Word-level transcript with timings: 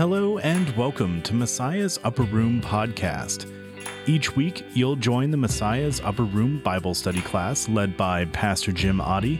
Hello 0.00 0.38
and 0.38 0.74
welcome 0.78 1.20
to 1.20 1.34
Messiah's 1.34 1.98
Upper 2.04 2.22
Room 2.22 2.62
podcast. 2.62 3.44
Each 4.06 4.34
week, 4.34 4.64
you'll 4.72 4.96
join 4.96 5.30
the 5.30 5.36
Messiah's 5.36 6.00
Upper 6.00 6.22
Room 6.22 6.58
Bible 6.64 6.94
study 6.94 7.20
class 7.20 7.68
led 7.68 7.98
by 7.98 8.24
Pastor 8.24 8.72
Jim 8.72 8.98
Oddie. 8.98 9.38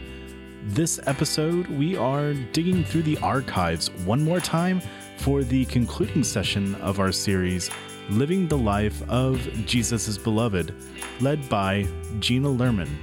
This 0.67 0.99
episode, 1.07 1.65
we 1.65 1.97
are 1.97 2.35
digging 2.53 2.83
through 2.83 3.01
the 3.01 3.17
archives 3.23 3.89
one 4.05 4.23
more 4.23 4.39
time 4.39 4.83
for 5.17 5.43
the 5.43 5.65
concluding 5.65 6.23
session 6.23 6.75
of 6.75 6.99
our 6.99 7.11
series, 7.11 7.71
Living 8.11 8.47
the 8.47 8.59
Life 8.59 9.01
of 9.09 9.39
Jesus' 9.65 10.15
Beloved, 10.15 10.75
led 11.21 11.49
by 11.49 11.87
Gina 12.19 12.49
Lehrmann. 12.49 12.97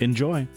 Enjoy. 0.00 0.48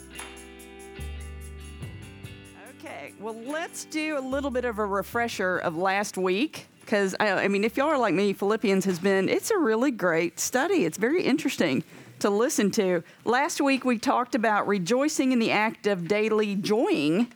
Well, 3.27 3.35
let's 3.45 3.83
do 3.83 4.17
a 4.17 4.21
little 4.21 4.49
bit 4.49 4.63
of 4.63 4.79
a 4.79 4.85
refresher 4.85 5.57
of 5.57 5.75
last 5.75 6.17
week. 6.17 6.67
Because, 6.79 7.13
I, 7.19 7.31
I 7.31 7.47
mean, 7.49 7.65
if 7.65 7.75
y'all 7.75 7.89
are 7.89 7.97
like 7.97 8.13
me, 8.13 8.31
Philippians 8.31 8.85
has 8.85 8.99
been, 8.99 9.27
it's 9.27 9.51
a 9.51 9.57
really 9.57 9.91
great 9.91 10.39
study. 10.39 10.85
It's 10.85 10.97
very 10.97 11.23
interesting 11.23 11.83
to 12.19 12.29
listen 12.29 12.71
to. 12.71 13.03
Last 13.25 13.59
week, 13.59 13.83
we 13.83 13.97
talked 13.97 14.33
about 14.33 14.65
rejoicing 14.65 15.33
in 15.33 15.39
the 15.39 15.51
act 15.51 15.87
of 15.87 16.07
daily 16.07 16.55
joying 16.55 17.27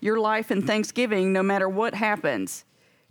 your 0.00 0.18
life 0.18 0.50
in 0.50 0.66
thanksgiving 0.66 1.32
no 1.32 1.44
matter 1.44 1.68
what 1.68 1.94
happens. 1.94 2.64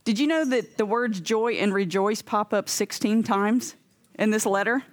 Did 0.04 0.20
you 0.20 0.28
know 0.28 0.44
that 0.44 0.78
the 0.78 0.86
words 0.86 1.22
joy 1.22 1.54
and 1.54 1.74
rejoice 1.74 2.22
pop 2.22 2.54
up 2.54 2.68
16 2.68 3.24
times 3.24 3.76
in 4.20 4.32
this 4.32 4.46
letter? 4.46 4.84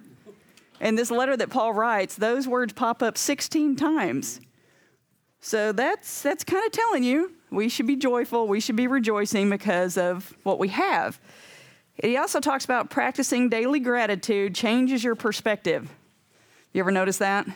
In 0.79 0.95
this 0.95 1.11
letter 1.11 1.35
that 1.35 1.49
Paul 1.49 1.73
writes, 1.73 2.15
those 2.15 2.47
words 2.47 2.71
pop 2.71 3.03
up 3.03 3.17
16 3.17 3.75
times. 3.75 4.39
So 5.43 5.73
that's 5.73 6.21
that's 6.21 6.45
kind 6.45 6.65
of 6.65 6.71
telling 6.71 7.03
you 7.03 7.33
we 7.53 7.69
should 7.69 7.87
be 7.87 7.95
joyful, 7.95 8.47
we 8.47 8.59
should 8.59 8.75
be 8.75 8.87
rejoicing 8.87 9.49
because 9.49 9.97
of 9.97 10.33
what 10.43 10.59
we 10.59 10.69
have. 10.69 11.19
He 12.01 12.17
also 12.17 12.39
talks 12.39 12.65
about 12.65 12.89
practicing 12.89 13.49
daily 13.49 13.79
gratitude 13.79 14.55
changes 14.55 15.03
your 15.03 15.15
perspective. 15.15 15.89
You 16.73 16.79
ever 16.81 16.91
notice 16.91 17.19
that? 17.19 17.47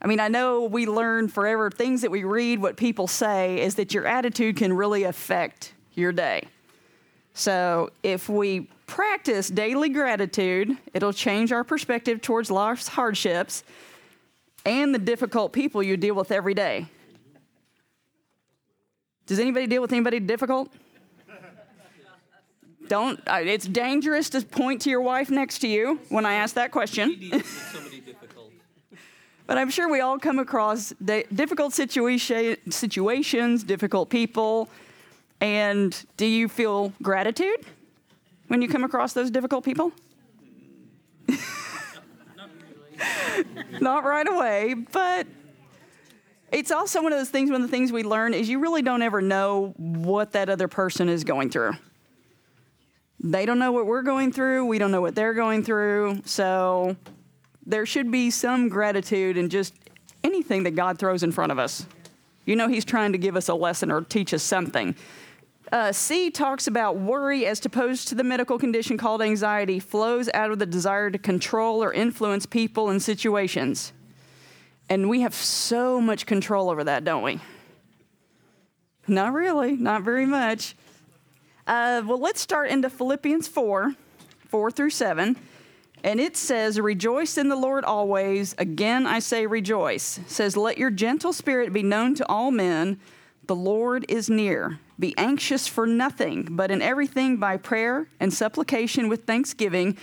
I 0.00 0.06
mean, 0.06 0.20
I 0.20 0.28
know 0.28 0.64
we 0.64 0.86
learn 0.86 1.28
forever 1.28 1.70
things 1.70 2.02
that 2.02 2.10
we 2.10 2.24
read, 2.24 2.60
what 2.60 2.76
people 2.76 3.06
say, 3.06 3.60
is 3.60 3.74
that 3.76 3.92
your 3.92 4.06
attitude 4.06 4.56
can 4.56 4.72
really 4.72 5.04
affect 5.04 5.72
your 5.94 6.12
day. 6.12 6.46
So 7.32 7.90
if 8.02 8.28
we 8.28 8.68
practice 8.86 9.48
daily 9.48 9.88
gratitude, 9.88 10.76
it'll 10.92 11.12
change 11.12 11.52
our 11.52 11.64
perspective 11.64 12.20
towards 12.20 12.50
life's 12.50 12.86
hardships 12.88 13.64
and 14.64 14.94
the 14.94 14.98
difficult 14.98 15.52
people 15.52 15.82
you 15.82 15.96
deal 15.96 16.14
with 16.14 16.30
every 16.30 16.54
day. 16.54 16.86
Does 19.26 19.38
anybody 19.38 19.66
deal 19.66 19.80
with 19.80 19.92
anybody 19.92 20.20
difficult? 20.20 20.70
Don't, 22.88 23.18
uh, 23.26 23.40
it's 23.42 23.66
dangerous 23.66 24.28
to 24.30 24.42
point 24.42 24.82
to 24.82 24.90
your 24.90 25.00
wife 25.00 25.30
next 25.30 25.60
to 25.60 25.68
you 25.68 25.98
when 26.10 26.26
I 26.26 26.34
ask 26.34 26.54
that 26.56 26.70
question. 26.70 27.32
but 29.46 29.56
I'm 29.56 29.70
sure 29.70 29.90
we 29.90 30.00
all 30.00 30.18
come 30.18 30.38
across 30.38 30.92
difficult 31.02 31.72
situation, 31.72 32.58
situations, 32.70 33.64
difficult 33.64 34.10
people. 34.10 34.68
And 35.40 36.04
do 36.18 36.26
you 36.26 36.46
feel 36.46 36.92
gratitude 37.02 37.64
when 38.48 38.60
you 38.60 38.68
come 38.68 38.84
across 38.84 39.14
those 39.14 39.30
difficult 39.30 39.64
people? 39.64 39.92
Not 43.80 44.04
right 44.04 44.28
away, 44.28 44.74
but 44.74 45.26
it's 46.54 46.70
also 46.70 47.02
one 47.02 47.12
of 47.12 47.18
those 47.18 47.30
things, 47.30 47.50
one 47.50 47.62
of 47.62 47.68
the 47.68 47.76
things 47.76 47.90
we 47.90 48.04
learn 48.04 48.32
is 48.32 48.48
you 48.48 48.60
really 48.60 48.80
don't 48.80 49.02
ever 49.02 49.20
know 49.20 49.74
what 49.76 50.32
that 50.32 50.48
other 50.48 50.68
person 50.68 51.08
is 51.08 51.24
going 51.24 51.50
through. 51.50 51.72
They 53.18 53.44
don't 53.44 53.58
know 53.58 53.72
what 53.72 53.86
we're 53.86 54.02
going 54.02 54.30
through, 54.30 54.66
we 54.66 54.78
don't 54.78 54.92
know 54.92 55.00
what 55.00 55.16
they're 55.16 55.34
going 55.34 55.64
through. 55.64 56.22
So 56.26 56.96
there 57.66 57.84
should 57.86 58.12
be 58.12 58.30
some 58.30 58.68
gratitude 58.68 59.36
in 59.36 59.48
just 59.48 59.74
anything 60.22 60.62
that 60.62 60.76
God 60.76 60.96
throws 60.96 61.24
in 61.24 61.32
front 61.32 61.50
of 61.50 61.58
us. 61.58 61.86
You 62.44 62.54
know, 62.54 62.68
He's 62.68 62.84
trying 62.84 63.10
to 63.12 63.18
give 63.18 63.34
us 63.34 63.48
a 63.48 63.54
lesson 63.54 63.90
or 63.90 64.02
teach 64.02 64.32
us 64.32 64.42
something. 64.42 64.94
Uh, 65.72 65.90
C 65.90 66.30
talks 66.30 66.68
about 66.68 66.98
worry 66.98 67.46
as 67.46 67.64
opposed 67.66 68.06
to 68.08 68.14
the 68.14 68.22
medical 68.22 68.58
condition 68.58 68.96
called 68.96 69.22
anxiety 69.22 69.80
flows 69.80 70.28
out 70.34 70.52
of 70.52 70.60
the 70.60 70.66
desire 70.66 71.10
to 71.10 71.18
control 71.18 71.82
or 71.82 71.92
influence 71.92 72.46
people 72.46 72.90
and 72.90 73.02
situations. 73.02 73.93
And 74.88 75.08
we 75.08 75.22
have 75.22 75.34
so 75.34 76.00
much 76.00 76.26
control 76.26 76.70
over 76.70 76.84
that, 76.84 77.04
don't 77.04 77.22
we? 77.22 77.40
Not 79.06 79.32
really, 79.32 79.72
not 79.72 80.02
very 80.02 80.26
much. 80.26 80.74
Uh, 81.66 82.02
well, 82.04 82.18
let's 82.18 82.40
start 82.40 82.70
into 82.70 82.90
Philippians 82.90 83.48
4 83.48 83.94
4 84.48 84.70
through 84.70 84.90
7. 84.90 85.36
And 86.04 86.20
it 86.20 86.36
says, 86.36 86.78
Rejoice 86.78 87.38
in 87.38 87.48
the 87.48 87.56
Lord 87.56 87.84
always. 87.84 88.54
Again, 88.58 89.06
I 89.06 89.20
say 89.20 89.46
rejoice. 89.46 90.18
It 90.18 90.30
says, 90.30 90.56
Let 90.56 90.76
your 90.76 90.90
gentle 90.90 91.32
spirit 91.32 91.72
be 91.72 91.82
known 91.82 92.14
to 92.16 92.28
all 92.28 92.50
men. 92.50 93.00
The 93.46 93.56
Lord 93.56 94.04
is 94.08 94.28
near. 94.28 94.78
Be 94.98 95.14
anxious 95.18 95.66
for 95.66 95.86
nothing, 95.86 96.48
but 96.50 96.70
in 96.70 96.80
everything 96.80 97.38
by 97.38 97.56
prayer 97.56 98.08
and 98.20 98.32
supplication 98.32 99.08
with 99.08 99.24
thanksgiving, 99.24 99.96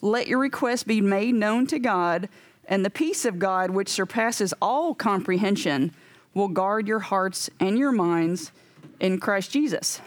let 0.00 0.26
your 0.26 0.40
requests 0.40 0.82
be 0.82 1.00
made 1.00 1.34
known 1.34 1.66
to 1.68 1.78
God, 1.78 2.28
and 2.66 2.84
the 2.84 2.90
peace 2.90 3.24
of 3.24 3.38
God, 3.38 3.70
which 3.70 3.88
surpasses 3.88 4.54
all 4.62 4.94
comprehension, 4.94 5.92
will 6.34 6.48
guard 6.48 6.88
your 6.88 7.00
hearts 7.00 7.50
and 7.60 7.78
your 7.78 7.92
minds 7.92 8.52
in 9.00 9.18
Christ 9.18 9.50
Jesus. 9.50 10.00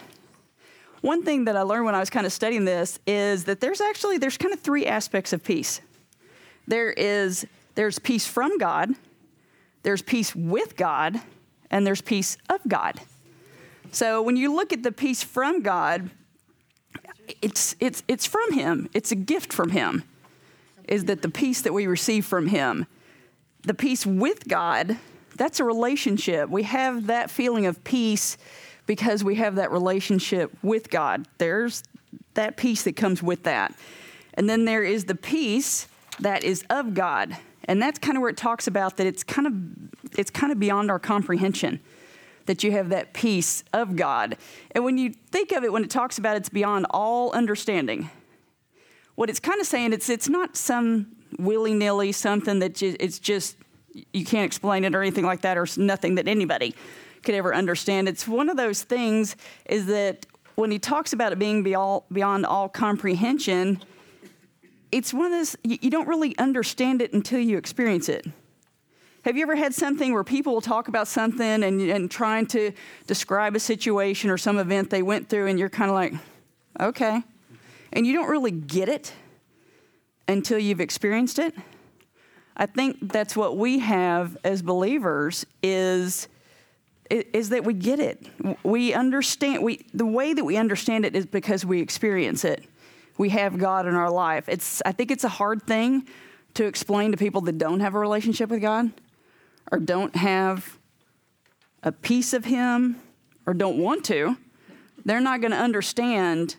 One 1.02 1.24
thing 1.24 1.46
that 1.46 1.56
I 1.56 1.62
learned 1.62 1.86
when 1.86 1.96
I 1.96 2.00
was 2.00 2.10
kind 2.10 2.26
of 2.26 2.34
studying 2.34 2.66
this 2.66 3.00
is 3.06 3.44
that 3.46 3.60
there's 3.60 3.82
actually 3.82 4.18
there's 4.18 4.38
kind 4.38 4.54
of 4.54 4.60
three 4.60 4.86
aspects 4.88 5.34
of 5.34 5.44
peace. 5.44 5.82
There 6.68 6.92
is 6.92 7.46
there's 7.76 8.00
peace 8.00 8.26
from 8.26 8.58
God, 8.58 8.90
there's 9.84 10.02
peace 10.02 10.36
with 10.36 10.76
God, 10.76 11.22
and 11.70 11.86
there's 11.86 12.02
peace 12.02 12.38
of 12.50 12.60
God. 12.68 13.00
So 13.92 14.22
when 14.22 14.36
you 14.36 14.54
look 14.54 14.74
at 14.74 14.84
the 14.84 14.92
peace 14.92 15.24
from 15.24 15.62
God, 15.62 16.10
it's, 17.42 17.76
it's, 17.80 18.04
it's 18.08 18.26
from 18.26 18.54
Him, 18.54 18.90
it's 18.94 19.12
a 19.12 19.16
gift 19.16 19.54
from 19.54 19.70
Him, 19.70 20.04
is 20.88 21.06
that 21.06 21.22
the 21.22 21.30
peace 21.30 21.62
that 21.62 21.74
we 21.74 21.88
receive 21.88 22.26
from 22.26 22.48
Him. 22.48 22.86
The 23.64 23.74
peace 23.74 24.06
with 24.06 24.48
God, 24.48 24.98
that's 25.36 25.60
a 25.60 25.64
relationship. 25.64 26.50
We 26.50 26.64
have 26.64 27.08
that 27.08 27.32
feeling 27.32 27.66
of 27.66 27.84
peace 27.84 28.38
because 28.86 29.24
we 29.24 29.36
have 29.36 29.56
that 29.56 29.72
relationship 29.72 30.56
with 30.62 30.90
God. 30.90 31.28
There's 31.38 31.84
that 32.36 32.58
peace 32.58 32.84
that 32.84 32.96
comes 32.96 33.24
with 33.24 33.44
that. 33.44 33.74
And 34.36 34.50
then 34.50 34.66
there 34.66 34.84
is 34.84 35.06
the 35.06 35.16
peace 35.16 35.88
that 36.20 36.44
is 36.44 36.64
of 36.70 36.94
God. 36.94 37.36
And 37.66 37.82
that's 37.82 38.00
kind 38.00 38.18
of 38.18 38.22
where 38.22 38.30
it 38.30 38.38
talks 38.38 38.68
about 38.68 38.98
that 38.98 39.08
it's 39.08 39.24
kind 39.24 39.48
of 39.48 40.20
it's 40.20 40.30
kind 40.30 40.52
of 40.52 40.60
beyond 40.60 40.92
our 40.92 41.00
comprehension 41.00 41.80
that 42.46 42.64
you 42.64 42.72
have 42.72 42.90
that 42.90 43.14
peace 43.14 43.64
of 43.74 43.96
God. 43.96 44.38
And 44.72 44.84
when 44.84 44.98
you 44.98 45.14
think 45.32 45.52
of 45.52 45.64
it, 45.64 45.74
when 45.74 45.84
it 45.84 45.90
talks 45.90 46.18
about 46.18 46.38
it's 46.38 46.50
beyond 46.50 46.86
all 46.92 47.32
understanding, 47.32 48.10
what 49.16 49.30
it's 49.30 49.40
kind 49.40 49.60
of 49.60 49.68
saying, 49.68 49.94
it's, 49.94 50.10
it's 50.10 50.30
not 50.30 50.56
some 50.56 51.08
willy 51.40 51.74
nilly 51.74 52.12
something 52.12 52.60
that 52.60 52.82
you, 52.82 52.96
it's 53.00 53.20
just, 53.20 53.58
you 54.14 54.26
can't 54.26 54.46
explain 54.46 54.84
it 54.84 54.94
or 54.94 55.02
anything 55.02 55.26
like 55.26 55.42
that, 55.42 55.58
or 55.58 55.68
nothing 55.78 56.16
that 56.16 56.28
anybody 56.28 56.76
could 57.24 57.36
ever 57.36 57.56
understand. 57.56 58.08
It's 58.08 58.28
one 58.28 58.50
of 58.50 58.58
those 58.58 58.84
things 58.84 59.36
is 59.66 59.86
that 59.88 60.26
when 60.56 60.72
he 60.72 60.80
talks 60.80 61.14
about 61.14 61.32
it 61.32 61.40
being 61.40 61.64
beyond, 61.64 62.46
all 62.46 62.70
comprehension, 62.70 63.82
it's 64.92 65.14
one 65.14 65.26
of 65.26 65.32
those, 65.32 65.56
you 65.64 65.90
don't 65.90 66.08
really 66.08 66.38
understand 66.38 67.02
it 67.02 67.14
until 67.14 67.40
you 67.40 67.58
experience 67.58 68.08
it. 68.08 68.26
Have 69.24 69.36
you 69.36 69.42
ever 69.42 69.56
had 69.56 69.74
something 69.74 70.14
where 70.14 70.24
people 70.24 70.54
will 70.54 70.62
talk 70.62 70.88
about 70.88 71.08
something 71.08 71.64
and, 71.64 71.82
and 71.82 72.12
trying 72.12 72.46
to 72.48 72.72
describe 73.08 73.56
a 73.56 73.60
situation 73.60 74.30
or 74.30 74.38
some 74.38 74.60
event 74.60 74.92
they 74.92 75.02
went 75.02 75.30
through, 75.30 75.48
and 75.48 75.58
you're 75.58 75.70
kind 75.70 75.90
of 75.90 75.96
like, 75.96 76.14
okay. 76.80 77.24
And 77.96 78.06
you 78.06 78.14
don't 78.14 78.30
really 78.30 78.52
get 78.52 78.90
it 78.90 79.14
until 80.28 80.60
you've 80.60 80.82
experienced 80.82 81.40
it? 81.40 81.56
I 82.58 82.66
think 82.66 82.98
that's 83.12 83.36
what 83.36 83.58
we 83.58 83.80
have 83.80 84.38
as 84.44 84.62
believers 84.62 85.46
is 85.64 86.28
is 87.12 87.50
that 87.50 87.64
we 87.64 87.74
get 87.76 88.00
it. 88.00 88.26
We 88.64 88.92
understand 88.94 89.64
we 89.64 89.86
the 89.94 90.06
way 90.06 90.34
that 90.34 90.44
we 90.44 90.58
understand 90.58 91.06
it 91.06 91.16
is 91.16 91.26
because 91.26 91.66
we 91.66 91.80
experience 91.80 92.44
it. 92.44 92.66
We 93.18 93.30
have 93.30 93.58
God 93.58 93.88
in 93.88 93.94
our 93.96 94.10
life. 94.10 94.50
It's 94.50 94.82
I 94.86 94.92
think 94.92 95.12
it's 95.12 95.24
a 95.24 95.30
hard 95.30 95.64
thing 95.64 96.08
to 96.56 96.66
explain 96.66 97.12
to 97.12 97.18
people 97.18 97.42
that 97.42 97.58
don't 97.58 97.82
have 97.82 97.96
a 97.96 98.00
relationship 98.00 98.50
with 98.50 98.62
God 98.62 98.92
or 99.72 99.80
don't 99.80 100.16
have 100.16 100.80
a 101.84 101.92
piece 101.92 102.34
of 102.34 102.46
Him 102.46 103.00
or 103.46 103.54
don't 103.54 103.78
want 103.78 104.04
to, 104.06 104.38
they're 105.04 105.22
not 105.22 105.42
going 105.42 105.52
to 105.52 105.58
understand 105.58 106.56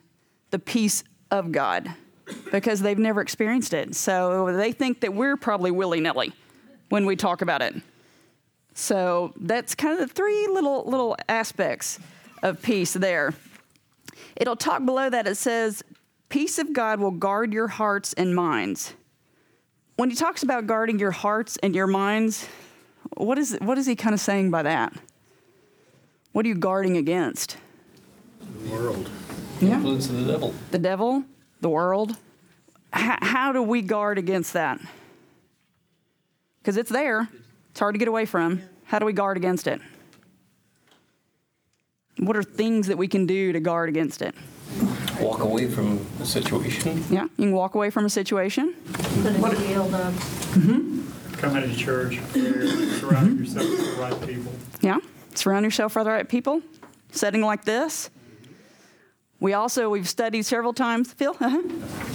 the 0.51 0.59
peace 0.59 1.03
of 1.31 1.53
God 1.53 1.95
because 2.53 2.81
they've 2.81 2.99
never 2.99 3.21
experienced 3.21 3.75
it. 3.75 3.95
So 3.95 4.57
they 4.57 4.73
think 4.73 5.01
that 5.01 5.15
we're 5.15 5.37
probably 5.37 5.71
willy 5.71 6.01
nilly 6.01 6.33
when 6.89 7.07
we 7.07 7.17
talk 7.17 7.43
about 7.43 7.63
it. 7.63 7.75
So 8.75 9.33
that's 9.37 9.75
kind 9.75 9.99
of 9.99 10.07
the 10.07 10.15
three 10.15 10.47
little 10.49 10.85
little 10.85 11.17
aspects 11.29 11.99
of 12.43 12.61
peace 12.63 12.93
there. 12.93 13.35
It'll 14.37 14.57
talk 14.57 14.85
below 14.85 15.09
that, 15.09 15.27
it 15.27 15.37
says, 15.37 15.83
Peace 16.29 16.59
of 16.59 16.73
God 16.73 17.01
will 17.01 17.13
guard 17.13 17.53
your 17.53 17.69
hearts 17.69 18.13
and 18.13 18.35
minds. 18.35 18.95
When 19.97 20.11
he 20.11 20.17
talks 20.17 20.43
about 20.43 20.67
guarding 20.67 20.99
your 20.99 21.13
hearts 21.13 21.57
and 21.63 21.75
your 21.75 21.87
minds, 21.87 22.47
what 23.17 23.39
is, 23.39 23.57
what 23.61 23.79
is 23.79 23.87
he 23.87 23.97
kind 23.97 24.13
of 24.13 24.21
saying 24.21 24.51
by 24.51 24.63
that? 24.65 24.93
What 26.33 26.45
are 26.45 26.49
you 26.49 26.55
guarding 26.55 26.97
against? 26.97 27.57
The 28.41 28.71
world. 28.71 29.09
Yeah. 29.61 29.75
Influence 29.77 30.09
of 30.09 30.25
the 30.25 30.33
devil. 30.33 30.55
The 30.71 30.79
devil, 30.79 31.25
the 31.61 31.69
world. 31.69 32.11
H- 32.95 33.19
how 33.23 33.53
do 33.53 33.63
we 33.63 33.83
guard 33.83 34.19
against 34.19 34.53
that? 34.53 34.81
Because 36.61 36.77
it's 36.77 36.91
there, 36.91 37.29
it's 37.71 37.81
hard 37.81 37.95
to 37.95 37.99
get 37.99 38.09
away 38.09 38.25
from. 38.27 38.63
How 38.85 38.99
do 38.99 39.07
we 39.07 39.13
guard 39.13 39.37
against 39.37 39.67
it? 39.67 39.81
What 42.19 42.37
are 42.37 42.43
things 42.43 42.87
that 42.87 42.97
we 42.99 43.09
can 43.09 43.27
do 43.27 43.53
to 43.53 43.61
guard 43.61 43.89
against 43.89 44.23
it? 44.23 44.35
Walk 45.21 45.41
away 45.41 45.69
from 45.69 46.05
the 46.19 46.27
situation. 46.27 47.05
Yeah, 47.11 47.25
you 47.25 47.47
can 47.47 47.53
walk 47.53 47.75
away 47.75 47.91
from 47.91 48.05
a 48.05 48.11
situation. 48.11 48.75
Put 48.93 49.53
a 49.53 49.57
shield 49.67 49.95
up. 49.95 50.13
Mm-hmm. 50.13 51.37
Come 51.37 51.57
into 51.57 51.77
church, 51.77 52.19
surround 52.33 53.39
yourself 53.39 53.69
with 53.69 53.95
the 53.97 54.01
right 54.01 54.27
people. 54.27 54.53
Yeah, 54.81 54.99
surround 55.35 55.65
yourself 55.65 55.95
with 55.97 56.05
the 56.05 56.11
right 56.11 56.29
people. 56.29 56.63
Setting 57.13 57.43
like 57.43 57.65
this. 57.65 58.11
We 59.39 59.53
also 59.53 59.91
we've 59.91 60.09
studied 60.09 60.45
several 60.45 60.73
times. 60.73 61.13
Phil, 61.13 61.37
uh-huh. 61.41 61.63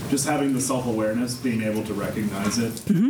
Just 0.09 0.27
having 0.27 0.53
the 0.53 0.61
self 0.61 0.85
awareness, 0.87 1.35
being 1.35 1.61
able 1.61 1.83
to 1.83 1.93
recognize 1.93 2.57
it. 2.57 2.73
Mm-hmm. 2.73 3.09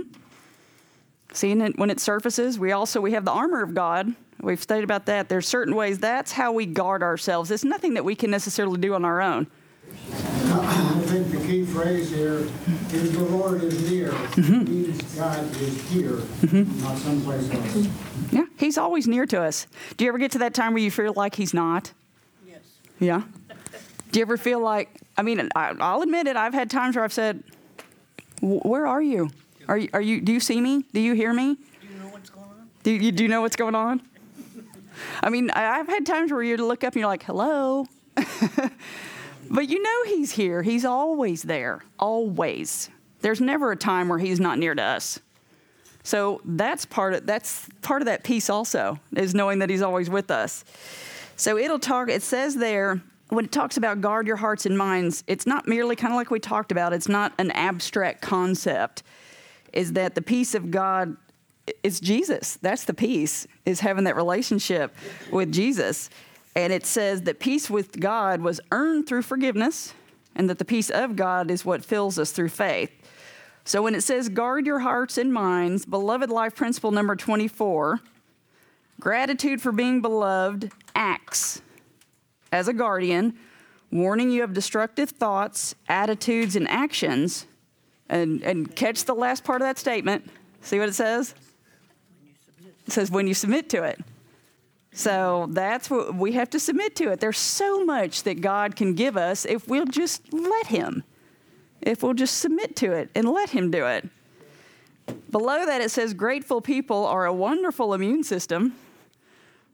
seeing 1.34 1.62
it 1.62 1.78
when 1.78 1.90
it 1.90 2.00
surfaces. 2.00 2.60
We 2.60 2.72
also 2.72 3.00
we 3.02 3.14
have 3.14 3.26
the 3.26 3.32
armor 3.32 3.64
of 3.64 3.74
God. 3.74 4.14
We've 4.42 4.62
studied 4.62 4.84
about 4.84 5.06
that. 5.06 5.30
There's 5.30 5.48
certain 5.48 5.76
ways 5.76 6.00
that's 6.00 6.32
how 6.32 6.52
we 6.52 6.66
guard 6.66 7.04
ourselves. 7.04 7.52
It's 7.52 7.64
nothing 7.64 7.94
that 7.94 8.04
we 8.04 8.16
can 8.16 8.32
necessarily 8.32 8.80
do 8.80 8.96
on 8.96 9.06
our 9.06 9.22
own. 9.22 9.48
I 10.54 11.02
think 11.06 11.32
the 11.32 11.38
key 11.46 11.66
phrase 11.66 12.10
here 12.10 12.48
is 12.92 13.14
the 13.14 13.24
Lord 13.24 13.64
is 13.64 13.90
near. 13.90 14.10
Mm-hmm. 14.10 14.64
Means 14.64 15.16
God 15.16 15.44
is 15.62 15.90
here, 15.90 16.12
mm-hmm. 16.12 16.82
not 16.82 16.98
someplace 16.98 17.50
else. 17.52 17.88
Yeah, 18.32 18.46
He's 18.58 18.78
always 18.78 19.08
near 19.08 19.26
to 19.28 19.42
us. 19.42 19.68
Do 19.98 20.06
you 20.06 20.10
ever 20.10 20.18
get 20.18 20.32
to 20.32 20.40
that 20.40 20.54
time 20.54 20.74
where 20.74 20.82
you 20.82 20.92
feel 20.92 21.14
like 21.14 21.36
He's 21.36 21.54
not? 21.54 21.94
Yes. 22.48 22.60
Yeah. 23.00 23.24
Do 24.12 24.20
you 24.20 24.24
ever 24.24 24.38
feel 24.38 24.60
like? 24.60 24.90
I 25.18 25.22
mean, 25.22 25.50
I, 25.56 25.74
I'll 25.80 26.02
admit 26.02 26.28
it. 26.28 26.36
I've 26.36 26.54
had 26.54 26.70
times 26.70 26.96
where 26.96 27.06
I've 27.06 27.14
said, 27.14 27.44
"Where 28.42 28.86
are 28.86 29.02
you? 29.02 29.30
Are 29.68 29.78
you? 29.78 29.90
Are 29.94 30.02
you? 30.02 30.22
Do 30.22 30.34
you 30.34 30.40
see 30.40 30.60
me? 30.60 30.84
Do 30.94 31.00
you 31.00 31.14
hear 31.14 31.34
me? 31.34 31.56
Do 31.56 31.88
you 31.88 32.00
know 32.00 32.10
what's 32.10 32.30
going 32.30 32.46
on? 32.46 32.70
Do 32.84 32.92
you 32.92 33.12
do 33.12 33.24
you 33.24 33.30
know 33.30 33.42
what's 33.42 33.56
going 33.56 33.76
on?" 33.76 34.02
I 35.24 35.30
mean, 35.30 35.50
I've 35.52 35.88
had 35.88 36.06
times 36.06 36.32
where 36.32 36.44
you 36.44 36.58
look 36.58 36.84
up 36.84 36.94
and 36.94 37.00
you're 37.00 37.08
like, 37.08 37.24
"Hello," 37.24 37.86
but 39.50 39.70
you 39.70 39.82
know 39.82 40.04
He's 40.06 40.32
here. 40.32 40.62
He's 40.62 40.84
always 40.84 41.44
there. 41.44 41.82
Always. 41.98 42.90
There's 43.22 43.40
never 43.40 43.72
a 43.72 43.78
time 43.78 44.10
where 44.10 44.20
He's 44.20 44.40
not 44.40 44.60
near 44.60 44.76
to 44.76 44.82
us. 44.82 45.20
So 46.04 46.42
that's 46.44 46.86
part 46.86 47.14
of 47.14 47.26
that's 47.26 47.70
part 47.82 48.02
of 48.02 48.08
that 48.08 48.24
piece 48.24 48.50
also 48.50 49.00
is 49.16 49.34
knowing 49.34 49.60
that 49.60 49.70
He's 49.70 49.82
always 49.82 50.10
with 50.10 50.32
us. 50.32 50.66
So 51.38 51.58
it'll 51.58 51.80
talk. 51.80 52.10
It 52.10 52.24
says 52.24 52.56
there 52.56 53.02
when 53.32 53.46
it 53.46 53.52
talks 53.52 53.78
about 53.78 54.02
guard 54.02 54.28
your 54.28 54.36
hearts 54.36 54.66
and 54.66 54.78
minds. 54.78 55.24
It's 55.26 55.48
not 55.48 55.66
merely 55.66 55.96
kind 55.96 56.14
of 56.14 56.18
like 56.18 56.32
we 56.32 56.40
talked 56.40 56.70
about. 56.70 56.92
It's 56.92 57.08
not 57.08 57.32
an 57.40 57.50
abstract 57.52 58.22
concept. 58.22 59.04
Is 59.72 59.94
that 59.94 60.16
the 60.16 60.22
peace 60.22 60.54
of 60.54 60.70
God? 60.70 61.16
It's 61.82 62.02
Jesus. 62.02 62.58
That's 62.62 62.84
the 62.84 62.94
peace. 62.94 63.48
Is 63.66 63.80
having 63.80 64.04
that 64.04 64.18
relationship 64.18 64.94
with 65.32 65.54
Jesus. 65.54 66.10
And 66.58 66.74
it 66.74 66.86
says 66.86 67.22
that 67.22 67.40
peace 67.40 67.70
with 67.70 68.02
God 68.02 68.42
was 68.42 68.60
earned 68.70 69.08
through 69.08 69.22
forgiveness, 69.22 69.94
and 70.36 70.50
that 70.50 70.60
the 70.60 70.66
peace 70.66 70.90
of 70.90 71.16
God 71.16 71.50
is 71.50 71.64
what 71.64 71.86
fills 71.86 72.20
us 72.20 72.32
through 72.32 72.50
faith. 72.50 72.92
So 73.64 73.82
when 73.82 73.96
it 73.96 74.02
says 74.02 74.28
guard 74.28 74.66
your 74.66 74.80
hearts 74.80 75.18
and 75.18 75.32
minds, 75.32 75.86
beloved 75.86 76.30
life 76.30 76.54
principle 76.54 76.92
number 76.92 77.16
24, 77.16 78.02
gratitude 79.00 79.62
for 79.62 79.72
being 79.72 80.02
beloved 80.02 80.74
acts 80.94 81.62
as 82.52 82.68
a 82.68 82.74
guardian, 82.74 83.38
warning 83.92 84.32
you 84.32 84.44
of 84.44 84.54
destructive 84.54 85.10
thoughts, 85.10 85.76
attitudes, 85.88 86.56
and 86.56 86.68
actions. 86.68 87.46
And, 88.10 88.44
and 88.44 88.76
catch 88.76 89.06
the 89.06 89.16
last 89.16 89.46
part 89.46 89.62
of 89.62 89.66
that 89.66 89.78
statement. 89.78 90.30
See 90.62 90.80
what 90.80 90.90
it 90.90 90.96
says? 90.96 91.34
It 92.86 92.92
says 92.92 93.10
when 93.10 93.26
you 93.26 93.34
submit 93.34 93.70
to 93.70 93.84
it. 93.84 94.02
So 94.94 95.48
that's 95.52 95.90
what 95.90 96.16
we 96.16 96.34
have 96.34 96.50
to 96.50 96.60
submit 96.60 96.96
to 96.98 97.12
it. 97.12 97.22
There's 97.22 97.38
so 97.38 97.86
much 97.86 98.24
that 98.24 98.42
God 98.42 98.76
can 98.76 98.94
give 98.94 99.16
us 99.16 99.46
if 99.46 99.68
we'll 99.68 99.86
just 99.86 100.34
let 100.34 100.68
Him, 100.68 101.04
if 101.82 102.04
we'll 102.04 102.14
just 102.14 102.40
submit 102.40 102.76
to 102.78 102.92
it 102.92 103.10
and 103.16 103.30
let 103.30 103.52
Him 103.52 103.72
do 103.72 103.86
it. 103.86 104.10
Below 105.30 105.66
that, 105.66 105.82
it 105.82 105.92
says 105.92 106.14
grateful 106.14 106.62
people 106.62 107.06
are 107.06 107.26
a 107.26 107.34
wonderful 107.34 107.94
immune 107.94 108.24
system 108.24 108.76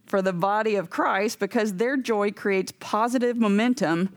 for 0.07 0.21
the 0.21 0.33
body 0.33 0.75
of 0.75 0.89
Christ 0.89 1.39
because 1.39 1.73
their 1.73 1.97
joy 1.97 2.31
creates 2.31 2.73
positive 2.79 3.37
momentum 3.37 4.09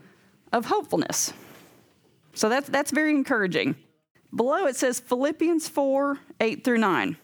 of 0.51 0.65
hopefulness. 0.65 1.33
So 2.33 2.49
that's, 2.49 2.69
that's 2.69 2.91
very 2.91 3.11
encouraging. 3.11 3.75
Below 4.33 4.65
it 4.65 4.75
says 4.75 4.99
Philippians 4.99 5.67
4 5.67 6.17
8 6.39 6.63
through 6.63 6.77
9 6.77 7.17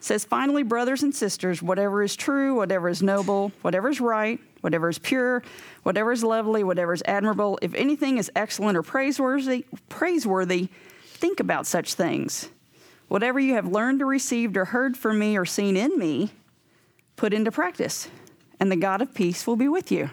says, 0.00 0.24
Finally, 0.24 0.62
brothers 0.62 1.02
and 1.02 1.14
sisters, 1.14 1.62
whatever 1.62 2.02
is 2.02 2.16
true, 2.16 2.54
whatever 2.54 2.88
is 2.88 3.02
noble, 3.02 3.52
whatever 3.62 3.88
is 3.90 4.00
right, 4.00 4.40
whatever 4.62 4.88
is 4.88 4.98
pure, 4.98 5.42
whatever 5.82 6.12
is 6.12 6.24
lovely, 6.24 6.64
whatever 6.64 6.92
is 6.92 7.02
admirable, 7.06 7.58
if 7.62 7.74
anything 7.74 8.18
is 8.18 8.30
excellent 8.34 8.76
or 8.76 8.82
praiseworthy, 8.82 9.66
praiseworthy, 9.88 10.68
think 11.04 11.40
about 11.40 11.66
such 11.66 11.94
things. 11.94 12.48
Whatever 13.08 13.40
you 13.40 13.54
have 13.54 13.66
learned 13.66 14.02
or 14.02 14.06
received 14.06 14.56
or 14.56 14.66
heard 14.66 14.96
from 14.96 15.18
me 15.18 15.36
or 15.36 15.44
seen 15.44 15.76
in 15.76 15.98
me, 15.98 16.30
put 17.20 17.34
into 17.34 17.52
practice, 17.52 18.08
and 18.60 18.72
the 18.72 18.76
God 18.76 19.02
of 19.02 19.12
peace 19.12 19.46
will 19.46 19.54
be 19.54 19.68
with 19.68 19.92
you. 19.92 20.08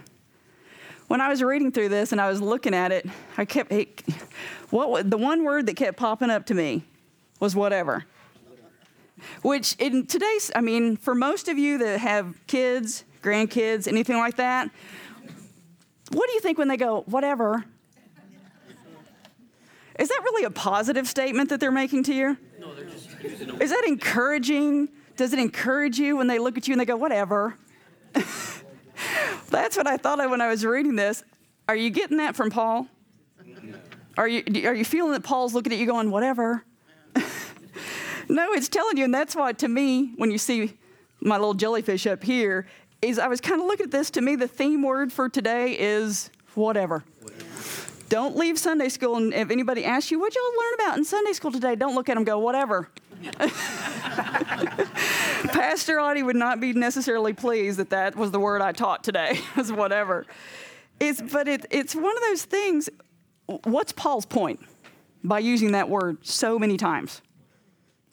When 1.07 1.21
I 1.21 1.29
was 1.29 1.41
reading 1.41 1.71
through 1.71 1.87
this 1.87 2.11
and 2.11 2.19
I 2.19 2.27
was 2.29 2.41
looking 2.41 2.73
at 2.73 2.91
it, 2.91 3.05
I 3.37 3.45
kept 3.45 3.71
it, 3.71 4.01
what 4.71 5.09
the 5.09 5.17
one 5.17 5.45
word 5.45 5.67
that 5.67 5.77
kept 5.77 5.95
popping 5.95 6.29
up 6.29 6.45
to 6.47 6.53
me 6.53 6.83
was 7.39 7.55
whatever. 7.55 8.03
Which 9.41 9.73
in 9.79 10.05
today's, 10.05 10.51
I 10.53 10.59
mean, 10.59 10.97
for 10.97 11.15
most 11.15 11.47
of 11.47 11.57
you 11.57 11.77
that 11.77 12.01
have 12.01 12.35
kids, 12.45 13.05
grandkids, 13.23 13.87
anything 13.87 14.17
like 14.17 14.35
that, 14.35 14.69
what 16.11 16.27
do 16.27 16.33
you 16.33 16.41
think 16.41 16.57
when 16.57 16.67
they 16.67 16.75
go, 16.75 17.03
whatever? 17.05 17.63
Is 19.97 20.09
that 20.09 20.19
really 20.25 20.43
a 20.43 20.51
positive 20.51 21.07
statement 21.07 21.47
that 21.51 21.61
they're 21.61 21.71
making 21.71 22.03
to 22.03 22.13
you? 22.13 22.37
No, 22.59 22.75
they're 22.75 22.83
just 22.83 23.07
using 23.23 23.61
Is 23.61 23.69
that 23.69 23.85
encouraging? 23.87 24.89
Does 25.17 25.33
it 25.33 25.39
encourage 25.39 25.97
you 25.97 26.15
when 26.15 26.27
they 26.27 26.37
look 26.37 26.57
at 26.57 26.67
you 26.67 26.73
and 26.73 26.79
they 26.79 26.85
go, 26.85 26.95
whatever? 26.95 27.55
That's 29.49 29.75
what 29.75 29.87
I 29.87 29.97
thought 29.97 30.23
of 30.23 30.29
when 30.29 30.41
I 30.41 30.47
was 30.47 30.63
reading 30.63 30.95
this. 30.95 31.23
Are 31.67 31.75
you 31.75 31.89
getting 31.89 32.17
that 32.17 32.35
from 32.35 32.51
Paul? 32.51 32.87
Are 34.15 34.27
you, 34.27 34.43
are 34.65 34.73
you 34.73 34.85
feeling 34.85 35.11
that 35.11 35.23
Paul's 35.23 35.53
looking 35.53 35.73
at 35.73 35.79
you 35.79 35.87
going, 35.87 36.11
whatever? 36.11 36.63
no, 38.29 38.53
it's 38.53 38.69
telling 38.69 38.97
you, 38.97 39.05
and 39.05 39.13
that's 39.13 39.35
why 39.35 39.53
to 39.53 39.67
me, 39.67 40.13
when 40.17 40.31
you 40.31 40.37
see 40.37 40.73
my 41.19 41.35
little 41.35 41.53
jellyfish 41.55 42.05
up 42.05 42.23
here, 42.23 42.67
is 43.01 43.19
I 43.19 43.27
was 43.27 43.41
kind 43.41 43.59
of 43.59 43.67
looking 43.67 43.85
at 43.85 43.91
this. 43.91 44.11
To 44.11 44.21
me, 44.21 44.35
the 44.35 44.47
theme 44.47 44.83
word 44.83 45.11
for 45.11 45.29
today 45.29 45.73
is 45.77 46.29
whatever. 46.53 47.03
Don't 48.09 48.35
leave 48.35 48.57
Sunday 48.57 48.89
school, 48.89 49.17
and 49.17 49.33
if 49.33 49.51
anybody 49.51 49.83
asks 49.83 50.11
you, 50.11 50.19
what 50.19 50.33
y'all 50.33 50.43
learn 50.43 50.73
about 50.75 50.97
in 50.97 51.03
Sunday 51.05 51.33
school 51.33 51.51
today, 51.51 51.75
don't 51.75 51.93
look 51.93 52.07
at 52.07 52.15
them 52.15 52.23
go, 52.23 52.39
whatever. 52.39 52.89
Pastor 55.51 55.99
Audie 55.99 56.23
would 56.23 56.35
not 56.35 56.59
be 56.59 56.73
necessarily 56.73 57.33
pleased 57.33 57.79
that 57.79 57.89
that 57.89 58.15
was 58.15 58.31
the 58.31 58.39
word 58.39 58.61
I 58.61 58.71
taught 58.71 59.03
today, 59.03 59.39
was 59.57 59.71
whatever. 59.71 60.25
It's, 60.99 61.21
but 61.21 61.47
it, 61.47 61.65
it's 61.69 61.95
one 61.95 62.15
of 62.15 62.23
those 62.23 62.45
things. 62.45 62.89
What's 63.63 63.91
Paul's 63.91 64.25
point 64.25 64.59
by 65.23 65.39
using 65.39 65.71
that 65.71 65.89
word 65.89 66.25
so 66.25 66.57
many 66.59 66.77
times? 66.77 67.21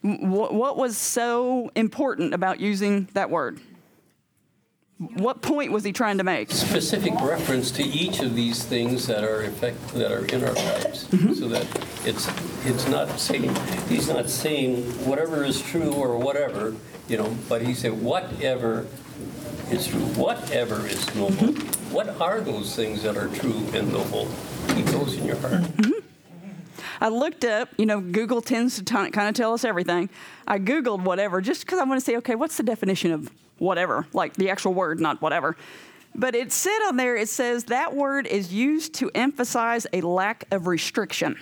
What, 0.03 0.53
what 0.53 0.77
was 0.77 0.97
so 0.97 1.71
important 1.75 2.35
about 2.35 2.61
using 2.61 3.09
that 3.15 3.31
word? 3.31 3.61
What 4.99 5.43
point 5.43 5.73
was 5.73 5.83
he 5.83 5.93
trying 5.93 6.19
to 6.19 6.25
make? 6.25 6.53
Specific 6.53 7.15
reference 7.21 7.73
to 7.73 7.83
each 7.83 8.21
of 8.21 8.37
these 8.37 8.63
things 8.65 9.09
that 9.09 9.25
are 9.25 9.43
effect, 9.43 9.89
that 9.89 10.13
are 10.13 10.25
in 10.27 10.45
our 10.45 10.53
lives, 10.53 11.09
mm-hmm. 11.09 11.33
so 11.33 11.49
that 11.49 11.67
it's 12.07 12.29
it's 12.65 12.87
not 12.89 13.19
saying 13.19 13.55
he's 13.89 14.09
not 14.09 14.31
saying 14.31 14.85
whatever 15.05 15.45
is 15.45 15.61
true 15.61 15.93
or 15.93 16.17
whatever, 16.17 16.77
you 17.09 17.17
know, 17.17 17.37
but 17.49 17.63
he 17.63 17.75
said 17.75 18.01
whatever 18.01 18.87
is 19.73 19.89
true, 19.89 20.01
whatever 20.15 20.87
is 20.87 21.13
noble. 21.17 21.33
Mm-hmm. 21.33 21.93
What 21.93 22.21
are 22.21 22.41
those 22.41 22.77
things 22.77 23.03
that 23.03 23.17
are 23.17 23.29
true 23.29 23.67
and 23.75 23.93
noble? 23.93 24.29
Keep 24.69 24.87
those 24.87 25.17
in 25.17 25.25
your 25.25 25.37
heart. 25.37 25.63
Mm-hmm. 25.63 25.93
I 27.01 27.09
looked 27.09 27.45
up, 27.45 27.69
you 27.77 27.87
know, 27.87 28.01
Google 28.01 28.41
tends 28.41 28.77
to 28.77 28.85
t- 28.85 29.11
kind 29.11 29.29
of 29.29 29.35
tell 29.35 29.53
us 29.55 29.65
everything. 29.65 30.09
I 30.47 30.61
Googled 30.61 31.03
whatever 31.03 31.41
just 31.41 31.67
because 31.67 31.81
I 31.81 31.85
want 31.85 32.01
to 32.01 32.05
say, 32.05 32.17
okay, 32.19 32.37
what's 32.37 32.57
the 32.57 32.63
definition 32.63 33.11
of 33.11 33.31
whatever? 33.59 34.07
Like 34.13 34.35
the 34.35 34.51
actual 34.51 34.75
word, 34.75 35.01
not 35.01 35.21
whatever. 35.23 35.57
But 36.15 36.35
it 36.35 36.53
said 36.53 36.79
on 36.87 36.97
there, 36.97 37.17
it 37.17 37.29
says 37.29 37.65
that 37.65 37.95
word 37.95 38.27
is 38.27 38.53
used 38.53 38.95
to 38.95 39.11
emphasize 39.15 39.87
a 39.93 40.01
lack 40.01 40.45
of 40.53 40.67
restriction 40.67 41.37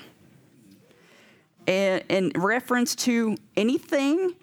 in, 1.67 2.03
in 2.09 2.33
reference 2.35 2.95
to 2.97 3.37
anything 3.57 4.35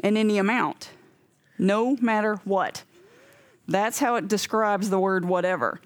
and 0.00 0.16
any 0.16 0.38
amount, 0.38 0.90
no 1.58 1.96
matter 2.00 2.36
what. 2.44 2.84
That's 3.66 3.98
how 3.98 4.14
it 4.16 4.28
describes 4.28 4.90
the 4.90 5.00
word 5.00 5.24
whatever. 5.24 5.80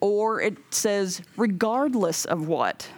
Or 0.00 0.40
it 0.40 0.58
says 0.70 1.22
regardless 1.36 2.24
of 2.24 2.46
what. 2.46 2.88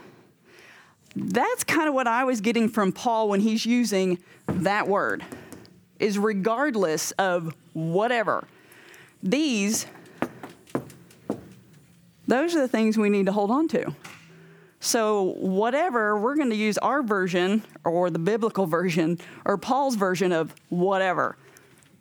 That's 1.15 1.65
kind 1.65 1.89
of 1.89 1.95
what 1.95 2.07
I 2.07 2.25
was 2.25 2.41
getting 2.41 2.69
from 2.69 2.93
Paul 2.93 3.29
when 3.29 3.41
he's 3.41 3.65
using 3.65 4.19
that 4.47 4.89
word 4.89 5.25
is 6.01 6.19
regardless 6.19 7.13
of 7.13 7.55
whatever. 7.73 8.47
These 9.23 9.87
those 12.27 12.55
are 12.55 12.61
the 12.61 12.69
things 12.69 12.97
we 12.97 13.11
need 13.11 13.27
to 13.27 13.33
hold 13.33 13.51
on 13.51 13.67
to. 13.69 13.93
So, 14.79 15.35
whatever, 15.37 16.17
we're 16.17 16.37
going 16.37 16.51
to 16.51 16.57
use 16.57 16.79
our 16.79 17.03
version 17.03 17.65
or 17.85 18.09
the 18.09 18.21
biblical 18.21 18.67
version 18.67 19.19
or 19.45 19.59
Paul's 19.59 19.97
version 19.97 20.33
of 20.33 20.55
whatever, 20.69 21.37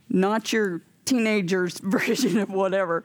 not 0.07 0.53
your 0.53 0.81
teenager's 1.03 1.79
version 1.83 2.37
of 2.37 2.49
whatever. 2.51 3.03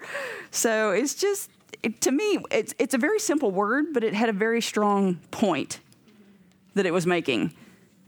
So, 0.50 0.90
it's 0.90 1.14
just, 1.14 1.50
it, 1.82 2.00
to 2.02 2.12
me, 2.12 2.38
it's, 2.50 2.74
it's 2.78 2.92
a 2.92 2.98
very 2.98 3.18
simple 3.18 3.50
word, 3.50 3.94
but 3.94 4.04
it 4.04 4.12
had 4.12 4.28
a 4.28 4.32
very 4.32 4.60
strong 4.60 5.16
point 5.30 5.80
that 6.74 6.84
it 6.84 6.92
was 6.92 7.06
making 7.06 7.54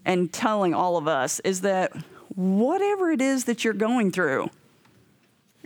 and 0.04 0.32
telling 0.32 0.74
all 0.74 0.98
of 0.98 1.08
us 1.08 1.40
is 1.40 1.62
that 1.62 1.92
whatever 2.36 3.10
it 3.10 3.20
is 3.20 3.44
that 3.44 3.64
you're 3.64 3.74
going 3.74 4.12
through, 4.12 4.50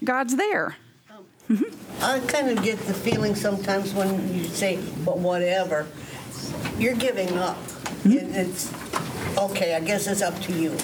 God's 0.03 0.37
there. 0.37 0.77
I 2.01 2.21
kind 2.21 2.49
of 2.49 2.65
get 2.65 2.79
the 2.79 2.95
feeling 2.95 3.35
sometimes 3.35 3.93
when 3.93 4.33
you 4.33 4.45
say, 4.45 4.79
but 5.05 5.19
whatever, 5.19 5.87
you're 6.79 6.95
giving 6.95 7.37
up. 7.37 7.59
And 8.05 8.35
it's, 8.35 8.73
okay, 9.37 9.75
I 9.75 9.81
guess 9.81 10.07
it's 10.07 10.23
up 10.23 10.41
to 10.43 10.53
you, 10.53 10.77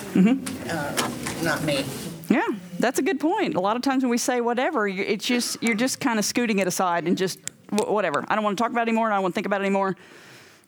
uh, 0.69 1.11
not 1.43 1.62
me. 1.62 1.85
Yeah, 2.28 2.47
that's 2.81 2.99
a 2.99 3.02
good 3.02 3.21
point. 3.21 3.55
A 3.55 3.61
lot 3.61 3.76
of 3.76 3.83
times 3.83 4.02
when 4.02 4.11
we 4.11 4.19
say 4.19 4.40
whatever, 4.40 4.88
it's 4.88 5.25
just 5.25 5.62
you're 5.62 5.76
just 5.76 6.00
kind 6.00 6.19
of 6.19 6.25
scooting 6.25 6.59
it 6.59 6.66
aside 6.66 7.07
and 7.07 7.16
just 7.16 7.38
wh- 7.71 7.88
whatever. 7.88 8.25
I 8.28 8.35
don't 8.35 8.43
want 8.43 8.59
to 8.59 8.62
talk 8.62 8.73
about 8.73 8.88
it 8.88 8.90
anymore. 8.90 9.12
I 9.12 9.14
don't 9.14 9.23
want 9.23 9.35
to 9.35 9.37
think 9.37 9.47
about 9.47 9.61
it 9.61 9.64
anymore. 9.64 9.97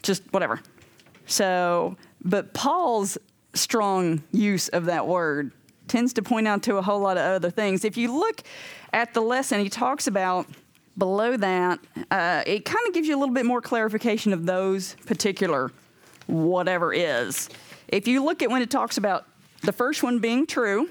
Just 0.03 0.23
whatever. 0.33 0.61
So, 1.27 1.97
but 2.25 2.55
Paul's 2.55 3.19
strong 3.55 4.23
use 4.33 4.69
of 4.69 4.87
that 4.87 5.07
word 5.07 5.53
tends 5.89 6.13
to 6.15 6.23
point 6.23 6.47
out 6.47 6.63
to 6.65 6.77
a 6.77 6.83
whole 6.83 7.01
lot 7.01 7.17
of 7.17 7.23
other 7.23 7.51
things. 7.51 7.85
If 7.85 7.97
you 7.97 8.15
look 8.17 8.43
at 8.93 9.15
the 9.15 9.21
lesson, 9.21 9.61
he 9.61 9.69
talks 9.69 10.07
about 10.07 10.47
below 10.97 11.37
that, 11.37 11.79
uh, 12.11 12.43
it 12.47 12.65
kind 12.65 12.87
of 12.89 12.95
gives 12.95 13.09
you 13.09 13.17
a 13.17 13.21
little 13.21 13.35
bit 13.35 13.47
more 13.47 13.63
clarification 13.63 14.33
of 14.33 14.47
those 14.47 14.97
particular 15.07 15.71
whatever 16.27 16.93
is. 16.93 17.49
If 17.87 18.07
you 18.07 18.23
look 18.23 18.43
at 18.43 18.51
when 18.51 18.61
it 18.61 18.71
talks 18.71 18.99
about 18.99 19.25
the 19.63 19.73
first 19.73 20.03
one 20.03 20.19
being 20.19 20.47
true, 20.47 20.89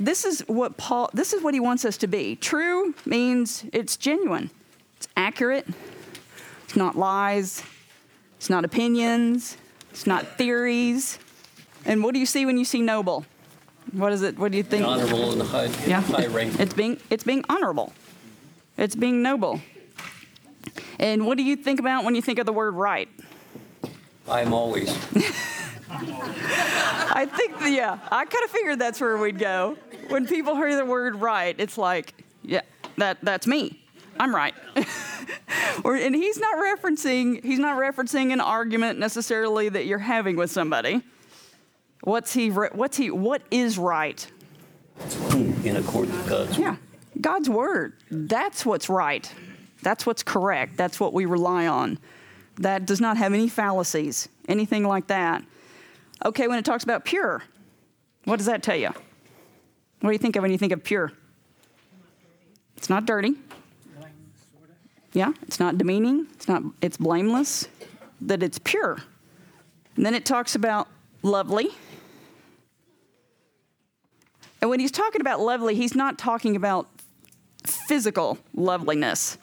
this 0.00 0.24
is 0.24 0.40
what 0.48 0.76
Paul 0.76 1.08
this 1.14 1.32
is 1.32 1.42
what 1.42 1.54
he 1.54 1.60
wants 1.60 1.84
us 1.84 1.96
to 1.98 2.08
be. 2.08 2.34
True 2.36 2.94
means 3.06 3.64
it's 3.72 3.96
genuine. 3.96 4.50
It's 4.96 5.06
accurate. 5.16 5.68
It's 6.64 6.74
not 6.74 6.96
lies. 6.96 7.62
It's 8.36 8.50
not 8.50 8.64
opinions. 8.64 9.56
It's 9.90 10.06
not 10.06 10.36
theories. 10.36 11.18
And 11.86 12.02
what 12.02 12.14
do 12.14 12.20
you 12.20 12.26
see 12.26 12.46
when 12.46 12.56
you 12.56 12.64
see 12.64 12.80
noble? 12.82 13.24
What 13.92 14.12
is 14.12 14.22
it? 14.22 14.38
What 14.38 14.50
do 14.52 14.56
you 14.56 14.62
think? 14.64 14.84
Honorable 14.86 15.32
and 15.32 15.42
high, 15.42 15.68
Yeah. 15.86 16.00
high 16.00 16.26
rank. 16.26 16.54
It's 16.60 16.74
being 16.74 16.98
it's 17.10 17.24
being 17.24 17.44
honorable. 17.48 17.92
It's 18.76 18.94
being 18.94 19.22
noble. 19.22 19.60
And 20.98 21.26
what 21.26 21.36
do 21.36 21.44
you 21.44 21.56
think 21.56 21.80
about 21.80 22.04
when 22.04 22.14
you 22.14 22.22
think 22.22 22.38
of 22.38 22.46
the 22.46 22.52
word 22.52 22.74
right? 22.74 23.08
I'm 24.28 24.52
always. 24.52 24.88
I 25.90 27.26
think, 27.26 27.52
yeah, 27.76 27.98
I 28.10 28.24
kind 28.24 28.44
of 28.44 28.50
figured 28.50 28.78
that's 28.78 29.00
where 29.00 29.16
we'd 29.16 29.38
go. 29.38 29.76
When 30.08 30.26
people 30.26 30.56
hear 30.56 30.74
the 30.76 30.84
word 30.84 31.16
right, 31.16 31.54
it's 31.58 31.78
like, 31.78 32.14
yeah, 32.42 32.62
that, 32.96 33.18
that's 33.22 33.46
me. 33.46 33.80
I'm 34.18 34.34
right. 34.34 34.54
or, 35.84 35.94
and 35.96 36.14
he's 36.14 36.38
not 36.38 36.56
referencing, 36.56 37.44
he's 37.44 37.58
not 37.58 37.78
referencing 37.78 38.32
an 38.32 38.40
argument 38.40 38.98
necessarily 38.98 39.68
that 39.68 39.86
you're 39.86 39.98
having 39.98 40.36
with 40.36 40.50
somebody. 40.50 41.02
What's 42.04 42.32
he, 42.32 42.50
what's 42.50 42.96
he, 42.96 43.10
what 43.10 43.42
is 43.50 43.78
right? 43.78 44.26
in 45.64 45.76
accordance 45.76 46.16
with 46.16 46.28
God's 46.28 46.58
Yeah, 46.58 46.76
God's 47.20 47.48
word. 47.48 47.94
That's 48.10 48.64
what's 48.64 48.88
right. 48.88 49.30
That's 49.82 50.06
what's 50.06 50.22
correct. 50.22 50.76
That's 50.76 51.00
what 51.00 51.12
we 51.12 51.24
rely 51.24 51.66
on. 51.66 51.98
That 52.56 52.86
does 52.86 53.00
not 53.00 53.16
have 53.16 53.32
any 53.34 53.48
fallacies, 53.48 54.28
anything 54.48 54.84
like 54.84 55.08
that. 55.08 55.42
Okay, 56.24 56.46
when 56.46 56.58
it 56.58 56.64
talks 56.64 56.84
about 56.84 57.04
pure, 57.04 57.42
what 58.24 58.36
does 58.36 58.46
that 58.46 58.62
tell 58.62 58.76
you? 58.76 58.90
What 60.00 60.10
do 60.10 60.12
you 60.12 60.18
think 60.18 60.36
of 60.36 60.42
when 60.42 60.52
you 60.52 60.58
think 60.58 60.72
of 60.72 60.84
pure? 60.84 61.12
It's 62.76 62.88
not 62.88 63.06
dirty. 63.06 63.34
Yeah, 65.12 65.32
it's 65.42 65.60
not 65.60 65.78
demeaning. 65.78 66.26
It's 66.34 66.48
not. 66.48 66.62
It's 66.82 66.96
blameless. 66.96 67.68
That 68.20 68.42
it's 68.42 68.58
pure. 68.58 68.98
And 69.96 70.04
then 70.04 70.14
it 70.14 70.24
talks 70.24 70.54
about 70.54 70.88
lovely. 71.22 71.68
And 74.64 74.70
when 74.70 74.80
he's 74.80 74.92
talking 74.92 75.20
about 75.20 75.40
lovely, 75.40 75.74
he's 75.74 75.94
not 75.94 76.16
talking 76.16 76.56
about 76.56 76.88
physical 77.66 78.38
loveliness. 78.54 79.36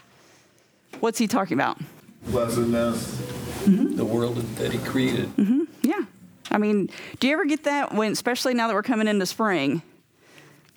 What's 0.99 1.19
he 1.19 1.27
talking 1.27 1.53
about? 1.53 1.77
Pleasantness. 2.25 3.21
Mm-hmm. 3.65 3.97
the 3.97 4.03
world 4.03 4.37
that 4.37 4.71
He 4.71 4.79
created. 4.79 5.27
Mm-hmm. 5.35 5.65
Yeah. 5.83 6.05
I 6.49 6.57
mean, 6.57 6.89
do 7.19 7.27
you 7.27 7.33
ever 7.33 7.45
get 7.45 7.65
that 7.65 7.93
when, 7.93 8.11
especially 8.13 8.55
now 8.55 8.67
that 8.67 8.73
we're 8.73 8.81
coming 8.81 9.07
into 9.07 9.27
spring, 9.27 9.83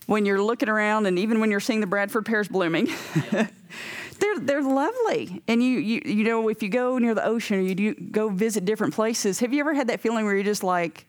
when 0.05 0.27
you're 0.27 0.43
looking 0.43 0.69
around 0.69 1.07
and 1.07 1.19
even 1.19 1.41
when 1.41 1.51
you're 1.51 1.59
seeing 1.59 1.81
the 1.81 1.87
Bradford 1.87 2.27
pears 2.27 2.47
blooming, 2.47 2.91
they're 3.31 4.39
they're 4.41 4.63
lovely. 4.63 5.43
And 5.49 5.63
you 5.63 5.79
you 5.79 6.03
you 6.05 6.25
know 6.25 6.51
if 6.51 6.63
you 6.63 6.69
go 6.69 6.99
near 6.99 7.15
the 7.15 7.25
ocean 7.25 7.61
or 7.61 7.63
you 7.63 7.75
do 7.75 7.95
go 7.95 8.29
visit 8.29 8.67
different 8.67 8.93
places, 8.93 9.41
have 9.41 9.55
you 9.55 9.61
ever 9.61 9.73
had 9.73 9.87
that 9.87 10.01
feeling 10.01 10.27
where 10.27 10.35
you're 10.35 10.45
just 10.45 10.63
like, 10.63 11.07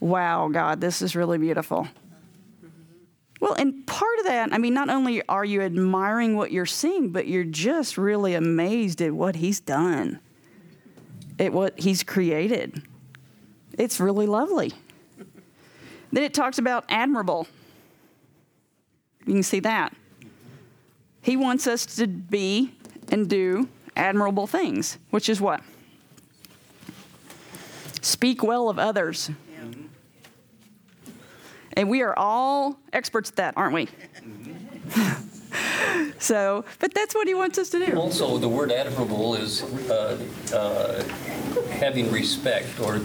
"Wow, 0.00 0.48
God, 0.48 0.80
this 0.80 1.00
is 1.00 1.14
really 1.14 1.38
beautiful." 1.38 1.86
Well, 3.46 3.54
and 3.54 3.86
part 3.86 4.18
of 4.18 4.24
that, 4.24 4.52
I 4.52 4.58
mean, 4.58 4.74
not 4.74 4.90
only 4.90 5.22
are 5.28 5.44
you 5.44 5.62
admiring 5.62 6.36
what 6.36 6.50
you're 6.50 6.66
seeing, 6.66 7.10
but 7.10 7.28
you're 7.28 7.44
just 7.44 7.96
really 7.96 8.34
amazed 8.34 9.00
at 9.00 9.12
what 9.12 9.36
He's 9.36 9.60
done, 9.60 10.18
at 11.38 11.52
what 11.52 11.78
He's 11.78 12.02
created. 12.02 12.82
It's 13.78 14.00
really 14.00 14.26
lovely. 14.26 14.72
Then 16.10 16.24
it 16.24 16.34
talks 16.34 16.58
about 16.58 16.86
admirable. 16.88 17.46
You 19.26 19.34
can 19.34 19.44
see 19.44 19.60
that. 19.60 19.94
He 21.22 21.36
wants 21.36 21.68
us 21.68 21.86
to 21.86 22.08
be 22.08 22.74
and 23.12 23.30
do 23.30 23.68
admirable 23.94 24.48
things, 24.48 24.98
which 25.10 25.28
is 25.28 25.40
what? 25.40 25.60
Speak 28.00 28.42
well 28.42 28.68
of 28.68 28.80
others. 28.80 29.30
And 31.76 31.90
we 31.90 32.02
are 32.02 32.18
all 32.18 32.78
experts 32.92 33.30
at 33.30 33.36
that, 33.36 33.54
aren't 33.56 33.74
we? 33.74 33.88
so, 36.18 36.64
but 36.80 36.94
that's 36.94 37.14
what 37.14 37.28
he 37.28 37.34
wants 37.34 37.58
us 37.58 37.68
to 37.70 37.84
do. 37.84 37.96
Also, 37.96 38.38
the 38.38 38.48
word 38.48 38.72
admirable 38.72 39.34
is 39.34 39.62
uh, 39.90 40.18
uh, 40.54 41.02
having 41.74 42.10
respect 42.10 42.80
or 42.80 43.00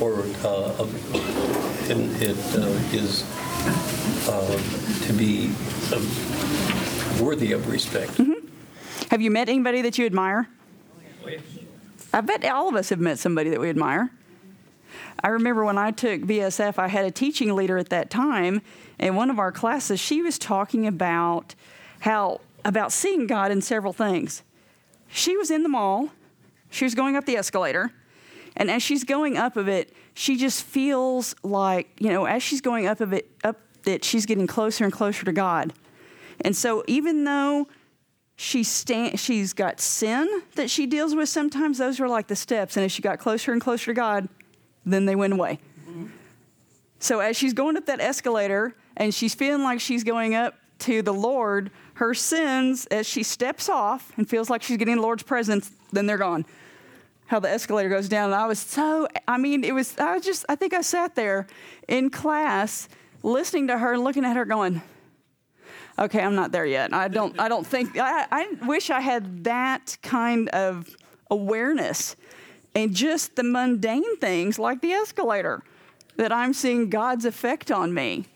or 0.00 0.24
uh, 0.44 0.86
and 1.90 2.22
it 2.22 2.36
uh, 2.54 2.96
is 2.96 3.24
uh, 4.28 5.06
to 5.06 5.12
be 5.12 5.52
uh, 5.92 6.00
worthy 7.22 7.52
of 7.52 7.68
respect. 7.68 8.20
Have 9.10 9.20
you 9.20 9.30
met 9.30 9.48
anybody 9.48 9.82
that 9.82 9.98
you 9.98 10.06
admire? 10.06 10.48
I 12.14 12.20
bet 12.20 12.44
all 12.44 12.68
of 12.68 12.76
us 12.76 12.90
have 12.90 13.00
met 13.00 13.18
somebody 13.18 13.50
that 13.50 13.60
we 13.60 13.68
admire. 13.68 14.10
I 15.22 15.28
remember 15.28 15.64
when 15.64 15.78
I 15.78 15.92
took 15.92 16.22
BSF, 16.22 16.78
I 16.78 16.88
had 16.88 17.04
a 17.04 17.10
teaching 17.10 17.54
leader 17.54 17.78
at 17.78 17.90
that 17.90 18.10
time, 18.10 18.60
and 18.98 19.16
one 19.16 19.30
of 19.30 19.38
our 19.38 19.52
classes, 19.52 20.00
she 20.00 20.20
was 20.22 20.38
talking 20.38 20.86
about 20.86 21.54
how 22.00 22.40
about 22.64 22.92
seeing 22.92 23.26
God 23.26 23.50
in 23.50 23.60
several 23.60 23.92
things. 23.92 24.42
She 25.08 25.36
was 25.36 25.50
in 25.50 25.62
the 25.62 25.68
mall, 25.68 26.10
she 26.70 26.84
was 26.84 26.94
going 26.94 27.16
up 27.16 27.24
the 27.24 27.36
escalator, 27.36 27.92
and 28.56 28.70
as 28.70 28.82
she's 28.82 29.04
going 29.04 29.36
up 29.36 29.56
of 29.56 29.68
it, 29.68 29.94
she 30.14 30.36
just 30.36 30.64
feels 30.64 31.34
like, 31.42 31.88
you 31.98 32.10
know, 32.10 32.24
as 32.24 32.42
she's 32.42 32.60
going 32.60 32.86
up 32.86 33.00
of 33.00 33.12
it, 33.12 33.30
up 33.44 33.60
that 33.84 34.04
she's 34.04 34.26
getting 34.26 34.46
closer 34.46 34.84
and 34.84 34.92
closer 34.92 35.24
to 35.24 35.32
God. 35.32 35.72
And 36.40 36.56
so 36.56 36.84
even 36.86 37.24
though 37.24 37.68
she 38.36 38.62
she's 38.64 39.52
got 39.52 39.80
sin 39.80 40.42
that 40.54 40.70
she 40.70 40.86
deals 40.86 41.14
with 41.14 41.28
sometimes, 41.28 41.78
those 41.78 42.00
are 42.00 42.08
like 42.08 42.26
the 42.26 42.36
steps. 42.36 42.76
And 42.76 42.84
as 42.84 42.92
she 42.92 43.02
got 43.02 43.18
closer 43.18 43.52
and 43.52 43.60
closer 43.60 43.86
to 43.86 43.94
God, 43.94 44.28
then 44.84 45.06
they 45.06 45.14
went 45.14 45.32
away. 45.32 45.58
So 46.98 47.18
as 47.18 47.36
she's 47.36 47.52
going 47.52 47.76
up 47.76 47.86
that 47.86 48.00
escalator 48.00 48.74
and 48.96 49.12
she's 49.12 49.34
feeling 49.34 49.62
like 49.62 49.80
she's 49.80 50.04
going 50.04 50.34
up 50.34 50.54
to 50.80 51.02
the 51.02 51.12
Lord, 51.12 51.70
her 51.94 52.14
sins, 52.14 52.86
as 52.86 53.06
she 53.08 53.22
steps 53.22 53.68
off 53.68 54.12
and 54.16 54.28
feels 54.28 54.48
like 54.48 54.62
she's 54.62 54.76
getting 54.76 54.96
the 54.96 55.02
Lord's 55.02 55.22
presence, 55.24 55.70
then 55.92 56.06
they're 56.06 56.18
gone. 56.18 56.44
How 57.26 57.40
the 57.40 57.48
escalator 57.48 57.88
goes 57.88 58.08
down. 58.08 58.26
And 58.26 58.34
I 58.34 58.46
was 58.46 58.58
so, 58.58 59.08
I 59.26 59.36
mean, 59.36 59.64
it 59.64 59.72
was, 59.72 59.98
I 59.98 60.14
was 60.14 60.24
just, 60.24 60.44
I 60.48 60.54
think 60.54 60.74
I 60.74 60.80
sat 60.80 61.14
there 61.14 61.46
in 61.88 62.10
class 62.10 62.88
listening 63.22 63.68
to 63.68 63.78
her 63.78 63.94
and 63.94 64.04
looking 64.04 64.24
at 64.24 64.36
her 64.36 64.44
going, 64.44 64.82
okay, 65.98 66.20
I'm 66.20 66.34
not 66.34 66.52
there 66.52 66.66
yet. 66.66 66.92
I 66.92 67.08
don't, 67.08 67.38
I 67.38 67.48
don't 67.48 67.66
think, 67.66 67.98
I, 67.98 68.26
I 68.30 68.46
wish 68.66 68.90
I 68.90 69.00
had 69.00 69.44
that 69.44 69.96
kind 70.02 70.48
of 70.50 70.94
awareness 71.30 72.16
and 72.74 72.94
just 72.94 73.36
the 73.36 73.42
mundane 73.42 74.16
things 74.16 74.58
like 74.58 74.80
the 74.80 74.92
escalator 74.92 75.62
that 76.16 76.32
I'm 76.32 76.52
seeing 76.52 76.90
God's 76.90 77.24
effect 77.24 77.70
on 77.70 77.92
me. 77.92 78.26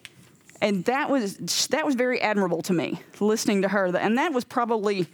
And 0.61 0.85
that 0.87 1.11
was, 1.11 1.37
that 1.71 1.85
was 1.85 1.95
very 1.95 2.21
admirable 2.21 2.62
to 2.62 2.73
me, 2.73 3.00
listening 3.21 3.62
to 3.62 3.69
her. 3.69 3.95
And 3.97 4.16
that 4.19 4.33
was 4.33 4.45
probably 4.45 5.07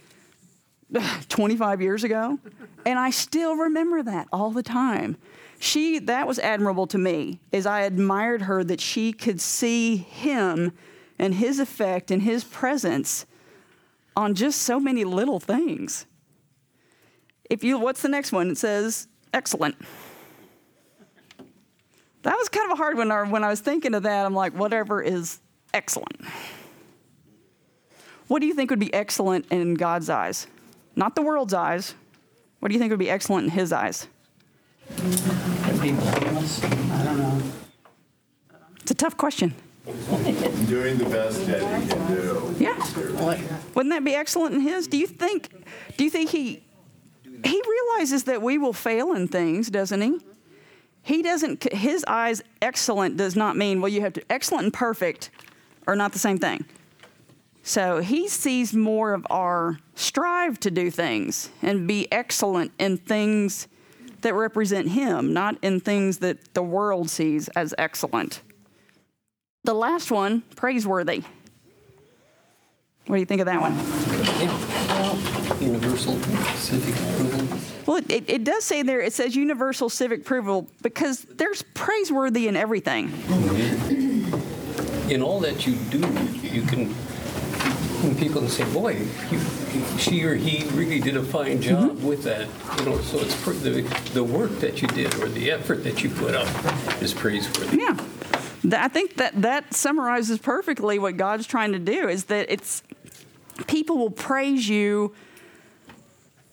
25 1.29 1.81
years 1.81 2.03
ago. 2.03 2.39
And 2.85 2.99
I 2.99 3.09
still 3.09 3.55
remember 3.55 4.03
that 4.03 4.27
all 4.31 4.51
the 4.51 4.63
time. 4.63 5.17
She, 5.59 5.99
that 5.99 6.27
was 6.27 6.39
admirable 6.39 6.87
to 6.87 6.97
me, 6.97 7.39
as 7.51 7.65
I 7.65 7.81
admired 7.81 8.43
her 8.43 8.63
that 8.65 8.81
she 8.81 9.13
could 9.13 9.39
see 9.39 9.95
him 9.95 10.73
and 11.17 11.35
his 11.35 11.59
effect 11.59 12.11
and 12.11 12.21
his 12.21 12.43
presence 12.43 13.25
on 14.15 14.35
just 14.35 14.61
so 14.61 14.79
many 14.79 15.03
little 15.05 15.39
things. 15.39 16.05
If 17.49 17.63
you, 17.63 17.77
what's 17.79 18.01
the 18.01 18.09
next 18.09 18.31
one? 18.31 18.49
It 18.49 18.57
says, 18.57 19.07
excellent. 19.33 19.75
That 22.23 22.37
was 22.37 22.47
kind 22.47 22.71
of 22.71 22.77
a 22.77 22.81
hard 22.81 22.97
one. 22.97 23.09
When 23.31 23.43
I 23.43 23.49
was 23.49 23.59
thinking 23.59 23.93
of 23.93 24.03
that, 24.03 24.25
I'm 24.25 24.33
like, 24.33 24.53
whatever 24.53 25.01
is 25.01 25.39
excellent. 25.73 26.23
What 28.27 28.39
do 28.39 28.47
you 28.47 28.53
think 28.53 28.69
would 28.69 28.79
be 28.79 28.93
excellent 28.93 29.45
in 29.51 29.73
God's 29.73 30.09
eyes? 30.09 30.47
Not 30.95 31.15
the 31.15 31.21
world's 31.21 31.53
eyes. 31.53 31.95
What 32.59 32.69
do 32.69 32.73
you 32.73 32.79
think 32.79 32.91
would 32.91 32.99
be 32.99 33.09
excellent 33.09 33.45
in 33.45 33.51
His 33.51 33.73
eyes? 33.73 34.07
Be 35.81 35.91
blameless? 35.91 36.63
I 36.63 37.03
don't 37.03 37.17
know. 37.17 37.41
It's 38.81 38.91
a 38.91 38.95
tough 38.95 39.17
question. 39.17 39.53
Doing 39.85 40.97
the 40.97 41.09
best 41.09 41.45
that 41.47 41.81
he 41.81 41.89
can 41.89 42.07
do. 42.07 42.55
Yeah. 42.57 42.77
Wouldn't 43.75 43.93
that 43.93 44.05
be 44.05 44.15
excellent 44.15 44.55
in 44.55 44.61
His? 44.61 44.87
Do 44.87 44.97
you 44.97 45.07
think? 45.07 45.49
Do 45.97 46.05
you 46.05 46.09
think 46.09 46.29
He 46.29 46.63
He 47.43 47.61
realizes 47.67 48.23
that 48.25 48.41
we 48.41 48.57
will 48.57 48.73
fail 48.73 49.13
in 49.13 49.27
things, 49.27 49.69
doesn't 49.69 50.01
He? 50.01 50.19
He 51.03 51.21
doesn't. 51.21 51.71
His 51.73 52.05
eyes 52.07 52.41
excellent 52.61 53.17
does 53.17 53.35
not 53.35 53.57
mean 53.57 53.81
well. 53.81 53.89
You 53.89 54.01
have 54.01 54.13
to 54.13 54.23
excellent 54.31 54.65
and 54.65 54.73
perfect 54.73 55.29
are 55.85 55.95
not 55.95 56.13
the 56.13 56.19
same 56.19 56.37
thing. 56.37 56.65
So 57.61 57.99
he 58.01 58.27
sees 58.27 58.73
more 58.73 59.13
of 59.13 59.25
our 59.29 59.79
strive 59.95 60.59
to 60.61 60.71
do 60.71 60.91
things 60.91 61.49
and 61.61 61.87
be 61.87 62.11
excellent 62.11 62.71
in 62.77 62.97
things 62.97 63.67
that 64.21 64.33
represent 64.33 64.89
him, 64.89 65.33
not 65.33 65.57
in 65.61 65.79
things 65.79 66.17
that 66.19 66.53
the 66.53 66.63
world 66.63 67.09
sees 67.09 67.47
as 67.49 67.73
excellent. 67.77 68.41
The 69.63 69.73
last 69.73 70.11
one, 70.11 70.41
praiseworthy. 70.55 71.23
What 73.07 73.15
do 73.15 73.19
you 73.19 73.25
think 73.25 73.41
of 73.41 73.47
that 73.47 73.61
one? 73.61 73.73
Universal 75.61 76.15
civic 76.63 76.95
approval. 76.95 77.59
Well, 77.85 78.01
it, 78.07 78.29
it 78.29 78.43
does 78.43 78.63
say 78.63 78.81
there, 78.81 79.01
it 79.01 79.13
says 79.13 79.35
universal 79.35 79.89
civic 79.89 80.21
approval 80.21 80.67
because 80.81 81.21
there's 81.23 81.61
praiseworthy 81.73 82.47
in 82.47 82.55
everything. 82.55 83.11
In 85.09 85.21
all 85.21 85.41
that 85.41 85.67
you 85.67 85.75
do, 85.91 85.99
you 86.41 86.61
can, 86.61 86.87
when 88.01 88.15
people 88.15 88.39
can 88.39 88.49
say, 88.49 88.63
boy, 88.73 89.05
you, 89.29 89.39
she 89.97 90.23
or 90.23 90.35
he 90.35 90.63
really 90.69 90.99
did 90.99 91.17
a 91.17 91.23
fine 91.23 91.59
mm-hmm. 91.59 91.87
job 91.87 92.03
with 92.03 92.23
that. 92.23 92.47
You 92.79 92.85
know, 92.85 93.01
so 93.01 93.19
it's 93.19 93.35
pr- 93.43 93.51
the, 93.51 93.81
the 94.13 94.23
work 94.23 94.51
that 94.59 94.81
you 94.81 94.87
did 94.87 95.13
or 95.15 95.27
the 95.27 95.51
effort 95.51 95.83
that 95.83 96.03
you 96.03 96.09
put 96.09 96.33
up 96.33 96.47
is 97.01 97.13
praiseworthy. 97.13 97.77
Yeah. 97.77 97.97
Th- 98.61 98.75
I 98.75 98.87
think 98.87 99.17
that 99.17 99.41
that 99.41 99.73
summarizes 99.73 100.39
perfectly 100.39 100.99
what 100.99 101.17
God's 101.17 101.45
trying 101.45 101.73
to 101.73 101.79
do 101.79 102.07
is 102.07 102.25
that 102.25 102.49
it's 102.49 102.81
people 103.67 103.97
will 103.97 104.09
praise 104.09 104.69
you 104.69 105.13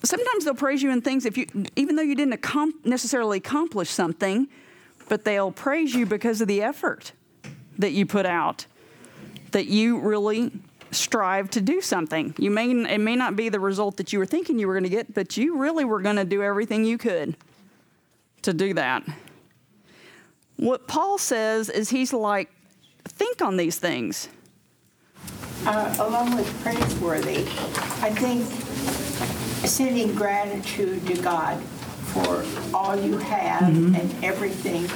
sometimes 0.02 0.44
they'll 0.44 0.54
praise 0.54 0.82
you 0.82 0.90
in 0.90 1.00
things 1.02 1.26
if 1.26 1.36
you 1.36 1.46
even 1.76 1.96
though 1.96 2.02
you 2.02 2.14
didn't 2.14 2.40
accom- 2.40 2.84
necessarily 2.84 3.38
accomplish 3.38 3.90
something 3.90 4.48
but 5.08 5.24
they'll 5.24 5.52
praise 5.52 5.94
you 5.94 6.06
because 6.06 6.40
of 6.40 6.48
the 6.48 6.62
effort 6.62 7.12
that 7.78 7.92
you 7.92 8.06
put 8.06 8.26
out 8.26 8.66
that 9.52 9.66
you 9.66 9.98
really 9.98 10.52
strive 10.92 11.50
to 11.50 11.60
do 11.60 11.80
something. 11.80 12.34
You 12.38 12.50
may 12.50 12.70
it 12.70 12.98
may 12.98 13.16
not 13.16 13.36
be 13.36 13.48
the 13.48 13.60
result 13.60 13.96
that 13.98 14.12
you 14.12 14.18
were 14.18 14.26
thinking 14.26 14.58
you 14.58 14.66
were 14.66 14.74
going 14.74 14.84
to 14.84 14.90
get 14.90 15.14
but 15.14 15.36
you 15.36 15.56
really 15.56 15.84
were 15.84 16.00
going 16.00 16.16
to 16.16 16.24
do 16.24 16.42
everything 16.42 16.84
you 16.84 16.98
could 16.98 17.36
to 18.42 18.52
do 18.52 18.74
that. 18.74 19.04
What 20.56 20.88
paul 20.88 21.18
says 21.18 21.68
is 21.68 21.90
he's 21.90 22.12
like 22.12 22.50
think 23.04 23.42
on 23.42 23.56
these 23.56 23.78
things. 23.78 24.28
Uh, 25.66 25.94
along 25.98 26.36
with 26.36 26.62
praiseworthy, 26.62 27.42
I 28.02 28.10
think 28.10 28.46
sending 29.64 30.14
gratitude 30.14 31.06
to 31.06 31.20
God 31.22 31.62
for 32.12 32.44
all 32.74 32.96
you 32.96 33.18
have 33.18 33.62
mm-hmm. 33.62 33.94
and 33.94 34.24
everything, 34.24 34.88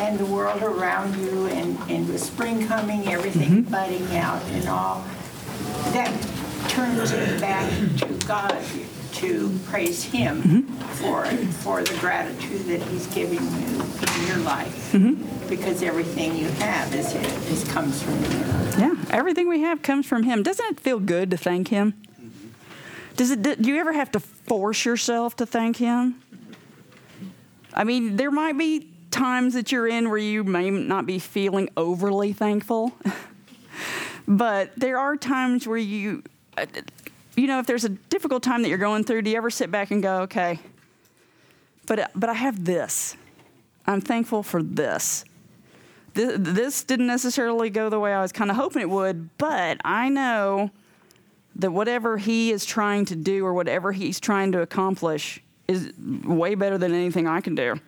and 0.00 0.18
the 0.18 0.24
world 0.24 0.62
around 0.62 1.14
you, 1.20 1.46
and, 1.48 1.78
and 1.90 2.08
with 2.08 2.22
spring 2.22 2.66
coming, 2.66 3.06
everything 3.08 3.64
mm-hmm. 3.64 3.70
budding 3.70 4.16
out 4.16 4.42
and 4.52 4.68
all, 4.68 5.04
that 5.92 6.10
turns 6.68 7.12
it 7.12 7.40
back 7.40 7.70
to 7.98 8.26
God 8.26 8.58
to 9.12 9.58
praise 9.66 10.02
Him 10.02 10.42
mm-hmm. 10.42 10.74
for 10.94 11.26
for 11.62 11.82
the 11.82 11.94
gratitude 11.98 12.64
that 12.66 12.80
He's 12.88 13.06
giving 13.08 13.40
you 13.40 13.82
in 13.82 14.26
your 14.26 14.38
life, 14.38 14.92
because 15.50 15.82
everything 15.82 16.34
you 16.36 16.48
have 16.48 16.94
is 16.94 17.14
is 17.14 17.70
comes 17.70 18.02
from 18.02 18.14
Him. 18.14 18.80
Yeah, 18.80 18.94
everything 19.10 19.46
we 19.48 19.60
have 19.60 19.82
comes 19.82 20.06
from 20.06 20.22
Him. 20.22 20.42
Doesn't 20.42 20.64
it 20.64 20.80
feel 20.80 21.00
good 21.00 21.30
to 21.32 21.36
thank 21.36 21.68
Him? 21.68 21.94
Does 23.16 23.30
it? 23.30 23.42
Do 23.42 23.68
you 23.68 23.76
ever 23.78 23.92
have 23.92 24.10
to 24.12 24.20
force 24.20 24.84
yourself 24.84 25.36
to 25.36 25.46
thank 25.46 25.76
Him? 25.76 26.22
I 27.74 27.84
mean, 27.84 28.16
there 28.16 28.30
might 28.30 28.56
be 28.58 28.88
times 29.10 29.54
that 29.54 29.72
you're 29.72 29.88
in 29.88 30.08
where 30.08 30.18
you 30.18 30.44
may 30.44 30.70
not 30.70 31.06
be 31.06 31.18
feeling 31.18 31.68
overly 31.76 32.32
thankful, 32.32 32.92
but 34.28 34.72
there 34.76 34.98
are 34.98 35.16
times 35.16 35.66
where 35.66 35.78
you, 35.78 36.22
you 37.36 37.46
know, 37.46 37.58
if 37.58 37.66
there's 37.66 37.84
a 37.84 37.90
difficult 37.90 38.42
time 38.42 38.62
that 38.62 38.68
you're 38.68 38.78
going 38.78 39.04
through, 39.04 39.22
do 39.22 39.30
you 39.30 39.36
ever 39.36 39.50
sit 39.50 39.70
back 39.70 39.90
and 39.90 40.02
go, 40.02 40.22
okay, 40.22 40.58
but 41.86 42.10
but 42.14 42.28
I 42.30 42.34
have 42.34 42.64
this. 42.64 43.16
I'm 43.86 44.00
thankful 44.00 44.44
for 44.44 44.62
this 44.62 45.24
Th- 46.14 46.34
this 46.36 46.84
didn't 46.84 47.06
necessarily 47.06 47.70
go 47.70 47.88
the 47.88 47.98
way 47.98 48.12
I 48.12 48.20
was 48.20 48.32
kind 48.32 48.50
of 48.50 48.56
hoping 48.56 48.82
it 48.82 48.90
would, 48.90 49.36
but 49.38 49.78
I 49.84 50.08
know 50.08 50.70
that 51.56 51.70
whatever 51.70 52.18
he 52.18 52.50
is 52.50 52.64
trying 52.64 53.04
to 53.06 53.16
do 53.16 53.44
or 53.44 53.52
whatever 53.52 53.92
he's 53.92 54.18
trying 54.18 54.52
to 54.52 54.60
accomplish 54.60 55.40
is 55.68 55.92
way 56.24 56.54
better 56.54 56.78
than 56.78 56.92
anything 56.92 57.26
I 57.26 57.40
can 57.40 57.54
do. 57.54 57.80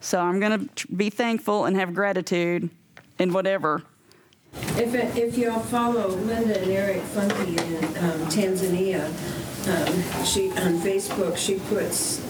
So 0.00 0.20
I'm 0.20 0.40
going 0.40 0.68
to 0.68 0.86
be 0.88 1.10
thankful 1.10 1.64
and 1.64 1.76
have 1.76 1.94
gratitude 1.94 2.70
in 3.18 3.32
whatever. 3.32 3.82
If, 4.76 4.94
if 5.16 5.38
y'all 5.38 5.60
follow 5.60 6.08
Linda 6.08 6.60
and 6.60 6.70
Eric 6.70 7.02
Funky 7.02 7.56
in 7.56 7.84
um, 7.84 8.26
Tanzania, 8.28 9.06
um, 9.68 10.24
she, 10.24 10.50
on 10.50 10.78
Facebook, 10.80 11.36
she 11.36 11.58
puts, 11.68 12.20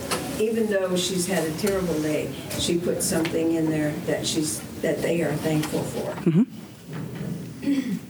even 0.40 0.68
though 0.68 0.96
she's 0.96 1.26
had 1.26 1.44
a 1.44 1.52
terrible 1.58 2.00
day, 2.00 2.32
she 2.58 2.78
puts 2.78 3.04
something 3.04 3.52
in 3.52 3.70
there 3.70 3.92
that 4.06 4.26
she's, 4.26 4.60
that 4.80 5.02
they 5.02 5.22
are 5.22 5.34
thankful 5.34 5.82
for. 5.82 6.14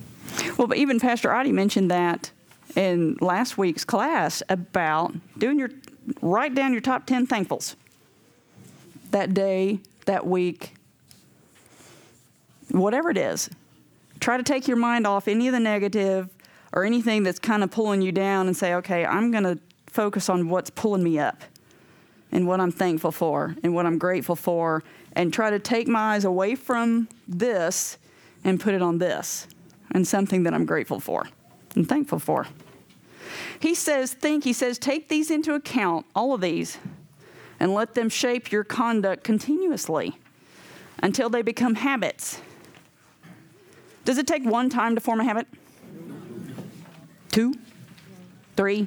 Well, 0.57 0.67
but 0.67 0.79
even 0.79 0.99
Pastor 0.99 1.35
Audie 1.35 1.53
mentioned 1.53 1.91
that 1.91 2.31
in 2.75 3.17
last 3.21 3.59
week's 3.59 3.85
class 3.85 4.43
about 4.49 5.15
doing 5.39 5.59
your, 5.59 5.71
write 6.23 6.55
down 6.55 6.73
your 6.73 6.81
top 6.81 7.07
10 7.07 7.27
thankfuls 7.27 7.75
that 9.11 9.35
day, 9.35 9.81
that 10.07 10.27
week, 10.27 10.75
whatever 12.71 13.11
it 13.11 13.19
is. 13.19 13.51
Try 14.19 14.37
to 14.39 14.43
take 14.43 14.67
your 14.67 14.79
mind 14.79 15.07
off 15.07 15.29
any 15.29 15.47
of 15.47 15.53
the 15.53 15.61
negative 15.61 16.31
or 16.73 16.85
anything 16.85 17.23
that's 17.23 17.39
kind 17.39 17.63
of 17.63 17.71
pulling 17.71 18.03
you 18.03 18.13
down 18.13 18.47
and 18.47 18.57
say, 18.57 18.75
okay, 18.75 19.05
I'm 19.05 19.31
going 19.31 19.45
to 19.45 19.59
focus 19.87 20.29
on 20.29 20.49
what's 20.49 20.71
pulling 20.71 21.03
me 21.03 21.19
up 21.19 21.43
and 22.33 22.47
what 22.47 22.61
I'm 22.61 22.73
thankful 22.73 23.13
for 23.13 23.57
and 23.63 23.75
what 23.75 23.87
I'm 23.87 23.99
grateful 23.99 24.37
for 24.37 24.83
and 25.13 25.33
try 25.33 25.51
to 25.51 25.59
take 25.59 25.87
my 25.87 26.15
eyes 26.15 26.25
away 26.25 26.55
from 26.55 27.09
this 27.29 27.99
and 28.43 28.61
put 28.61 28.75
it 28.75 28.83
on 28.83 28.99
this 28.99 29.47
and 29.91 30.07
something 30.07 30.43
that 30.45 30.55
I'm 30.55 30.67
grateful 30.67 31.01
for 31.01 31.29
and 31.75 31.89
thankful 31.89 32.19
for. 32.19 32.47
He 33.61 33.75
says, 33.75 34.13
think, 34.13 34.45
he 34.45 34.53
says, 34.53 34.79
take 34.79 35.09
these 35.09 35.31
into 35.31 35.55
account, 35.55 36.07
all 36.15 36.33
of 36.33 36.41
these, 36.41 36.79
and 37.59 37.75
let 37.75 37.95
them 37.95 38.09
shape 38.09 38.53
your 38.53 38.65
conduct 38.65 39.25
continuously 39.25 40.19
until 41.03 41.29
they 41.29 41.43
become 41.43 41.75
habits. 41.75 42.41
Does 44.05 44.19
it 44.19 44.27
take 44.27 44.45
one 44.45 44.71
time 44.71 44.95
to 44.95 45.01
form 45.01 45.21
a 45.21 45.25
habit? 45.25 45.47
two, 47.37 47.53
three, 48.57 48.87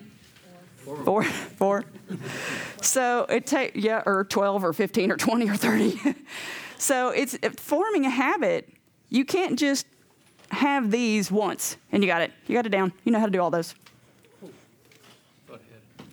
four, 1.05 1.23
four. 1.23 1.85
So 2.81 3.27
it 3.29 3.45
take 3.45 3.73
yeah, 3.75 4.01
or 4.07 4.23
12 4.23 4.63
or 4.63 4.73
15 4.73 5.11
or 5.11 5.17
20 5.17 5.47
or 5.47 5.55
30. 5.55 6.15
so 6.79 7.09
it's 7.09 7.37
forming 7.57 8.07
a 8.07 8.09
habit. 8.09 8.73
You 9.09 9.23
can't 9.23 9.59
just 9.59 9.85
have 10.51 10.91
these 10.91 11.31
once 11.31 11.77
and 11.91 12.03
you 12.03 12.07
got 12.07 12.21
it. 12.21 12.31
You 12.47 12.55
got 12.55 12.65
it 12.65 12.69
down. 12.69 12.93
You 13.03 13.11
know 13.11 13.19
how 13.19 13.25
to 13.25 13.31
do 13.31 13.41
all 13.41 13.51
those. 13.51 13.75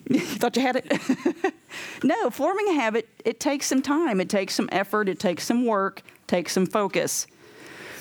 You 0.09 0.21
thought 0.21 0.57
you 0.57 0.63
had 0.63 0.77
it? 0.77 1.55
no, 2.05 2.31
forming 2.31 2.69
a 2.69 2.75
habit, 2.75 3.09
it 3.25 3.41
takes 3.41 3.67
some 3.67 3.83
time, 3.83 4.21
it 4.21 4.29
takes 4.29 4.55
some 4.55 4.69
effort, 4.71 5.09
it 5.09 5.19
takes 5.19 5.45
some 5.45 5.67
work, 5.67 6.03
takes 6.27 6.53
some 6.53 6.67
focus. 6.67 7.27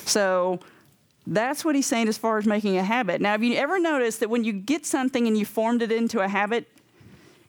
So 0.05 0.59
that's 1.25 1.65
what 1.65 1.75
he's 1.75 1.87
saying 1.87 2.07
as 2.07 2.17
far 2.17 2.37
as 2.37 2.45
making 2.45 2.77
a 2.77 2.83
habit. 2.83 3.21
Now, 3.21 3.31
have 3.31 3.43
you 3.43 3.55
ever 3.55 3.79
noticed 3.79 4.19
that 4.19 4.29
when 4.29 4.43
you 4.43 4.53
get 4.53 4.85
something 4.85 5.25
and 5.25 5.37
you 5.37 5.45
formed 5.45 5.81
it 5.81 5.91
into 5.91 6.19
a 6.19 6.27
habit, 6.27 6.67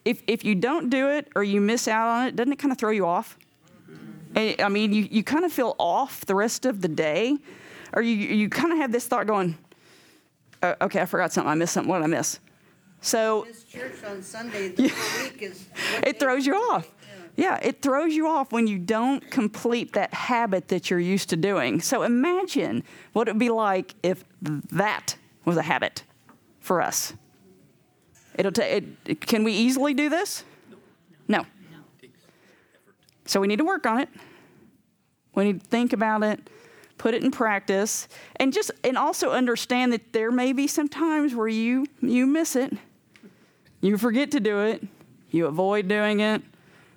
if, 0.03 0.23
if 0.25 0.43
you 0.43 0.55
don't 0.55 0.89
do 0.89 1.09
it 1.09 1.27
or 1.35 1.43
you 1.43 1.61
miss 1.61 1.87
out 1.87 2.07
on 2.07 2.27
it, 2.27 2.35
doesn't 2.35 2.53
it 2.53 2.59
kind 2.59 2.71
of 2.71 2.77
throw 2.77 2.91
you 2.91 3.05
off? 3.05 3.37
And, 4.35 4.59
I 4.59 4.69
mean, 4.69 4.93
you, 4.93 5.07
you 5.09 5.23
kind 5.23 5.45
of 5.45 5.51
feel 5.51 5.75
off 5.77 6.25
the 6.25 6.33
rest 6.35 6.65
of 6.65 6.81
the 6.81 6.87
day, 6.87 7.37
or 7.93 8.01
you, 8.01 8.15
you 8.15 8.49
kind 8.49 8.71
of 8.71 8.79
have 8.79 8.91
this 8.91 9.07
thought 9.07 9.27
going, 9.27 9.57
uh, 10.61 10.75
okay, 10.81 11.01
I 11.01 11.05
forgot 11.05 11.31
something, 11.31 11.49
I 11.49 11.55
missed 11.55 11.73
something, 11.73 11.89
what 11.89 11.99
did 11.99 12.05
I 12.05 12.07
miss? 12.07 12.39
So 13.01 13.45
This 13.47 13.63
church 13.63 14.03
on 14.05 14.21
Sunday, 14.23 14.69
the 14.69 14.87
whole 14.87 15.23
week 15.31 15.41
is. 15.41 15.65
it 16.03 16.19
throws 16.19 16.45
you 16.45 16.55
off. 16.55 16.89
Yeah, 17.35 17.59
it 17.61 17.83
throws 17.83 18.15
you 18.15 18.27
off 18.27 18.51
when 18.51 18.65
you 18.65 18.79
don't 18.79 19.29
complete 19.29 19.93
that 19.93 20.11
habit 20.11 20.69
that 20.69 20.89
you're 20.89 20.99
used 20.99 21.29
to 21.29 21.37
doing. 21.37 21.79
So 21.81 22.01
imagine 22.01 22.83
what 23.13 23.27
it 23.27 23.33
would 23.33 23.39
be 23.39 23.49
like 23.49 23.93
if 24.01 24.25
that 24.41 25.15
was 25.45 25.55
a 25.55 25.61
habit 25.61 26.03
for 26.59 26.81
us. 26.81 27.13
It'll 28.33 28.51
take. 28.51 28.83
It, 29.05 29.21
can 29.21 29.43
we 29.43 29.53
easily 29.53 29.93
do 29.93 30.09
this? 30.09 30.43
No. 31.27 31.45
No. 31.71 31.85
So 33.25 33.39
we 33.39 33.45
need 33.47 33.57
to 33.57 33.65
work 33.65 33.85
on 33.85 33.99
it. 33.99 34.09
We 35.35 35.43
need 35.43 35.61
to 35.61 35.67
think 35.67 35.93
about 35.93 36.23
it, 36.23 36.49
put 36.97 37.13
it 37.13 37.23
in 37.23 37.31
practice, 37.31 38.07
and 38.37 38.53
just 38.53 38.71
and 38.83 38.97
also 38.97 39.31
understand 39.31 39.93
that 39.93 40.13
there 40.13 40.31
may 40.31 40.53
be 40.53 40.67
some 40.67 40.87
times 40.87 41.35
where 41.35 41.47
you 41.47 41.85
you 42.01 42.25
miss 42.25 42.55
it. 42.55 42.73
You 43.81 43.97
forget 43.97 44.31
to 44.31 44.39
do 44.39 44.61
it, 44.61 44.83
you 45.29 45.45
avoid 45.45 45.87
doing 45.87 46.19
it, 46.19 46.41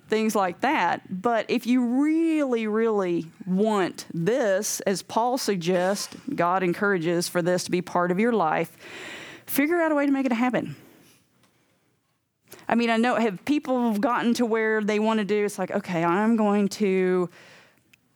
things 0.07 0.35
like 0.35 0.61
that. 0.61 1.21
But 1.21 1.45
if 1.49 1.65
you 1.65 2.01
really, 2.03 2.67
really 2.67 3.27
want 3.45 4.07
this, 4.13 4.79
as 4.81 5.01
Paul 5.01 5.37
suggests, 5.37 6.15
God 6.35 6.63
encourages 6.63 7.27
for 7.27 7.41
this 7.41 7.63
to 7.65 7.71
be 7.71 7.81
part 7.81 8.11
of 8.11 8.19
your 8.19 8.33
life, 8.33 8.75
figure 9.45 9.81
out 9.81 9.91
a 9.91 9.95
way 9.95 10.05
to 10.05 10.11
make 10.11 10.25
it 10.25 10.31
a 10.31 10.35
habit. 10.35 10.65
I 12.67 12.75
mean, 12.75 12.89
I 12.89 12.97
know 12.97 13.15
have 13.15 13.43
people 13.45 13.93
gotten 13.97 14.33
to 14.35 14.45
where 14.45 14.81
they 14.81 14.99
want 14.99 15.19
to 15.19 15.25
do 15.25 15.45
it's 15.45 15.59
like, 15.59 15.71
okay, 15.71 16.03
I'm 16.03 16.35
going 16.35 16.67
to 16.69 17.29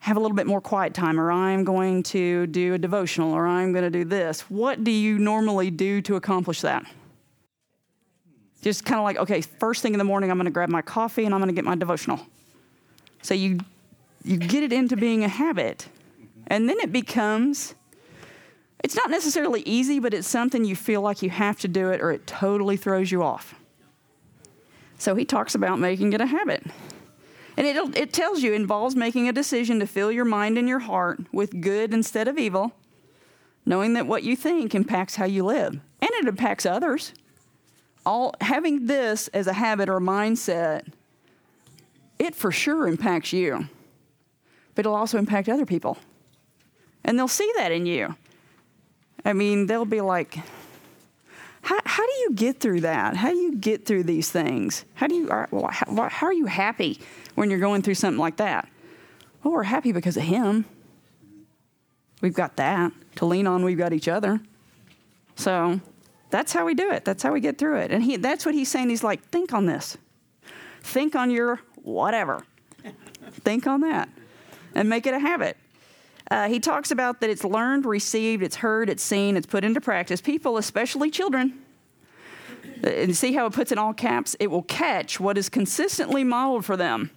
have 0.05 0.17
a 0.17 0.19
little 0.19 0.35
bit 0.35 0.45
more 0.45 0.61
quiet 0.61 0.93
time, 0.93 1.19
or 1.19 1.31
I'm 1.31 1.63
going 1.63 2.03
to 2.03 2.45
do 2.45 2.75
a 2.75 2.77
devotional, 2.77 3.33
or 3.33 3.47
I'm 3.47 3.73
going 3.73 3.85
to 3.85 3.89
do 3.89 4.05
this. 4.05 4.41
What 4.51 4.83
do 4.83 4.91
you 4.91 5.17
normally 5.17 5.71
do 5.71 5.99
to 6.03 6.15
accomplish 6.15 6.61
that? 6.61 6.85
Just 8.61 8.85
kind 8.85 8.99
of 8.99 9.03
like, 9.03 9.17
okay, 9.17 9.41
first 9.41 9.81
thing 9.81 9.95
in 9.95 9.97
the 9.97 10.03
morning, 10.03 10.29
I'm 10.29 10.37
going 10.37 10.45
to 10.45 10.51
grab 10.51 10.69
my 10.69 10.83
coffee 10.83 11.25
and 11.25 11.33
I'm 11.33 11.41
going 11.41 11.49
to 11.49 11.55
get 11.55 11.65
my 11.65 11.73
devotional. 11.73 12.19
So 13.23 13.33
you 13.33 13.57
you 14.23 14.37
get 14.37 14.61
it 14.61 14.71
into 14.71 14.95
being 14.95 15.23
a 15.23 15.27
habit, 15.27 15.87
and 16.45 16.69
then 16.69 16.77
it 16.81 16.91
becomes. 16.91 17.73
It's 18.83 18.95
not 18.95 19.09
necessarily 19.09 19.61
easy, 19.61 19.97
but 19.99 20.13
it's 20.13 20.27
something 20.27 20.65
you 20.65 20.75
feel 20.75 21.01
like 21.01 21.23
you 21.23 21.31
have 21.31 21.59
to 21.61 21.67
do 21.67 21.89
it, 21.89 21.99
or 21.99 22.11
it 22.11 22.27
totally 22.27 22.77
throws 22.77 23.11
you 23.11 23.23
off. 23.23 23.55
So 24.99 25.15
he 25.15 25.25
talks 25.25 25.55
about 25.55 25.79
making 25.79 26.13
it 26.13 26.21
a 26.21 26.27
habit. 26.27 26.63
And 27.57 27.65
it, 27.65 27.97
it 27.97 28.13
tells 28.13 28.43
you 28.43 28.53
involves 28.53 28.95
making 28.95 29.29
a 29.29 29.33
decision 29.33 29.79
to 29.79 29.87
fill 29.87 30.11
your 30.11 30.25
mind 30.25 30.57
and 30.57 30.67
your 30.67 30.79
heart 30.79 31.19
with 31.31 31.61
good 31.61 31.93
instead 31.93 32.27
of 32.27 32.37
evil, 32.37 32.73
knowing 33.65 33.93
that 33.93 34.07
what 34.07 34.23
you 34.23 34.35
think 34.35 34.75
impacts 34.75 35.15
how 35.15 35.25
you 35.25 35.45
live, 35.45 35.73
and 35.73 36.11
it 36.11 36.27
impacts 36.27 36.65
others. 36.65 37.13
All 38.05 38.35
having 38.41 38.87
this 38.87 39.29
as 39.29 39.47
a 39.47 39.53
habit 39.53 39.89
or 39.89 39.99
mindset, 39.99 40.91
it 42.19 42.35
for 42.35 42.51
sure 42.51 42.87
impacts 42.87 43.33
you, 43.33 43.67
but 44.75 44.85
it'll 44.85 44.95
also 44.95 45.17
impact 45.17 45.49
other 45.49 45.65
people, 45.65 45.97
and 47.03 47.17
they'll 47.17 47.27
see 47.27 47.51
that 47.55 47.71
in 47.71 47.85
you. 47.85 48.15
I 49.23 49.33
mean, 49.33 49.65
they'll 49.65 49.85
be 49.85 50.01
like, 50.01 50.37
how, 51.65 51.80
how 51.84 52.06
do 52.06 52.13
you 52.21 52.32
get 52.34 52.60
through 52.60 52.82
that? 52.82 53.15
How 53.15 53.32
do 53.32 53.38
you 53.38 53.56
get 53.56 53.86
through 53.88 54.04
these 54.04 54.30
things? 54.32 54.86
How 54.93 55.08
do 55.08 55.15
you, 55.15 55.30
are- 55.32 55.49
well, 55.51 55.67
how, 55.71 56.10
how 56.10 56.28
are 56.28 56.34
you 56.34 56.45
happy 56.45 56.99
when 57.34 57.49
you're 57.49 57.60
going 57.60 57.82
through 57.82 57.95
something 57.95 58.19
like 58.19 58.38
that? 58.38 58.69
Well, 59.43 59.54
we're 59.54 59.63
happy 59.63 59.91
because 59.91 60.15
of 60.15 60.23
Him. 60.23 60.65
We've 62.21 62.36
got 62.36 62.56
that 62.58 62.91
to 63.15 63.25
lean 63.25 63.47
on. 63.47 63.65
We've 63.65 63.78
got 63.78 63.93
each 63.93 64.08
other. 64.08 64.39
So 65.36 65.80
that's 66.30 66.54
how 66.54 66.65
we 66.65 66.75
do 66.75 66.91
it. 66.91 67.04
That's 67.04 67.23
how 67.23 67.32
we 67.34 67.39
get 67.39 67.58
through 67.58 67.78
it. 67.78 67.91
And 67.91 68.04
he, 68.04 68.15
that's 68.17 68.45
what 68.45 68.54
he's 68.54 68.69
saying. 68.69 68.89
He's 68.89 69.04
like, 69.04 69.23
think 69.30 69.51
on 69.51 69.65
this. 69.65 69.97
Think 70.82 71.15
on 71.15 71.32
your 71.32 71.60
whatever. 71.82 72.43
think 73.32 73.65
on 73.65 73.82
that 73.82 74.08
and 74.75 74.88
make 74.88 75.08
it 75.08 75.13
a 75.15 75.19
habit. 75.19 75.58
Uh, 76.31 76.47
he 76.47 76.59
talks 76.59 76.91
about 76.91 77.21
that 77.21 77.29
it's 77.29 77.43
learned, 77.43 77.85
received, 77.85 78.41
it's 78.41 78.57
heard, 78.57 78.89
it's 78.89 79.03
seen, 79.03 79.38
it's 79.38 79.45
put 79.45 79.63
into 79.63 79.79
practice. 79.79 80.21
People, 80.21 80.57
especially 80.57 81.11
children, 81.11 81.61
uh, 82.83 82.89
and 82.89 83.15
see 83.15 83.33
how 83.33 83.45
it 83.45 83.53
puts 83.53 83.71
in 83.71 83.77
all 83.77 83.93
caps, 83.93 84.35
it 84.39 84.47
will 84.47 84.63
catch 84.63 85.19
what 85.19 85.38
is 85.38 85.49
consistently 85.49 86.23
modeled 86.23 86.65
for 86.65 86.75
them. 86.75 87.11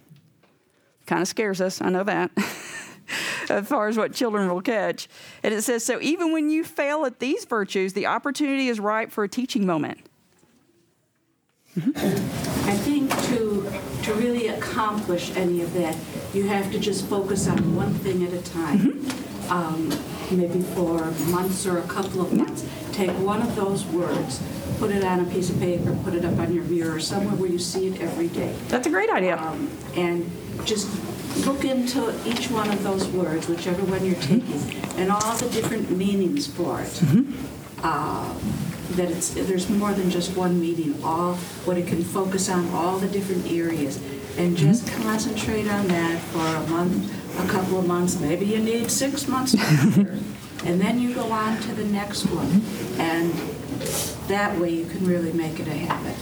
Kind 1.07 1.21
of 1.23 1.27
scares 1.27 1.59
us, 1.59 1.81
I 1.81 1.89
know 1.89 2.03
that, 2.03 2.29
as 3.49 3.67
far 3.67 3.87
as 3.87 3.97
what 3.97 4.13
children 4.13 4.47
will 4.47 4.61
catch. 4.61 5.09
And 5.41 5.53
it 5.53 5.63
says, 5.63 5.83
so 5.83 5.99
even 6.01 6.31
when 6.31 6.51
you 6.51 6.63
fail 6.63 7.05
at 7.05 7.19
these 7.19 7.45
virtues, 7.45 7.93
the 7.93 8.05
opportunity 8.05 8.67
is 8.67 8.79
ripe 8.79 9.11
for 9.11 9.23
a 9.23 9.29
teaching 9.29 9.65
moment. 9.65 10.05
I 11.75 12.77
think 12.81 13.09
to, 13.27 13.71
to 14.03 14.13
really 14.15 14.47
accomplish 14.47 15.35
any 15.35 15.61
of 15.61 15.73
that, 15.73 15.95
you 16.33 16.47
have 16.47 16.71
to 16.71 16.79
just 16.79 17.05
focus 17.07 17.47
on 17.47 17.75
one 17.75 17.93
thing 17.95 18.23
at 18.23 18.33
a 18.33 18.41
time. 18.41 19.05
Um, 19.49 19.89
maybe 20.31 20.61
for 20.61 21.05
months 21.31 21.65
or 21.65 21.79
a 21.79 21.83
couple 21.83 22.21
of 22.21 22.31
months. 22.33 22.65
Take 22.91 23.11
one 23.19 23.41
of 23.41 23.55
those 23.55 23.85
words, 23.87 24.41
put 24.77 24.91
it 24.91 25.03
on 25.03 25.21
a 25.21 25.25
piece 25.25 25.49
of 25.49 25.59
paper, 25.59 25.97
put 26.03 26.13
it 26.13 26.25
up 26.25 26.37
on 26.37 26.53
your 26.53 26.63
mirror, 26.65 26.99
somewhere 26.99 27.35
where 27.35 27.49
you 27.49 27.59
see 27.59 27.87
it 27.87 28.01
every 28.01 28.27
day. 28.27 28.53
That's 28.67 28.87
a 28.87 28.89
great 28.89 29.09
idea. 29.09 29.37
Um, 29.37 29.69
and 29.95 30.29
just 30.65 30.87
look 31.45 31.63
into 31.65 32.13
each 32.27 32.51
one 32.51 32.69
of 32.69 32.83
those 32.83 33.07
words, 33.07 33.47
whichever 33.47 33.83
one 33.85 34.05
you're 34.05 34.15
taking, 34.15 34.61
and 34.97 35.11
all 35.11 35.35
the 35.37 35.49
different 35.49 35.89
meanings 35.91 36.47
for 36.47 36.81
it. 36.81 37.01
Uh, 37.81 38.33
that 38.91 39.09
it's 39.09 39.29
there's 39.29 39.69
more 39.69 39.93
than 39.93 40.09
just 40.09 40.35
one 40.35 40.59
meaning. 40.59 41.01
All 41.03 41.35
what 41.65 41.77
it 41.77 41.87
can 41.87 42.03
focus 42.03 42.49
on, 42.49 42.67
all 42.71 42.97
the 42.97 43.07
different 43.07 43.49
areas, 43.49 44.01
and 44.37 44.55
just 44.55 44.87
concentrate 44.91 45.67
on 45.67 45.87
that 45.87 46.19
for 46.31 46.39
a 46.45 46.67
month, 46.69 47.39
a 47.43 47.47
couple 47.51 47.79
of 47.79 47.87
months. 47.87 48.19
Maybe 48.19 48.45
you 48.45 48.59
need 48.59 48.89
six 48.91 49.27
months, 49.27 49.53
and 50.65 50.79
then 50.81 50.99
you 50.99 51.13
go 51.13 51.31
on 51.31 51.59
to 51.61 51.73
the 51.73 51.85
next 51.85 52.25
one, 52.27 52.61
and 52.99 53.31
that 54.29 54.57
way 54.59 54.69
you 54.69 54.85
can 54.85 55.05
really 55.07 55.31
make 55.33 55.59
it 55.59 55.67
a 55.67 55.71
habit 55.73 56.15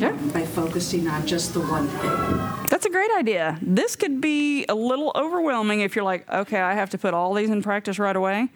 Yeah. 0.00 0.12
by 0.32 0.46
focusing 0.46 1.06
on 1.08 1.26
just 1.26 1.52
the 1.54 1.60
one 1.60 1.88
thing. 1.88 2.66
That's 2.70 2.86
a 2.86 2.90
great 2.90 3.10
idea. 3.18 3.58
This 3.60 3.96
could 3.96 4.20
be 4.20 4.64
a 4.68 4.74
little 4.74 5.12
overwhelming 5.14 5.80
if 5.80 5.94
you're 5.94 6.04
like, 6.04 6.28
okay, 6.32 6.60
I 6.60 6.74
have 6.74 6.90
to 6.90 6.98
put 6.98 7.12
all 7.14 7.34
these 7.34 7.50
in 7.50 7.62
practice 7.62 7.98
right 7.98 8.16
away. 8.16 8.48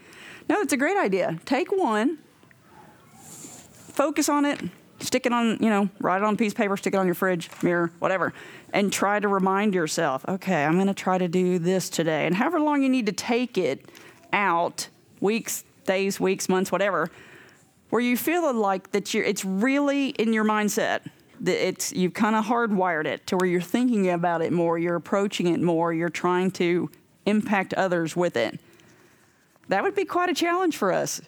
No, 0.48 0.60
it's 0.60 0.72
a 0.72 0.76
great 0.78 0.96
idea. 0.96 1.38
Take 1.44 1.70
one, 1.70 2.18
focus 3.18 4.28
on 4.28 4.44
it, 4.46 4.60
stick 5.00 5.26
it 5.26 5.32
on, 5.32 5.58
you 5.60 5.70
know, 5.70 5.88
write 6.00 6.18
it 6.18 6.24
on 6.24 6.34
a 6.34 6.36
piece 6.36 6.52
of 6.52 6.56
paper, 6.56 6.76
stick 6.76 6.94
it 6.94 6.96
on 6.96 7.06
your 7.06 7.14
fridge, 7.14 7.50
mirror, 7.62 7.90
whatever, 7.98 8.32
and 8.72 8.92
try 8.92 9.20
to 9.20 9.28
remind 9.28 9.74
yourself, 9.74 10.24
okay, 10.28 10.64
I'm 10.64 10.74
going 10.74 10.88
to 10.88 10.94
try 10.94 11.18
to 11.18 11.28
do 11.28 11.58
this 11.58 11.88
today. 11.88 12.26
And 12.26 12.34
however 12.34 12.60
long 12.60 12.82
you 12.82 12.88
need 12.88 13.06
to 13.06 13.12
take 13.12 13.56
it 13.56 13.90
out, 14.32 14.88
weeks, 15.20 15.64
days, 15.84 16.20
weeks, 16.20 16.48
months, 16.48 16.72
whatever, 16.72 17.10
where 17.90 18.02
you 18.02 18.16
feel 18.16 18.52
like 18.52 18.92
that 18.92 19.14
you're, 19.14 19.24
it's 19.24 19.44
really 19.44 20.10
in 20.10 20.32
your 20.32 20.44
mindset. 20.44 21.00
That 21.40 21.68
it's 21.68 21.92
you've 21.92 22.14
kind 22.14 22.34
of 22.34 22.46
hardwired 22.46 23.06
it 23.06 23.26
to 23.28 23.36
where 23.36 23.48
you're 23.48 23.60
thinking 23.60 24.10
about 24.10 24.42
it 24.42 24.52
more, 24.52 24.76
you're 24.76 24.96
approaching 24.96 25.46
it 25.46 25.60
more, 25.60 25.92
you're 25.92 26.08
trying 26.08 26.50
to 26.52 26.90
impact 27.26 27.72
others 27.74 28.16
with 28.16 28.36
it. 28.36 28.58
That 29.68 29.84
would 29.84 29.94
be 29.94 30.04
quite 30.04 30.30
a 30.30 30.34
challenge 30.34 30.76
for 30.76 30.92
us. 30.92 31.20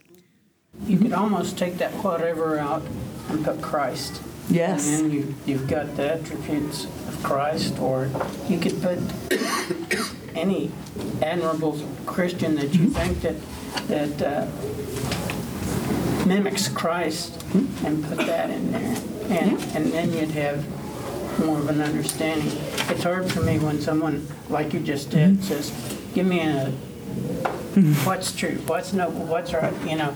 You 0.86 0.98
could 0.98 1.12
almost 1.12 1.56
take 1.58 1.78
that 1.78 1.92
whatever 2.02 2.58
out 2.58 2.82
and 3.30 3.44
put 3.44 3.62
Christ. 3.62 4.20
Yes. 4.48 4.86
And 4.88 5.04
then 5.04 5.10
you, 5.10 5.34
you've 5.46 5.68
got 5.68 5.96
the 5.96 6.14
attributes 6.14 6.84
of 6.84 7.22
Christ, 7.22 7.78
or 7.78 8.10
you 8.48 8.58
could 8.58 8.82
put 8.82 8.98
any 10.34 10.70
admirable 11.22 11.78
Christian 12.06 12.56
that 12.56 12.74
you 12.74 12.88
mm-hmm. 12.88 12.92
think 12.92 13.20
that, 13.22 13.36
that 13.88 14.22
uh, 14.22 14.46
mimics 16.26 16.68
Christ 16.68 17.38
mm-hmm. 17.38 17.86
and 17.86 18.04
put 18.04 18.18
that 18.26 18.50
in 18.50 18.72
there. 18.72 18.96
And, 19.30 19.60
and 19.76 19.92
then 19.92 20.12
you'd 20.12 20.32
have 20.32 20.64
more 21.46 21.58
of 21.58 21.68
an 21.68 21.80
understanding. 21.80 22.58
It's 22.88 23.04
hard 23.04 23.30
for 23.30 23.42
me 23.42 23.58
when 23.60 23.80
someone, 23.80 24.26
like 24.48 24.72
you 24.72 24.80
just 24.80 25.10
did, 25.10 25.34
mm-hmm. 25.34 25.42
says, 25.42 25.72
give 26.12 26.26
me 26.26 26.40
a, 26.40 26.72
what's 28.04 28.34
true, 28.34 28.56
what's 28.66 28.92
noble, 28.92 29.24
what's 29.26 29.52
right, 29.52 29.74
you 29.86 29.96
know. 29.96 30.14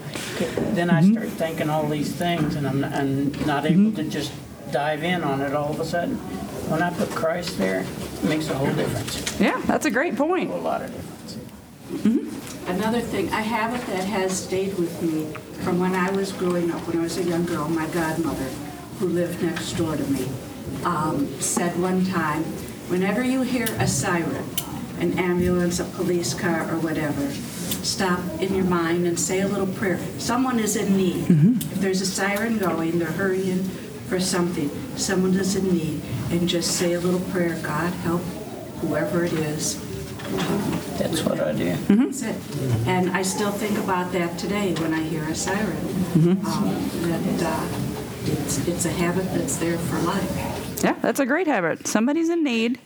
Then 0.73 0.91
I 0.91 1.01
mm-hmm. 1.01 1.13
start 1.13 1.29
thinking 1.31 1.71
all 1.71 1.87
these 1.89 2.13
things 2.13 2.57
and 2.57 2.67
I'm, 2.67 2.85
I'm 2.85 3.33
not 3.47 3.65
mm-hmm. 3.65 3.87
able 3.87 3.97
to 3.97 4.05
just 4.05 4.33
dive 4.73 5.05
in 5.05 5.23
on 5.23 5.41
it 5.41 5.55
all 5.55 5.71
of 5.71 5.81
a 5.81 5.85
sudden. 5.85 6.17
When 6.69 6.83
I 6.83 6.91
put 6.91 7.11
Christ 7.11 7.59
there, 7.59 7.81
it 7.81 8.25
makes 8.25 8.49
a 8.49 8.55
whole 8.55 8.73
difference. 8.75 9.39
Yeah, 9.39 9.61
that's 9.67 9.87
a 9.87 9.91
great 9.91 10.17
point. 10.17 10.51
A 10.51 10.53
whole 10.53 10.63
lot 10.63 10.83
of 10.83 10.93
difference. 10.93 11.37
Mm-hmm. 11.91 12.71
Another 12.71 13.01
thing, 13.01 13.29
I 13.31 13.41
a 13.41 13.43
habit 13.43 13.87
that 13.89 14.05
has 14.05 14.45
stayed 14.45 14.79
with 14.79 15.03
me 15.03 15.33
from 15.63 15.79
when 15.79 15.95
I 15.95 16.11
was 16.13 16.33
growing 16.33 16.71
up, 16.71 16.81
when 16.89 16.99
I 16.99 17.03
was 17.03 17.19
a 17.19 17.23
young 17.23 17.45
girl, 17.45 17.69
my 17.69 17.87
godmother, 17.89 18.49
who 18.99 19.09
lived 19.09 19.43
next 19.43 19.73
door 19.75 19.97
to 19.97 20.05
me, 20.05 20.27
um, 20.85 21.29
said 21.41 21.79
one 21.79 22.05
time, 22.07 22.43
whenever 22.89 23.23
you 23.23 23.43
hear 23.43 23.67
a 23.79 23.87
siren, 23.87 24.45
an 25.01 25.19
ambulance, 25.19 25.81
a 25.81 25.85
police 25.85 26.35
car, 26.35 26.63
or 26.73 26.79
whatever, 26.79 27.29
stop 27.31 28.21
in 28.41 28.55
your 28.55 28.65
mind 28.65 29.07
and 29.07 29.19
say 29.19 29.41
a 29.41 29.49
little 29.49 29.67
prayer. 29.67 29.99
Someone 30.19 30.59
is 30.59 30.77
in 30.77 30.97
need. 30.97 31.27
If 31.29 31.81
there's 31.81 32.01
a 32.01 32.07
siren 32.07 32.59
going, 32.59 32.99
they're 32.99 33.09
hurrying 33.13 33.65
for 34.09 34.21
something, 34.21 34.71
someone 34.97 35.35
is 35.35 35.57
in 35.57 35.73
need, 35.73 36.01
and 36.31 36.49
just 36.49 36.77
say 36.77 36.93
a 36.95 37.01
little 37.01 37.21
prayer, 37.31 37.59
God 37.63 37.93
help 38.05 38.23
whoever 38.81 39.25
it 39.25 39.33
is. 39.33 39.81
That's 40.99 41.23
what 41.23 41.41
I 41.41 41.53
do. 41.53 41.75
That's 41.89 42.23
it. 42.23 42.37
And 42.87 43.11
I 43.11 43.23
still 43.23 43.51
think 43.51 43.79
about 43.79 44.13
that 44.13 44.39
today 44.39 44.75
when 44.75 44.95
I 44.95 45.03
hear 45.03 45.23
a 45.25 45.35
siren. 45.35 45.77
Um, 46.47 46.91
That 47.03 47.43
uh, 47.43 47.69
it's, 48.25 48.67
it's 48.67 48.85
a 48.87 48.91
habit 48.91 49.27
that's 49.35 49.57
there 49.57 49.77
for 49.77 49.99
life. 50.01 50.83
Yeah, 50.83 50.95
that's 51.03 51.21
a 51.21 51.27
great 51.27 51.47
habit. 51.47 51.87
Somebody's 51.87 52.31
in 52.31 52.43
need, 52.43 52.79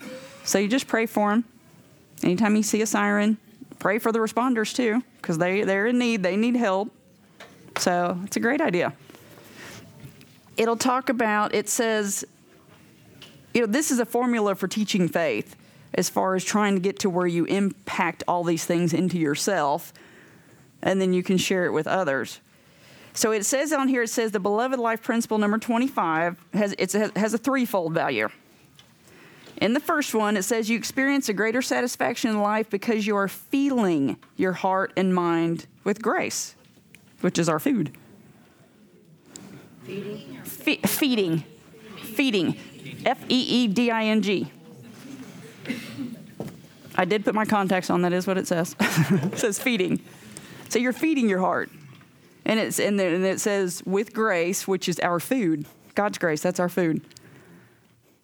so 0.44 0.58
you 0.58 0.68
just 0.68 0.88
pray 0.88 1.06
for 1.06 1.30
them. 1.30 1.44
Anytime 2.22 2.56
you 2.56 2.62
see 2.62 2.82
a 2.82 2.86
siren, 2.86 3.38
pray 3.78 3.98
for 3.98 4.12
the 4.12 4.18
responders 4.18 4.74
too, 4.74 5.02
because 5.16 5.38
they, 5.38 5.62
they're 5.62 5.86
in 5.86 5.98
need, 5.98 6.22
they 6.22 6.36
need 6.36 6.56
help. 6.56 6.90
So 7.78 8.18
it's 8.24 8.36
a 8.36 8.40
great 8.40 8.60
idea. 8.60 8.92
It'll 10.56 10.76
talk 10.76 11.08
about, 11.08 11.54
it 11.54 11.68
says, 11.68 12.24
you 13.54 13.60
know, 13.60 13.66
this 13.66 13.90
is 13.90 14.00
a 14.00 14.04
formula 14.04 14.54
for 14.54 14.66
teaching 14.66 15.08
faith 15.08 15.56
as 15.94 16.08
far 16.08 16.34
as 16.34 16.44
trying 16.44 16.74
to 16.74 16.80
get 16.80 16.98
to 17.00 17.10
where 17.10 17.26
you 17.26 17.44
impact 17.44 18.24
all 18.28 18.44
these 18.44 18.64
things 18.64 18.92
into 18.92 19.18
yourself 19.18 19.92
and 20.82 21.00
then 21.00 21.12
you 21.12 21.22
can 21.22 21.38
share 21.38 21.66
it 21.66 21.72
with 21.72 21.86
others. 21.86 22.40
So 23.14 23.32
it 23.32 23.44
says 23.44 23.72
on 23.72 23.88
here, 23.88 24.02
it 24.02 24.10
says 24.10 24.30
the 24.32 24.40
beloved 24.40 24.78
life 24.78 25.02
principle 25.02 25.38
number 25.38 25.58
25 25.58 26.36
has, 26.54 26.74
it's 26.78 26.94
a, 26.94 27.10
has 27.16 27.34
a 27.34 27.38
threefold 27.38 27.94
value. 27.94 28.28
In 29.60 29.72
the 29.72 29.80
first 29.80 30.14
one, 30.14 30.36
it 30.36 30.44
says 30.44 30.70
you 30.70 30.78
experience 30.78 31.28
a 31.28 31.32
greater 31.32 31.62
satisfaction 31.62 32.30
in 32.30 32.40
life 32.40 32.70
because 32.70 33.06
you 33.06 33.16
are 33.16 33.28
feeling 33.28 34.16
your 34.36 34.52
heart 34.52 34.92
and 34.96 35.12
mind 35.12 35.66
with 35.82 36.00
grace, 36.00 36.54
which 37.20 37.38
is 37.38 37.48
our 37.48 37.58
food. 37.58 37.96
Feeding? 39.84 40.40
Fe- 40.44 40.80
feeding. 40.86 41.44
Feeding. 41.96 42.56
F 43.04 43.18
E 43.28 43.64
E 43.64 43.66
D 43.68 43.90
I 43.90 44.04
N 44.04 44.22
G. 44.22 44.52
I 46.94 47.04
did 47.04 47.24
put 47.24 47.34
my 47.34 47.44
contacts 47.44 47.90
on, 47.90 48.02
that 48.02 48.12
is 48.12 48.26
what 48.26 48.38
it 48.38 48.46
says. 48.46 48.74
it 48.80 49.38
says 49.38 49.58
feeding. 49.58 50.00
So 50.68 50.78
you're 50.78 50.92
feeding 50.92 51.28
your 51.28 51.38
heart. 51.38 51.70
And, 52.44 52.58
it's, 52.58 52.80
and, 52.80 53.00
and 53.00 53.24
it 53.24 53.40
says 53.40 53.82
with 53.86 54.12
grace, 54.12 54.66
which 54.66 54.88
is 54.88 54.98
our 55.00 55.20
food. 55.20 55.66
God's 55.94 56.18
grace, 56.18 56.42
that's 56.42 56.58
our 56.58 56.68
food. 56.68 57.02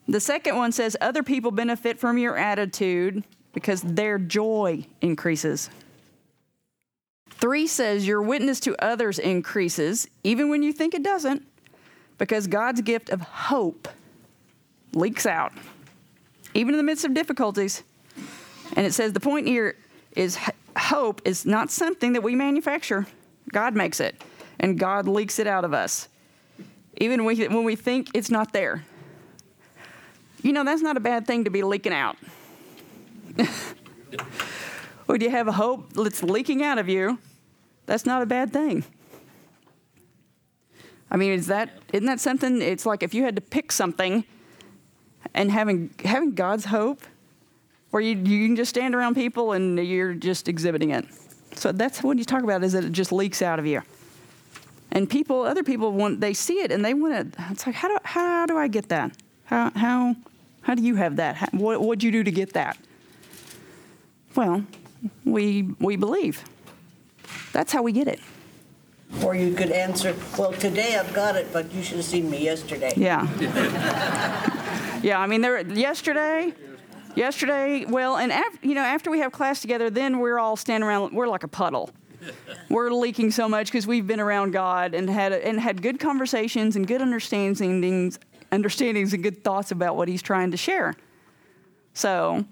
The 0.07 0.21
second 0.21 0.57
one 0.57 0.73
says 0.73 0.97
other 1.01 1.23
people 1.23 1.51
benefit 1.51 1.99
from 1.99 2.19
your 2.19 2.37
attitude 2.37 3.25
because 3.53 3.81
their 3.83 4.19
joy 4.19 4.85
increases. 5.01 5.71
Three 7.31 7.67
says 7.67 8.07
your 8.07 8.23
witness 8.23 8.61
to 8.61 8.77
others 8.85 9.19
increases, 9.19 10.09
even 10.23 10.49
when 10.51 10.62
you 10.62 10.73
think 10.73 10.95
it 10.95 11.03
doesn't, 11.03 11.47
because 12.19 12.47
God's 12.47 12.81
gift 12.81 13.11
of 13.11 13.21
hope 13.21 13.88
leaks 14.93 15.27
out, 15.27 15.53
even 16.55 16.75
in 16.75 16.79
the 16.79 16.85
midst 16.85 17.05
of 17.05 17.14
difficulties. 17.14 17.83
And 18.77 18.87
it 18.87 18.93
says 18.93 19.12
the 19.12 19.21
point 19.21 19.47
here 19.47 19.77
is 20.14 20.38
hope 20.77 21.23
is 21.25 21.45
not 21.45 21.71
something 21.71 22.12
that 22.12 22.23
we 22.23 22.35
manufacture. 22.35 23.07
God 23.53 23.75
makes 23.75 24.01
it, 24.01 24.23
and 24.61 24.79
God 24.79 25.09
leaks 25.09 25.38
it 25.38 25.47
out 25.47 25.64
of 25.64 25.75
us, 25.75 26.09
even 26.99 27.25
when 27.25 27.64
we 27.64 27.77
think 27.77 28.09
it's 28.14 28.31
not 28.31 28.53
there. 28.53 28.85
You 30.44 30.52
know, 30.52 30.62
that's 30.62 30.83
not 30.83 30.98
a 30.98 31.00
bad 31.00 31.26
thing 31.26 31.44
to 31.44 31.50
be 31.50 31.62
leaking 31.62 31.94
out. 31.94 32.18
when 35.07 35.22
you 35.22 35.30
have 35.30 35.48
a 35.48 35.52
hope 35.52 35.94
that's 35.94 36.22
leaking 36.22 36.62
out 36.62 36.76
of 36.76 36.87
you, 36.87 37.18
that's 37.87 38.04
not 38.04 38.20
a 38.20 38.26
bad 38.26 38.52
thing. 38.52 38.85
I 41.11 41.16
mean, 41.16 41.33
is 41.33 41.46
that 41.46 41.70
isn't 41.94 42.04
that 42.04 42.20
something? 42.20 42.61
It's 42.61 42.85
like 42.85 43.02
if 43.02 43.14
you 43.14 43.22
had 43.24 43.37
to 43.37 43.40
pick 43.40 43.72
something, 43.72 44.24
and 45.33 45.50
having 45.50 45.94
having 46.04 46.33
God's 46.33 46.66
hope, 46.66 47.00
where 47.88 48.02
you 48.02 48.14
you 48.14 48.46
can 48.46 48.54
just 48.54 48.68
stand 48.68 48.94
around 48.94 49.14
people 49.14 49.52
and 49.52 49.78
you're 49.78 50.12
just 50.12 50.46
exhibiting 50.46 50.90
it. 50.90 51.07
So 51.54 51.72
that's 51.72 52.02
what 52.02 52.18
you 52.18 52.24
talk 52.24 52.42
about 52.42 52.62
is 52.62 52.74
that 52.74 52.85
it 52.85 52.92
just 52.92 53.12
leaks 53.12 53.40
out 53.40 53.59
of 53.59 53.64
you. 53.64 53.80
And 54.92 55.09
people, 55.09 55.42
other 55.42 55.62
people 55.62 55.92
want 55.92 56.20
they 56.20 56.35
see 56.35 56.61
it 56.61 56.70
and 56.70 56.85
they 56.85 56.92
want 56.92 57.33
to. 57.33 57.44
It's 57.50 57.66
like 57.66 57.76
how 57.76 57.88
do 57.88 57.96
how 58.04 58.44
do 58.44 58.59
I 58.59 58.68
get 58.68 58.90
that? 58.90 59.16
How 59.46 59.70
how 59.74 60.16
how 60.64 60.74
do 60.74 60.83
you 60.83 60.96
have 60.96 61.16
that? 61.16 61.37
How, 61.37 61.46
what 61.53 61.81
what'd 61.81 62.03
you 62.03 62.11
do 62.11 62.24
to 62.24 62.31
get 62.31 62.53
that? 62.55 62.77
Well, 64.35 64.64
we 65.24 65.74
we 65.79 65.96
believe. 65.96 66.44
That's 67.53 67.72
how 67.72 67.83
we 67.83 67.92
get 67.92 68.09
it. 68.09 68.20
Or 69.22 69.35
you 69.35 69.55
could 69.55 69.70
answer, 69.70 70.14
well, 70.37 70.53
today 70.53 70.96
I've 70.98 71.14
got 71.14 71.37
it, 71.37 71.53
but 71.53 71.72
you 71.72 71.83
should 71.83 71.98
have 71.98 72.05
seen 72.05 72.29
me 72.29 72.42
yesterday. 72.42 72.92
Yeah. 72.96 73.29
yeah, 75.03 75.20
I 75.20 75.27
mean, 75.27 75.40
there 75.40 75.61
yesterday, 75.61 76.53
yesterday. 77.14 77.85
Well, 77.85 78.16
and 78.16 78.33
after, 78.33 78.66
you 78.66 78.74
know, 78.74 78.83
after 78.83 79.11
we 79.11 79.20
have 79.20 79.31
class 79.31 79.61
together, 79.61 79.88
then 79.88 80.18
we're 80.18 80.38
all 80.38 80.57
standing 80.57 80.87
around. 80.88 81.14
We're 81.14 81.29
like 81.29 81.44
a 81.44 81.48
puddle. 81.48 81.90
We're 82.68 82.90
leaking 82.90 83.31
so 83.31 83.48
much 83.48 83.66
because 83.66 83.87
we've 83.87 84.07
been 84.07 84.20
around 84.20 84.53
God 84.53 84.94
and 84.94 85.09
had 85.09 85.33
and 85.33 85.61
had 85.61 85.83
good 85.83 86.00
conversations 86.00 86.74
and 86.74 86.87
good 86.87 87.03
understandings, 87.03 88.18
understandings 88.55 89.12
and 89.12 89.23
good 89.23 89.45
thoughts 89.45 89.71
about 89.71 89.97
what 89.97 90.09
He's 90.09 90.23
trying 90.23 90.53
to 90.53 90.57
share. 90.57 90.95
So 91.93 92.45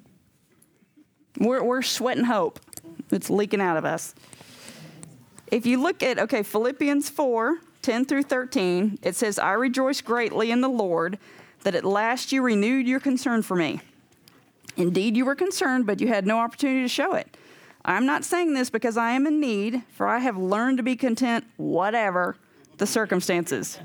we're 1.38 1.62
we're 1.62 1.82
sweating 1.82 2.24
hope. 2.24 2.60
It's 3.10 3.30
leaking 3.30 3.60
out 3.60 3.76
of 3.76 3.84
us. 3.84 4.14
If 5.50 5.66
you 5.66 5.80
look 5.80 6.02
at, 6.02 6.18
okay, 6.18 6.42
Philippians 6.42 7.10
4 7.10 7.58
10 7.82 8.04
through 8.04 8.22
13, 8.22 9.00
it 9.02 9.16
says, 9.16 9.38
I 9.38 9.52
rejoice 9.52 10.00
greatly 10.00 10.50
in 10.50 10.60
the 10.60 10.68
Lord 10.68 11.18
that 11.64 11.74
at 11.74 11.84
last 11.84 12.32
you 12.32 12.40
renewed 12.42 12.86
your 12.86 13.00
concern 13.00 13.42
for 13.42 13.56
me. 13.56 13.80
Indeed, 14.76 15.16
you 15.16 15.24
were 15.24 15.34
concerned, 15.34 15.86
but 15.86 16.00
you 16.00 16.08
had 16.08 16.26
no 16.26 16.38
opportunity 16.38 16.82
to 16.82 16.88
show 16.88 17.14
it. 17.14 17.36
I'm 17.84 18.06
not 18.06 18.24
saying 18.24 18.54
this 18.54 18.70
because 18.70 18.96
I 18.96 19.10
am 19.10 19.26
in 19.26 19.40
need, 19.40 19.82
for 19.90 20.06
I 20.06 20.20
have 20.20 20.36
learned 20.36 20.76
to 20.78 20.82
be 20.82 20.96
content, 20.96 21.44
whatever 21.56 22.36
the 22.78 22.86
circumstances. 22.86 23.78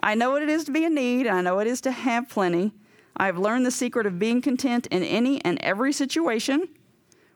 I 0.00 0.14
know 0.14 0.30
what 0.30 0.42
it 0.42 0.48
is 0.48 0.64
to 0.64 0.72
be 0.72 0.84
in 0.84 0.94
need, 0.94 1.26
and 1.26 1.36
I 1.36 1.40
know 1.40 1.56
what 1.56 1.66
it 1.66 1.70
is 1.70 1.80
to 1.82 1.90
have 1.90 2.28
plenty. 2.28 2.72
I 3.16 3.26
have 3.26 3.38
learned 3.38 3.66
the 3.66 3.70
secret 3.70 4.06
of 4.06 4.18
being 4.18 4.40
content 4.40 4.86
in 4.88 5.02
any 5.02 5.44
and 5.44 5.58
every 5.60 5.92
situation. 5.92 6.68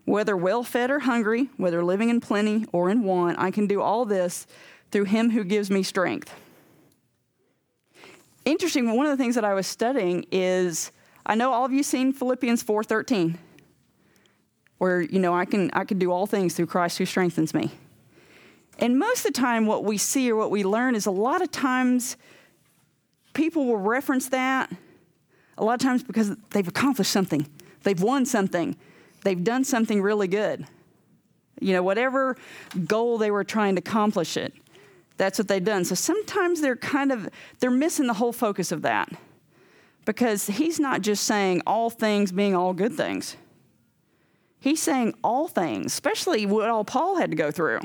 Whether 0.05 0.37
well 0.37 0.65
fed 0.65 0.91
or 0.91 1.01
hungry, 1.01 1.49
whether 1.57 1.83
living 1.85 2.09
in 2.09 2.21
plenty 2.21 2.67
or 2.73 2.91
in 2.91 3.05
want, 3.05 3.39
I 3.39 3.51
can 3.51 3.67
do 3.67 3.81
all 3.81 4.05
this 4.05 4.47
through 4.91 5.05
him 5.05 5.31
who 5.31 5.45
gives 5.45 5.71
me 5.71 5.83
strength. 5.83 6.35
Interesting, 8.45 8.97
one 8.97 9.07
of 9.07 9.17
the 9.17 9.23
things 9.23 9.37
that 9.37 9.45
I 9.45 9.55
was 9.55 9.67
studying 9.67 10.27
is 10.33 10.91
I 11.25 11.37
know 11.37 11.53
all 11.53 11.65
of 11.65 11.73
you 11.73 11.83
seen 11.83 12.13
Philippians 12.13 12.65
4:13 12.65 13.39
where 14.83 15.01
you 15.01 15.21
know 15.21 15.33
I 15.33 15.45
can 15.45 15.71
I 15.75 15.85
can 15.85 16.01
do 16.01 16.11
all 16.11 16.27
things 16.27 16.55
through 16.55 16.67
Christ 16.67 16.99
who 16.99 17.07
strengthens 17.07 17.55
me. 17.55 17.71
And 18.81 18.99
most 18.99 19.19
of 19.19 19.33
the 19.33 19.41
time 19.41 19.67
what 19.67 19.85
we 19.85 19.97
see 19.97 20.29
or 20.29 20.35
what 20.35 20.51
we 20.51 20.65
learn 20.65 20.97
is 20.97 21.07
a 21.07 21.13
lot 21.13 21.41
of 21.41 21.53
times 21.53 22.17
people 23.33 23.67
will 23.67 23.79
reference 23.79 24.29
that 24.31 24.73
a 25.59 25.65
lot 25.65 25.75
of 25.75 25.81
times 25.81 26.03
because 26.03 26.35
they've 26.51 26.67
accomplished 26.67 27.13
something. 27.13 27.47
They've 27.83 28.01
won 28.01 28.27
something 28.27 28.77
they've 29.23 29.43
done 29.43 29.65
something 29.65 30.03
really 30.03 30.29
good. 30.29 30.67
You 31.61 31.75
know, 31.75 31.83
whatever 31.83 32.37
goal 32.87 33.19
they 33.19 33.31
were 33.31 33.45
trying 33.45 33.77
to 33.77 33.81
accomplish 33.81 34.37
it, 34.37 34.53
that's 35.17 35.39
what 35.39 35.49
they've 35.49 35.63
done. 35.63 35.85
So 35.85 35.95
sometimes 35.95 36.61
they're 36.61 36.77
kind 36.77 37.13
of 37.13 37.29
they're 37.61 37.71
missing 37.71 38.07
the 38.07 38.15
whole 38.15 38.33
focus 38.33 38.73
of 38.73 38.83
that. 38.83 39.11
Because 40.05 40.49
he's 40.49 40.81
not 40.81 41.01
just 41.01 41.23
saying 41.25 41.63
all 41.65 41.89
things 41.89 42.33
being 42.33 42.57
all 42.57 42.73
good 42.73 42.95
things. 42.95 43.37
He's 44.59 44.83
saying 44.83 45.15
all 45.23 45.47
things, 45.47 45.87
especially 45.87 46.45
what 46.47 46.69
all 46.69 46.85
Paul 46.85 47.19
had 47.19 47.31
to 47.31 47.37
go 47.37 47.53
through. 47.53 47.81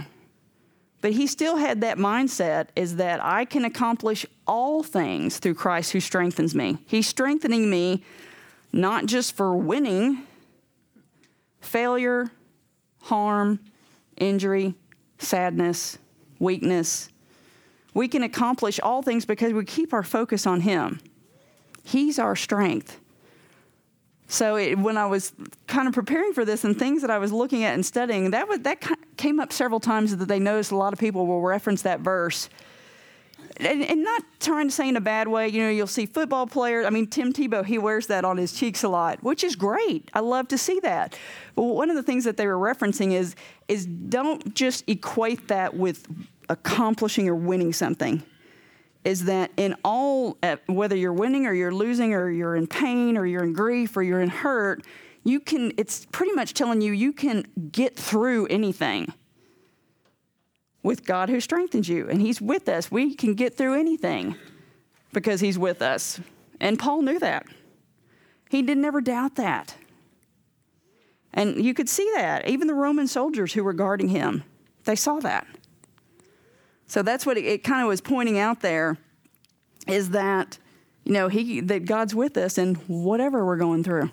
But 1.01 1.13
he 1.13 1.27
still 1.27 1.57
had 1.57 1.81
that 1.81 1.97
mindset 1.97 2.69
is 2.75 2.95
that 2.95 3.23
I 3.23 3.45
can 3.45 3.65
accomplish 3.65 4.25
all 4.47 4.83
things 4.83 5.38
through 5.38 5.53
Christ 5.53 5.91
who 5.91 5.99
strengthens 5.99 6.55
me. 6.55 6.77
He's 6.88 7.07
strengthening 7.07 7.69
me 7.69 8.03
not 8.73 9.05
just 9.05 9.36
for 9.36 9.55
winning, 9.55 10.23
failure, 11.62 12.31
harm, 13.03 13.60
injury, 14.17 14.75
sadness, 15.19 15.97
weakness. 16.39 17.10
We 17.93 18.07
can 18.07 18.23
accomplish 18.23 18.79
all 18.79 19.01
things 19.01 19.25
because 19.25 19.53
we 19.53 19.65
keep 19.65 19.93
our 19.93 20.03
focus 20.03 20.45
on 20.45 20.62
Him. 20.62 20.99
He's 21.83 22.19
our 22.19 22.36
strength. 22.36 22.99
So 24.27 24.57
it, 24.57 24.77
when 24.77 24.97
I 24.97 25.05
was 25.05 25.33
kind 25.67 25.87
of 25.87 25.93
preparing 25.93 26.33
for 26.33 26.43
this 26.43 26.63
and 26.63 26.77
things 26.77 27.01
that 27.01 27.09
I 27.09 27.17
was 27.17 27.31
looking 27.31 27.63
at 27.63 27.73
and 27.73 27.85
studying, 27.85 28.31
that 28.31 28.63
that 28.63 28.83
came 29.15 29.39
up 29.39 29.53
several 29.53 29.79
times 29.79 30.15
that 30.15 30.25
they 30.27 30.39
noticed 30.39 30.71
a 30.71 30.75
lot 30.75 30.93
of 30.93 30.99
people 30.99 31.25
will 31.25 31.41
reference 31.41 31.81
that 31.83 32.01
verse. 32.01 32.49
And, 33.59 33.81
and, 33.83 34.03
not 34.03 34.23
trying 34.39 34.67
to 34.67 34.71
say 34.73 34.87
in 34.87 34.97
a 34.97 35.01
bad 35.01 35.27
way, 35.27 35.47
you 35.47 35.63
know, 35.63 35.69
you'll 35.69 35.87
see 35.87 36.05
football 36.05 36.45
players. 36.45 36.85
I 36.85 36.91
mean, 36.91 37.07
Tim 37.07 37.33
Tebow, 37.33 37.65
he 37.65 37.79
wears 37.79 38.05
that 38.07 38.23
on 38.23 38.37
his 38.37 38.53
cheeks 38.53 38.83
a 38.83 38.89
lot, 38.89 39.23
which 39.23 39.43
is 39.43 39.55
great. 39.55 40.11
I 40.13 40.19
love 40.19 40.47
to 40.49 40.59
see 40.59 40.79
that. 40.81 41.17
But 41.55 41.63
one 41.63 41.89
of 41.89 41.95
the 41.95 42.03
things 42.03 42.23
that 42.25 42.37
they 42.37 42.45
were 42.45 42.57
referencing 42.57 43.13
is, 43.13 43.35
is 43.67 43.87
don't 43.87 44.53
just 44.53 44.87
equate 44.87 45.47
that 45.47 45.75
with 45.75 46.05
accomplishing 46.49 47.27
or 47.27 47.35
winning 47.35 47.73
something 47.73 48.21
is 49.03 49.25
that 49.25 49.51
in 49.57 49.75
all, 49.83 50.38
uh, 50.43 50.57
whether 50.67 50.95
you're 50.95 51.13
winning 51.13 51.45
or 51.45 51.53
you're 51.53 51.73
losing 51.73 52.13
or 52.13 52.29
you're 52.29 52.55
in 52.55 52.67
pain 52.67 53.17
or 53.17 53.25
you're 53.25 53.43
in 53.43 53.53
grief 53.53 53.95
or 53.95 54.03
you're 54.03 54.21
in 54.21 54.29
hurt, 54.29 54.83
you 55.23 55.39
can, 55.39 55.71
it's 55.77 56.05
pretty 56.12 56.33
much 56.33 56.53
telling 56.53 56.81
you 56.81 56.91
you 56.91 57.13
can 57.13 57.45
get 57.71 57.95
through 57.95 58.47
anything 58.47 59.13
with 60.83 61.05
God 61.05 61.29
who 61.29 61.39
strengthens 61.39 61.89
you. 61.89 62.10
And 62.10 62.21
He's 62.21 62.41
with 62.41 62.69
us. 62.69 62.91
We 62.91 63.13
can 63.15 63.33
get 63.33 63.57
through 63.57 63.79
anything 63.79 64.36
because 65.13 65.41
He's 65.41 65.57
with 65.57 65.81
us. 65.81 66.19
And 66.60 66.79
Paul 66.79 67.01
knew 67.01 67.19
that. 67.19 67.45
He 68.49 68.62
did 68.62 68.77
never 68.77 69.01
doubt 69.01 69.36
that. 69.36 69.75
And 71.33 71.63
you 71.63 71.73
could 71.73 71.89
see 71.89 72.10
that. 72.15 72.49
Even 72.49 72.67
the 72.67 72.73
Roman 72.73 73.07
soldiers 73.07 73.53
who 73.53 73.63
were 73.63 73.73
guarding 73.73 74.10
him, 74.10 74.43
they 74.86 74.95
saw 74.95 75.19
that. 75.19 75.45
So 76.88 77.02
that's 77.02 77.26
what 77.26 77.38
it, 77.38 77.45
it 77.45 77.63
kind 77.63 77.82
of 77.82 77.88
was 77.88 78.02
pointing 78.02 78.39
out 78.39 78.62
there 78.62 78.97
is 79.88 80.12
that, 80.12 80.58
you 81.04 81.13
know, 81.13 81.28
he, 81.28 81.60
that 81.62 81.86
God's 81.86 82.15
with 82.15 82.38
us 82.38 82.58
in 82.58 82.76
whatever 82.88 83.45
we're 83.45 83.58
going 83.58 83.84
through. 83.84 84.12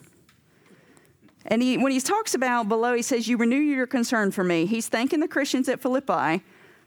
And 1.46 1.62
he, 1.62 1.76
when 1.76 1.92
he 1.92 2.00
talks 2.00 2.34
about 2.34 2.68
below, 2.68 2.94
he 2.94 3.02
says, 3.02 3.28
You 3.28 3.36
renew 3.36 3.56
your 3.56 3.86
concern 3.86 4.30
for 4.30 4.42
me. 4.42 4.66
He's 4.66 4.88
thanking 4.88 5.20
the 5.20 5.28
Christians 5.28 5.68
at 5.68 5.80
Philippi 5.80 6.42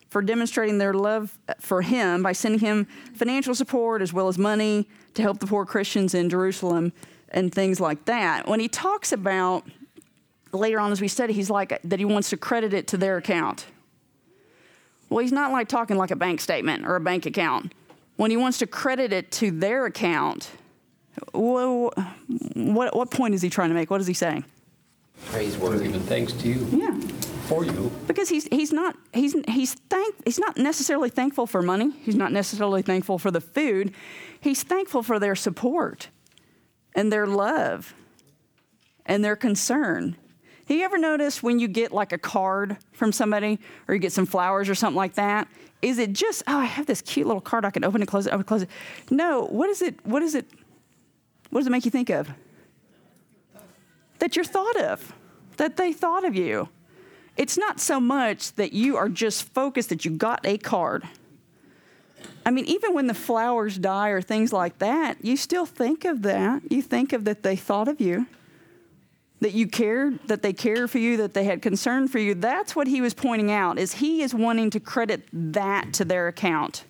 for 0.09 0.21
demonstrating 0.21 0.77
their 0.77 0.93
love 0.93 1.37
for 1.59 1.81
him 1.81 2.23
by 2.23 2.31
sending 2.31 2.59
him 2.59 2.87
financial 3.13 3.53
support 3.53 4.01
as 4.01 4.13
well 4.13 4.27
as 4.27 4.37
money 4.37 4.87
to 5.13 5.21
help 5.21 5.39
the 5.39 5.47
poor 5.47 5.65
Christians 5.65 6.13
in 6.13 6.29
Jerusalem 6.29 6.93
and 7.29 7.53
things 7.53 7.79
like 7.79 8.05
that. 8.05 8.47
When 8.47 8.59
he 8.59 8.67
talks 8.67 9.11
about 9.11 9.67
later 10.53 10.79
on 10.79 10.91
as 10.91 11.01
we 11.01 11.07
study, 11.07 11.33
he's 11.33 11.49
like 11.49 11.79
that 11.83 11.99
he 11.99 12.05
wants 12.05 12.29
to 12.29 12.37
credit 12.37 12.73
it 12.73 12.87
to 12.87 12.97
their 12.97 13.17
account. 13.17 13.65
Well, 15.09 15.19
he's 15.19 15.31
not 15.31 15.51
like 15.51 15.67
talking 15.67 15.97
like 15.97 16.11
a 16.11 16.15
bank 16.15 16.41
statement 16.41 16.85
or 16.85 16.95
a 16.95 16.99
bank 16.99 17.25
account. 17.25 17.73
When 18.17 18.31
he 18.31 18.37
wants 18.37 18.57
to 18.59 18.67
credit 18.67 19.13
it 19.13 19.31
to 19.33 19.51
their 19.51 19.85
account, 19.85 20.49
well, 21.33 21.93
what, 22.53 22.95
what 22.95 23.11
point 23.11 23.33
is 23.33 23.41
he 23.41 23.49
trying 23.49 23.69
to 23.69 23.75
make? 23.75 23.89
What 23.89 24.01
is 24.01 24.07
he 24.07 24.13
saying? 24.13 24.43
Praise 25.25 25.57
worthy, 25.57 25.85
giving 25.85 26.01
thanks 26.01 26.33
to 26.33 26.47
you. 26.47 26.67
Yeah. 26.71 26.99
For 27.47 27.63
you. 27.63 27.91
Because 28.07 28.27
he's, 28.27 28.45
he's 28.51 28.73
not 28.73 28.95
he's 29.13 29.33
he's 29.47 29.73
thank 29.73 30.15
he's 30.25 30.37
not 30.37 30.57
necessarily 30.57 31.09
thankful 31.09 31.47
for 31.47 31.61
money. 31.61 31.91
He's 32.01 32.15
not 32.15 32.31
necessarily 32.33 32.81
thankful 32.81 33.17
for 33.17 33.31
the 33.31 33.39
food. 33.39 33.93
He's 34.41 34.63
thankful 34.63 35.01
for 35.01 35.17
their 35.17 35.33
support 35.33 36.09
and 36.93 37.11
their 37.11 37.25
love 37.25 37.93
and 39.05 39.23
their 39.23 39.37
concern 39.37 40.17
have 40.67 40.75
you 40.75 40.83
ever 40.83 40.97
notice 40.97 41.41
when 41.41 41.59
you 41.59 41.69
get 41.69 41.93
like 41.93 42.11
a 42.11 42.17
card 42.17 42.75
from 42.91 43.13
somebody 43.13 43.57
or 43.87 43.93
you 43.93 44.01
get 44.01 44.11
some 44.11 44.25
flowers 44.25 44.67
or 44.67 44.75
something 44.75 44.97
like 44.97 45.13
that? 45.13 45.47
Is 45.81 45.97
it 45.97 46.11
just, 46.11 46.43
oh, 46.45 46.57
I 46.57 46.65
have 46.65 46.87
this 46.87 47.01
cute 47.01 47.25
little 47.25 47.41
card, 47.41 47.63
I 47.63 47.69
can 47.69 47.85
open 47.85 48.01
and 48.01 48.07
close 48.07 48.27
it, 48.27 48.31
open 48.31 48.39
and 48.39 48.47
close 48.47 48.61
it? 48.63 48.69
No, 49.09 49.45
what 49.45 49.69
is 49.69 49.81
it, 49.81 50.05
what 50.05 50.21
is 50.21 50.35
it, 50.35 50.45
what 51.51 51.61
does 51.61 51.67
it 51.67 51.69
make 51.69 51.85
you 51.85 51.91
think 51.91 52.09
of? 52.09 52.29
That 54.19 54.35
you're 54.35 54.43
thought 54.43 54.75
of, 54.75 55.13
that 55.55 55.77
they 55.77 55.93
thought 55.93 56.25
of 56.25 56.35
you. 56.35 56.67
It's 57.37 57.57
not 57.57 57.79
so 57.79 58.01
much 58.01 58.51
that 58.55 58.73
you 58.73 58.97
are 58.97 59.07
just 59.07 59.43
focused 59.53 59.87
that 59.87 60.03
you 60.03 60.11
got 60.11 60.45
a 60.45 60.57
card. 60.57 61.07
I 62.45 62.51
mean, 62.51 62.65
even 62.65 62.93
when 62.93 63.07
the 63.07 63.13
flowers 63.13 63.77
die 63.77 64.09
or 64.09 64.21
things 64.21 64.51
like 64.51 64.79
that, 64.79 65.23
you 65.23 65.37
still 65.37 65.65
think 65.65 66.03
of 66.03 66.23
that. 66.23 66.69
You 66.69 66.81
think 66.81 67.13
of 67.13 67.23
that 67.23 67.43
they 67.43 67.55
thought 67.55 67.87
of 67.87 68.01
you 68.01 68.27
that 69.39 69.53
you 69.53 69.67
cared, 69.67 70.19
that 70.27 70.41
they 70.41 70.53
cared 70.53 70.89
for 70.89 70.97
you, 70.97 71.17
that 71.17 71.33
they 71.33 71.43
had 71.43 71.61
concern 71.61 72.07
for 72.07 72.19
you. 72.19 72.33
That's 72.33 72.75
what 72.75 72.87
he 72.87 73.01
was 73.01 73.13
pointing 73.13 73.51
out 73.51 73.77
is 73.77 73.93
he 73.93 74.21
is 74.21 74.33
wanting 74.33 74.69
to 74.71 74.79
credit 74.79 75.27
that 75.31 75.93
to 75.93 76.05
their 76.05 76.27
account. 76.27 76.85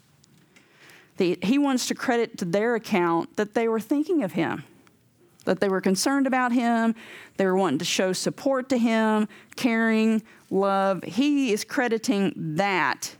he 1.17 1.57
wants 1.57 1.87
to 1.87 1.95
credit 1.95 2.37
to 2.37 2.45
their 2.45 2.75
account 2.75 3.35
that 3.35 3.53
they 3.53 3.67
were 3.67 3.79
thinking 3.79 4.23
of 4.23 4.33
him, 4.33 4.63
that 5.45 5.59
they 5.59 5.67
were 5.67 5.81
concerned 5.81 6.27
about 6.27 6.51
him, 6.51 6.95
they 7.37 7.45
were 7.45 7.57
wanting 7.57 7.79
to 7.79 7.85
show 7.85 8.13
support 8.13 8.69
to 8.69 8.77
him, 8.77 9.27
caring, 9.55 10.21
love. 10.49 11.03
He 11.03 11.51
is 11.51 11.63
crediting 11.63 12.33
that 12.55 13.15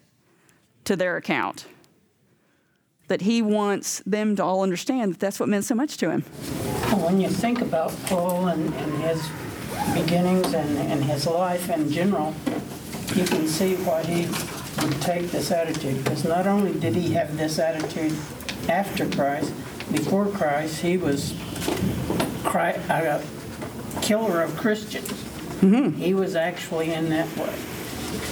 to 0.86 0.96
their 0.96 1.18
account. 1.18 1.66
That 3.08 3.22
he 3.22 3.42
wants 3.42 4.02
them 4.06 4.36
to 4.36 4.44
all 4.44 4.64
understand 4.64 5.14
that 5.14 5.20
that's 5.20 5.40
what 5.40 5.48
meant 5.48 5.66
so 5.66 5.76
much 5.76 5.98
to 5.98 6.12
him. 6.12 6.22
When 7.02 7.22
you 7.22 7.30
think 7.30 7.62
about 7.62 7.96
Paul 8.06 8.48
and, 8.48 8.74
and 8.74 8.94
his 9.02 9.26
beginnings 9.94 10.54
and, 10.54 10.78
and 10.78 11.04
his 11.04 11.26
life 11.26 11.70
in 11.70 11.90
general, 11.90 12.36
you 13.16 13.24
can 13.24 13.48
see 13.48 13.76
why 13.78 14.04
he 14.04 14.26
would 14.84 15.02
take 15.02 15.32
this 15.32 15.52
attitude. 15.52 16.04
Because 16.04 16.26
not 16.26 16.48
only 16.48 16.78
did 16.78 16.96
he 16.96 17.14
have 17.14 17.38
this 17.38 17.60
attitude 17.60 18.14
after 18.68 19.10
Christ, 19.10 19.54
before 19.92 20.26
Christ, 20.26 20.82
he 20.82 20.98
was 20.98 21.34
a 22.46 23.24
killer 24.02 24.42
of 24.42 24.56
Christians. 24.58 25.10
Mm-hmm. 25.62 25.98
He 25.98 26.14
was 26.14 26.36
actually 26.36 26.94
in 26.94 27.10
that 27.10 27.36
way. 27.38 27.56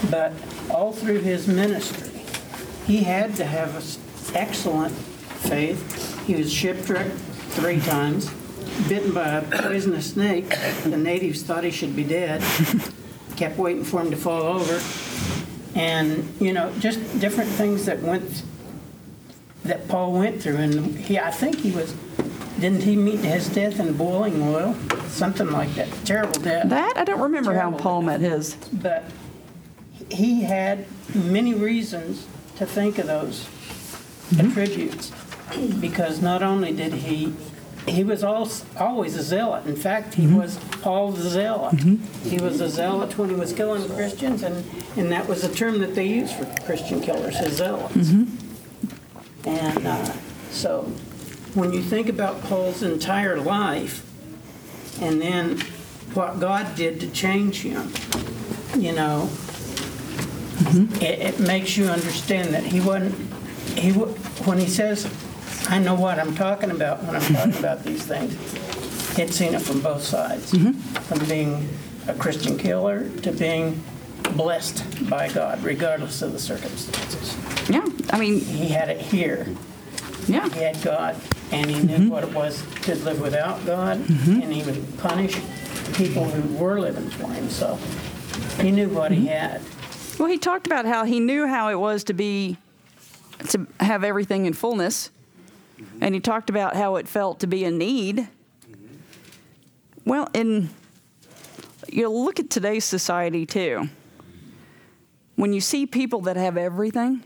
But 0.10 0.34
all 0.70 0.92
through 0.92 1.20
his 1.20 1.48
ministry, 1.48 2.22
he 2.86 3.04
had 3.04 3.36
to 3.36 3.46
have 3.46 3.76
an 3.76 3.82
excellent 4.36 4.94
faith. 4.94 6.26
He 6.28 6.36
was 6.36 6.52
shipwrecked 6.52 7.16
three 7.56 7.80
times 7.80 8.30
bitten 8.88 9.14
by 9.14 9.30
a 9.30 9.42
poisonous 9.42 10.12
snake. 10.12 10.50
The 10.84 10.98
natives 10.98 11.44
thought 11.44 11.64
he 11.64 11.72
should 11.72 11.96
be 11.96 12.04
dead. 12.04 12.44
Kept 13.38 13.58
waiting 13.58 13.84
for 13.84 14.02
him 14.02 14.12
to 14.12 14.18
fall 14.18 14.44
over. 14.44 14.82
And, 15.76 16.34
you 16.40 16.54
know, 16.54 16.72
just 16.80 17.00
different 17.20 17.50
things 17.50 17.86
that 17.86 18.02
went 18.02 18.44
that 19.64 19.88
Paul 19.88 20.14
went 20.14 20.42
through. 20.42 20.58
And 20.58 20.98
he 20.98 21.20
I 21.20 21.32
think 21.32 21.58
he 21.58 21.72
was 21.72 21.94
didn't 22.60 22.84
he 22.84 22.96
meet 22.96 23.20
his 23.20 23.50
death 23.50 23.80
in 23.80 23.94
boiling 23.94 24.42
oil? 24.42 24.76
Something 25.08 25.52
like 25.52 25.74
that. 25.76 25.90
Terrible 26.06 26.40
death. 26.40 26.70
That 26.70 26.98
I 26.98 27.04
don't 27.04 27.20
remember 27.20 27.54
Terrible 27.54 27.78
how 27.78 27.84
Paul 27.84 28.02
met 28.04 28.22
his. 28.22 28.56
But 28.72 29.04
he 30.10 30.44
had 30.44 30.86
many 31.14 31.54
reasons 31.54 32.28
to 32.58 32.66
think 32.66 32.98
of 32.98 33.08
those. 33.08 33.48
Attributes 34.40 35.12
because 35.80 36.22
not 36.22 36.42
only 36.42 36.72
did 36.72 36.94
he 36.94 37.34
he 37.88 38.04
was 38.04 38.24
always 38.24 39.16
a 39.16 39.22
zealot. 39.22 39.68
In 39.68 39.76
fact, 39.76 40.16
he 40.16 40.24
mm-hmm. 40.24 40.38
was 40.38 40.58
Paul 40.82 41.12
the 41.12 41.30
zealot. 41.30 41.76
Mm-hmm. 41.76 42.30
He 42.30 42.40
was 42.40 42.60
a 42.60 42.68
zealot 42.68 43.16
when 43.18 43.30
he 43.30 43.36
was 43.36 43.54
killing 43.54 43.88
Christians, 43.90 44.42
and, 44.42 44.66
and 44.98 45.12
that 45.12 45.28
was 45.28 45.44
a 45.44 45.54
term 45.54 45.80
that 45.82 45.94
they 45.94 46.08
used 46.08 46.34
for 46.34 46.46
Christian 46.66 47.00
killers, 47.00 47.36
as 47.36 47.58
zealots. 47.58 47.94
Mm-hmm. 47.94 49.48
And 49.48 49.86
uh, 49.86 50.14
so 50.50 50.82
when 51.54 51.74
you 51.74 51.82
think 51.82 52.10
about 52.10 52.42
Paul's 52.44 52.82
entire 52.82 53.40
life, 53.40 54.02
and 55.02 55.22
then 55.22 55.60
what 56.14 56.40
God 56.40 56.76
did 56.76 57.00
to 57.02 57.12
change 57.12 57.62
him, 57.62 57.92
you 58.78 58.94
know, 58.94 59.30
mm-hmm. 60.58 60.96
it, 60.96 61.20
it, 61.20 61.40
makes 61.40 61.78
you 61.78 61.86
understand 61.86 62.54
that 62.54 62.64
he 62.64 62.80
wasn't, 62.80 63.16
he 63.78 63.92
when 63.92 64.58
he 64.58 64.68
says, 64.68 65.08
I 65.70 65.80
know 65.80 65.96
what 65.96 66.20
I'm 66.20 66.36
talking 66.36 66.72
about 66.72 67.04
when 67.04 67.16
I'm 67.16 67.22
talking 67.22 67.58
about 67.58 67.84
these 67.84 68.06
things. 68.06 68.34
He'd 69.16 69.34
seen 69.34 69.54
it 69.54 69.62
from 69.62 69.82
both 69.82 70.04
sides, 70.04 70.52
mm-hmm. 70.52 70.72
from 70.72 71.28
being 71.28 71.70
a 72.08 72.14
Christian 72.14 72.58
killer 72.58 73.10
to 73.20 73.32
being 73.32 73.82
blessed 74.36 75.10
by 75.10 75.30
God, 75.30 75.64
regardless 75.64 76.22
of 76.22 76.34
the 76.34 76.40
circumstances. 76.40 77.36
Yeah, 77.70 77.86
I 78.12 78.20
mean, 78.20 78.40
he 78.42 78.68
had 78.68 78.90
it 78.90 79.00
here. 79.00 79.48
Yeah, 80.28 80.50
he 80.50 80.60
had 80.60 80.82
God, 80.82 81.16
and 81.52 81.70
he 81.70 81.82
knew 81.82 81.98
mm-hmm. 81.98 82.10
what 82.10 82.24
it 82.24 82.34
was 82.34 82.64
to 82.82 82.96
live 82.96 83.22
without 83.22 83.66
God, 83.66 84.00
mm-hmm. 84.00 84.42
and 84.42 84.52
he 84.52 84.64
would 84.64 84.98
punish 84.98 85.40
people 85.94 86.26
who 86.26 86.58
were 86.58 86.80
living 86.80 87.10
for 87.12 87.28
him. 87.30 87.50
So 87.50 87.80
he 88.62 88.72
knew 88.72 88.90
what 88.90 89.12
he 89.12 89.28
had. 89.28 89.62
Well, 90.20 90.28
he 90.28 90.38
talked 90.38 90.66
about 90.66 90.86
how 90.86 91.06
he 91.06 91.20
knew 91.20 91.48
how 91.48 91.70
it 91.70 91.76
was 91.76 92.04
to 92.06 92.14
be, 92.14 92.58
to 93.50 93.68
have 93.80 94.04
everything 94.04 94.46
in 94.46 94.54
fullness. 94.54 95.10
And 96.02 96.14
he 96.16 96.22
talked 96.22 96.50
about 96.50 96.76
how 96.76 96.96
it 96.96 97.08
felt 97.08 97.40
to 97.42 97.48
be 97.48 97.64
in 97.64 97.78
need. 97.78 98.28
Well, 100.06 100.30
and 100.34 100.70
you 101.90 102.10
look 102.10 102.40
at 102.40 102.50
today's 102.50 102.86
society 102.86 103.46
too. 103.46 103.90
When 105.36 105.52
you 105.52 105.62
see 105.62 105.86
people 105.86 106.22
that 106.22 106.38
have 106.38 106.58
everything, 106.58 107.24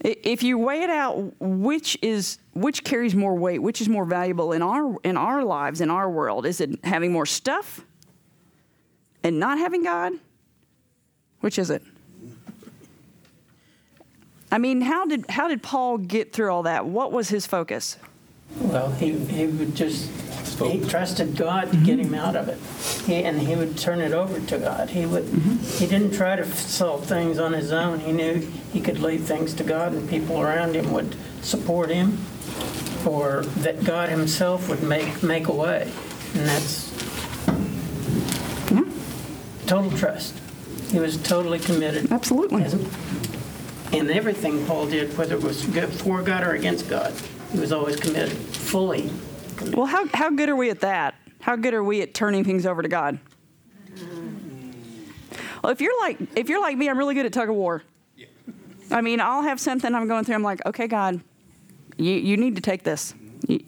if 0.00 0.42
you 0.42 0.58
weigh 0.58 0.82
it 0.82 0.90
out, 0.90 1.32
which 1.40 1.96
is 2.02 2.38
which 2.52 2.84
carries 2.84 3.14
more 3.14 3.34
weight, 3.34 3.60
which 3.60 3.80
is 3.80 3.88
more 3.88 4.04
valuable 4.04 4.52
in 4.52 4.62
our 4.62 4.96
in 5.02 5.16
our 5.16 5.44
lives, 5.44 5.80
in 5.80 5.90
our 5.90 6.10
world? 6.10 6.44
Is 6.44 6.60
it 6.60 6.84
having 6.84 7.12
more 7.12 7.26
stuff 7.26 7.80
and 9.22 9.38
not 9.38 9.58
having 9.58 9.82
God? 9.82 10.12
Which 11.40 11.58
is 11.58 11.70
it? 11.70 11.82
I 14.54 14.58
mean, 14.58 14.82
how 14.82 15.04
did 15.04 15.28
how 15.28 15.48
did 15.48 15.64
Paul 15.64 15.98
get 15.98 16.32
through 16.32 16.52
all 16.52 16.62
that? 16.62 16.86
What 16.86 17.10
was 17.10 17.28
his 17.28 17.44
focus? 17.44 17.96
Well, 18.60 18.92
he, 18.92 19.18
he 19.18 19.48
would 19.48 19.74
just, 19.74 20.08
he 20.60 20.80
trusted 20.86 21.36
God 21.36 21.72
to 21.72 21.76
get 21.78 21.98
mm-hmm. 21.98 22.14
him 22.14 22.14
out 22.14 22.36
of 22.36 22.48
it. 22.48 22.58
He, 23.04 23.24
and 23.24 23.40
he 23.40 23.56
would 23.56 23.76
turn 23.76 24.00
it 24.00 24.12
over 24.12 24.38
to 24.38 24.58
God. 24.58 24.90
He 24.90 25.06
would, 25.06 25.24
mm-hmm. 25.24 25.56
he 25.84 25.88
didn't 25.88 26.12
try 26.14 26.36
to 26.36 26.44
solve 26.44 27.04
things 27.04 27.40
on 27.40 27.52
his 27.52 27.72
own. 27.72 27.98
He 27.98 28.12
knew 28.12 28.48
he 28.72 28.80
could 28.80 29.00
leave 29.00 29.24
things 29.24 29.54
to 29.54 29.64
God 29.64 29.92
and 29.92 30.08
people 30.08 30.40
around 30.40 30.76
him 30.76 30.92
would 30.92 31.16
support 31.42 31.90
him 31.90 32.18
or 33.04 33.42
that 33.58 33.82
God 33.82 34.08
himself 34.08 34.68
would 34.68 34.84
make, 34.84 35.20
make 35.20 35.48
a 35.48 35.52
way. 35.52 35.90
And 36.34 36.46
that's 36.46 36.94
total 39.66 39.90
trust. 39.98 40.38
He 40.92 41.00
was 41.00 41.16
totally 41.16 41.58
committed. 41.58 42.12
Absolutely. 42.12 42.62
In 43.94 44.10
everything 44.10 44.66
Paul 44.66 44.86
did, 44.86 45.16
whether 45.16 45.36
it 45.36 45.42
was 45.42 45.64
good 45.66 45.88
for 45.88 46.20
God 46.20 46.42
or 46.42 46.50
against 46.54 46.88
God, 46.88 47.12
he 47.52 47.60
was 47.60 47.70
always 47.70 47.94
committed, 47.96 48.32
fully 48.36 49.08
Well, 49.72 49.86
how 49.86 50.06
how 50.12 50.30
good 50.30 50.48
are 50.48 50.56
we 50.56 50.68
at 50.70 50.80
that? 50.80 51.14
How 51.40 51.54
good 51.54 51.74
are 51.74 51.84
we 51.84 52.02
at 52.02 52.12
turning 52.12 52.42
things 52.44 52.66
over 52.66 52.82
to 52.82 52.88
God? 52.88 53.20
Well, 55.62 55.72
if 55.72 55.80
you're 55.80 55.98
like 56.00 56.18
if 56.36 56.48
you're 56.48 56.60
like 56.60 56.76
me, 56.76 56.88
I'm 56.90 56.98
really 56.98 57.14
good 57.14 57.24
at 57.24 57.32
tug 57.32 57.48
of 57.48 57.54
war. 57.54 57.82
I 58.90 59.00
mean, 59.00 59.20
I'll 59.20 59.42
have 59.42 59.60
something 59.60 59.94
I'm 59.94 60.08
going 60.08 60.24
through. 60.24 60.34
I'm 60.34 60.42
like, 60.42 60.64
okay, 60.66 60.86
God, 60.88 61.20
you, 61.96 62.12
you 62.12 62.36
need 62.36 62.56
to 62.56 62.60
take 62.60 62.82
this. 62.82 63.14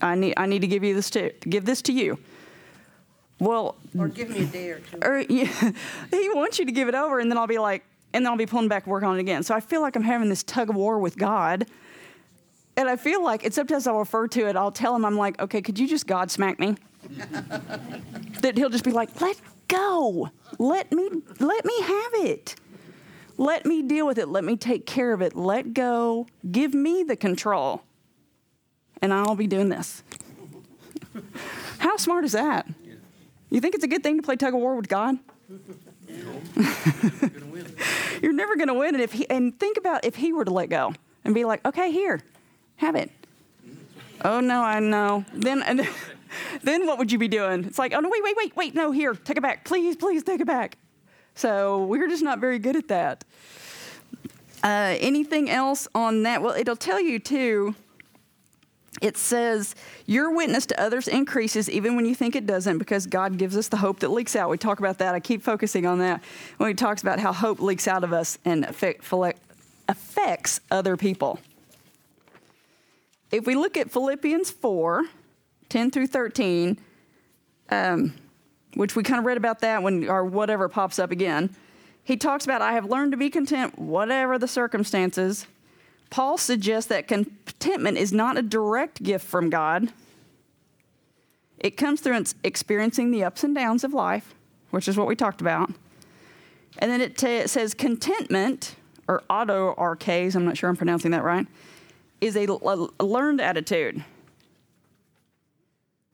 I 0.02 0.14
need 0.16 0.34
I 0.36 0.46
need 0.46 0.60
to 0.60 0.66
give 0.66 0.82
you 0.82 0.92
this 0.94 1.08
to 1.10 1.30
give 1.48 1.64
this 1.64 1.82
to 1.82 1.92
you. 1.92 2.18
Well, 3.38 3.76
Or 3.96 4.08
give 4.08 4.30
me 4.30 4.40
a 4.40 4.46
day 4.46 4.70
or 4.70 4.80
two. 4.80 4.98
or 5.02 5.18
yeah, 5.28 5.72
he 6.10 6.30
wants 6.30 6.58
you 6.58 6.64
to 6.64 6.72
give 6.72 6.88
it 6.88 6.94
over, 6.94 7.20
and 7.20 7.30
then 7.30 7.38
I'll 7.38 7.46
be 7.46 7.58
like, 7.58 7.84
and 8.16 8.24
then 8.24 8.32
I'll 8.32 8.38
be 8.38 8.46
pulling 8.46 8.68
back, 8.68 8.86
work 8.86 9.02
on 9.02 9.18
it 9.18 9.20
again. 9.20 9.42
So 9.42 9.54
I 9.54 9.60
feel 9.60 9.82
like 9.82 9.94
I'm 9.94 10.02
having 10.02 10.30
this 10.30 10.42
tug 10.42 10.70
of 10.70 10.76
war 10.76 10.98
with 10.98 11.18
God, 11.18 11.66
and 12.74 12.88
I 12.88 12.96
feel 12.96 13.22
like, 13.22 13.44
and 13.44 13.52
sometimes 13.52 13.86
I'll 13.86 13.98
refer 13.98 14.26
to 14.28 14.48
it. 14.48 14.56
I'll 14.56 14.72
tell 14.72 14.96
him, 14.96 15.04
I'm 15.04 15.16
like, 15.18 15.38
okay, 15.38 15.60
could 15.60 15.78
you 15.78 15.86
just 15.86 16.06
God 16.06 16.30
smack 16.30 16.58
me? 16.58 16.76
that 18.40 18.54
he'll 18.56 18.70
just 18.70 18.84
be 18.84 18.90
like, 18.90 19.20
let 19.20 19.38
go, 19.68 20.30
let 20.58 20.90
me, 20.92 21.10
let 21.40 21.66
me 21.66 21.80
have 21.82 22.14
it, 22.14 22.54
let 23.36 23.66
me 23.66 23.82
deal 23.82 24.06
with 24.06 24.16
it, 24.16 24.28
let 24.28 24.44
me 24.44 24.56
take 24.56 24.86
care 24.86 25.12
of 25.12 25.20
it, 25.20 25.36
let 25.36 25.74
go, 25.74 26.26
give 26.50 26.72
me 26.72 27.02
the 27.02 27.16
control, 27.16 27.82
and 29.02 29.12
I'll 29.12 29.36
be 29.36 29.46
doing 29.46 29.68
this. 29.68 30.02
How 31.78 31.98
smart 31.98 32.24
is 32.24 32.32
that? 32.32 32.66
You 33.50 33.60
think 33.60 33.74
it's 33.74 33.84
a 33.84 33.88
good 33.88 34.02
thing 34.02 34.16
to 34.16 34.22
play 34.22 34.36
tug 34.36 34.54
of 34.54 34.60
war 34.60 34.74
with 34.74 34.88
God? 34.88 35.18
You're 38.22 38.32
never 38.32 38.56
going 38.56 38.68
to 38.68 38.74
win. 38.74 38.94
And 38.94 39.02
if 39.02 39.12
he, 39.12 39.28
and 39.28 39.58
think 39.58 39.76
about 39.76 40.04
if 40.04 40.16
he 40.16 40.32
were 40.32 40.44
to 40.44 40.52
let 40.52 40.68
go 40.68 40.94
and 41.24 41.34
be 41.34 41.44
like, 41.44 41.64
okay, 41.64 41.90
here, 41.90 42.20
have 42.76 42.94
it. 42.94 43.10
Oh 44.24 44.40
no, 44.40 44.62
I 44.62 44.80
know. 44.80 45.24
Then 45.32 45.62
and 45.62 45.86
then 46.62 46.86
what 46.86 46.98
would 46.98 47.12
you 47.12 47.18
be 47.18 47.28
doing? 47.28 47.64
It's 47.64 47.78
like, 47.78 47.92
oh 47.92 48.00
no, 48.00 48.08
wait, 48.08 48.22
wait, 48.22 48.36
wait, 48.36 48.56
wait, 48.56 48.74
no, 48.74 48.90
here, 48.90 49.14
take 49.14 49.36
it 49.36 49.42
back, 49.42 49.64
please, 49.64 49.96
please, 49.96 50.22
take 50.22 50.40
it 50.40 50.46
back. 50.46 50.78
So 51.34 51.84
we're 51.84 52.08
just 52.08 52.22
not 52.22 52.38
very 52.38 52.58
good 52.58 52.76
at 52.76 52.88
that. 52.88 53.24
Uh, 54.64 54.96
anything 54.98 55.50
else 55.50 55.86
on 55.94 56.22
that? 56.22 56.42
Well, 56.42 56.54
it'll 56.54 56.76
tell 56.76 57.00
you 57.00 57.18
too. 57.18 57.74
It 59.02 59.16
says 59.16 59.74
your 60.06 60.34
witness 60.34 60.66
to 60.66 60.80
others 60.80 61.06
increases 61.06 61.68
even 61.68 61.96
when 61.96 62.06
you 62.06 62.14
think 62.14 62.34
it 62.34 62.46
doesn't 62.46 62.78
because 62.78 63.06
God 63.06 63.36
gives 63.36 63.56
us 63.56 63.68
the 63.68 63.76
hope 63.76 64.00
that 64.00 64.10
leaks 64.10 64.34
out. 64.34 64.48
We 64.48 64.58
talk 64.58 64.78
about 64.78 64.98
that. 64.98 65.14
I 65.14 65.20
keep 65.20 65.42
focusing 65.42 65.86
on 65.86 65.98
that 65.98 66.22
when 66.56 66.68
he 66.68 66.74
talks 66.74 67.02
about 67.02 67.20
how 67.20 67.32
hope 67.32 67.60
leaks 67.60 67.86
out 67.86 68.04
of 68.04 68.12
us 68.12 68.38
and 68.44 68.64
affect, 68.64 69.04
affects 69.88 70.60
other 70.70 70.96
people. 70.96 71.38
If 73.30 73.46
we 73.46 73.54
look 73.54 73.76
at 73.76 73.90
Philippians 73.90 74.50
4 74.50 75.04
10 75.68 75.90
through 75.90 76.06
13, 76.06 76.78
um, 77.70 78.14
which 78.74 78.94
we 78.94 79.02
kind 79.02 79.18
of 79.18 79.24
read 79.24 79.36
about 79.36 79.60
that 79.60 79.82
when 79.82 80.08
or 80.08 80.24
whatever 80.24 80.68
pops 80.68 80.98
up 80.98 81.10
again, 81.10 81.54
he 82.04 82.16
talks 82.16 82.44
about, 82.44 82.62
I 82.62 82.74
have 82.74 82.84
learned 82.84 83.12
to 83.12 83.16
be 83.16 83.30
content, 83.30 83.78
whatever 83.78 84.38
the 84.38 84.46
circumstances. 84.46 85.46
Paul 86.10 86.38
suggests 86.38 86.88
that 86.88 87.08
contentment 87.08 87.98
is 87.98 88.12
not 88.12 88.36
a 88.36 88.42
direct 88.42 89.02
gift 89.02 89.26
from 89.26 89.50
God. 89.50 89.92
It 91.58 91.76
comes 91.76 92.00
through 92.00 92.24
experiencing 92.44 93.10
the 93.10 93.24
ups 93.24 93.42
and 93.42 93.54
downs 93.54 93.82
of 93.82 93.92
life, 93.92 94.34
which 94.70 94.88
is 94.88 94.96
what 94.96 95.06
we 95.06 95.16
talked 95.16 95.40
about. 95.40 95.72
And 96.78 96.90
then 96.90 97.00
it, 97.00 97.16
t- 97.16 97.26
it 97.26 97.50
says 97.50 97.74
contentment, 97.74 98.76
or 99.08 99.22
autarkeia, 99.30 100.34
I'm 100.34 100.44
not 100.44 100.56
sure 100.58 100.68
I'm 100.68 100.76
pronouncing 100.76 101.10
that 101.12 101.24
right, 101.24 101.46
is 102.20 102.36
a, 102.36 102.46
l- 102.46 102.90
a 103.00 103.04
learned 103.04 103.40
attitude. 103.40 104.04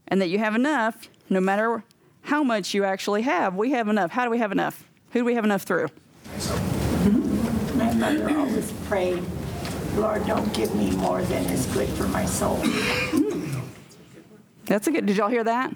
And 0.09 0.21
that 0.21 0.29
you 0.29 0.39
have 0.39 0.55
enough 0.55 1.09
no 1.29 1.41
matter 1.41 1.83
how 2.23 2.43
much 2.45 2.75
you 2.75 2.85
actually 2.85 3.23
have. 3.23 3.55
We 3.55 3.71
have 3.73 3.89
enough. 3.89 4.13
How 4.13 4.25
do 4.25 4.31
we 4.31 4.39
have 4.39 4.53
enough? 4.53 4.85
Who 5.11 5.21
do 5.21 5.25
we 5.25 5.35
have 5.35 5.45
enough 5.45 5.63
through? 5.63 5.89
My 7.75 7.93
mother 7.95 8.39
always 8.39 8.73
prayed, 8.87 9.25
Lord, 9.95 10.27
don't 10.27 10.53
give 10.55 10.75
me 10.75 10.91
more 10.93 11.23
than 11.23 11.45
is 11.47 11.67
good 11.67 11.89
for 11.89 12.09
my 12.09 12.25
soul. 12.25 12.57
That's 14.65 14.87
a 14.87 14.91
good. 14.91 15.07
Did 15.07 15.19
y'all 15.19 15.29
hear 15.29 15.45
that? 15.45 15.73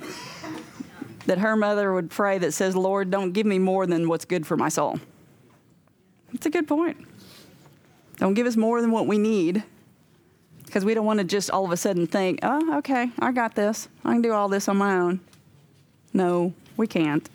That 1.26 1.38
her 1.38 1.54
mother 1.54 1.92
would 1.92 2.08
pray 2.10 2.38
that 2.38 2.52
says, 2.52 2.74
"Lord, 2.74 3.10
don't 3.10 3.32
give 3.32 3.46
me 3.46 3.58
more 3.58 3.86
than 3.86 4.08
what's 4.08 4.24
good 4.24 4.46
for 4.46 4.56
my 4.56 4.68
soul." 4.68 5.00
That's 6.32 6.46
a 6.46 6.50
good 6.50 6.66
point. 6.66 6.96
Don't 8.16 8.34
give 8.34 8.46
us 8.46 8.56
more 8.56 8.80
than 8.80 8.90
what 8.90 9.06
we 9.06 9.18
need, 9.18 9.62
because 10.64 10.84
we 10.84 10.94
don't 10.94 11.04
want 11.04 11.18
to 11.18 11.24
just 11.24 11.50
all 11.50 11.64
of 11.64 11.70
a 11.70 11.76
sudden 11.76 12.06
think, 12.06 12.38
"Oh, 12.42 12.78
okay, 12.78 13.10
I 13.18 13.32
got 13.32 13.54
this. 13.54 13.88
I 14.04 14.12
can 14.12 14.22
do 14.22 14.32
all 14.32 14.48
this 14.48 14.68
on 14.68 14.78
my 14.78 14.96
own." 14.96 15.20
No, 16.14 16.54
we 16.76 16.86
can't. 16.86 17.28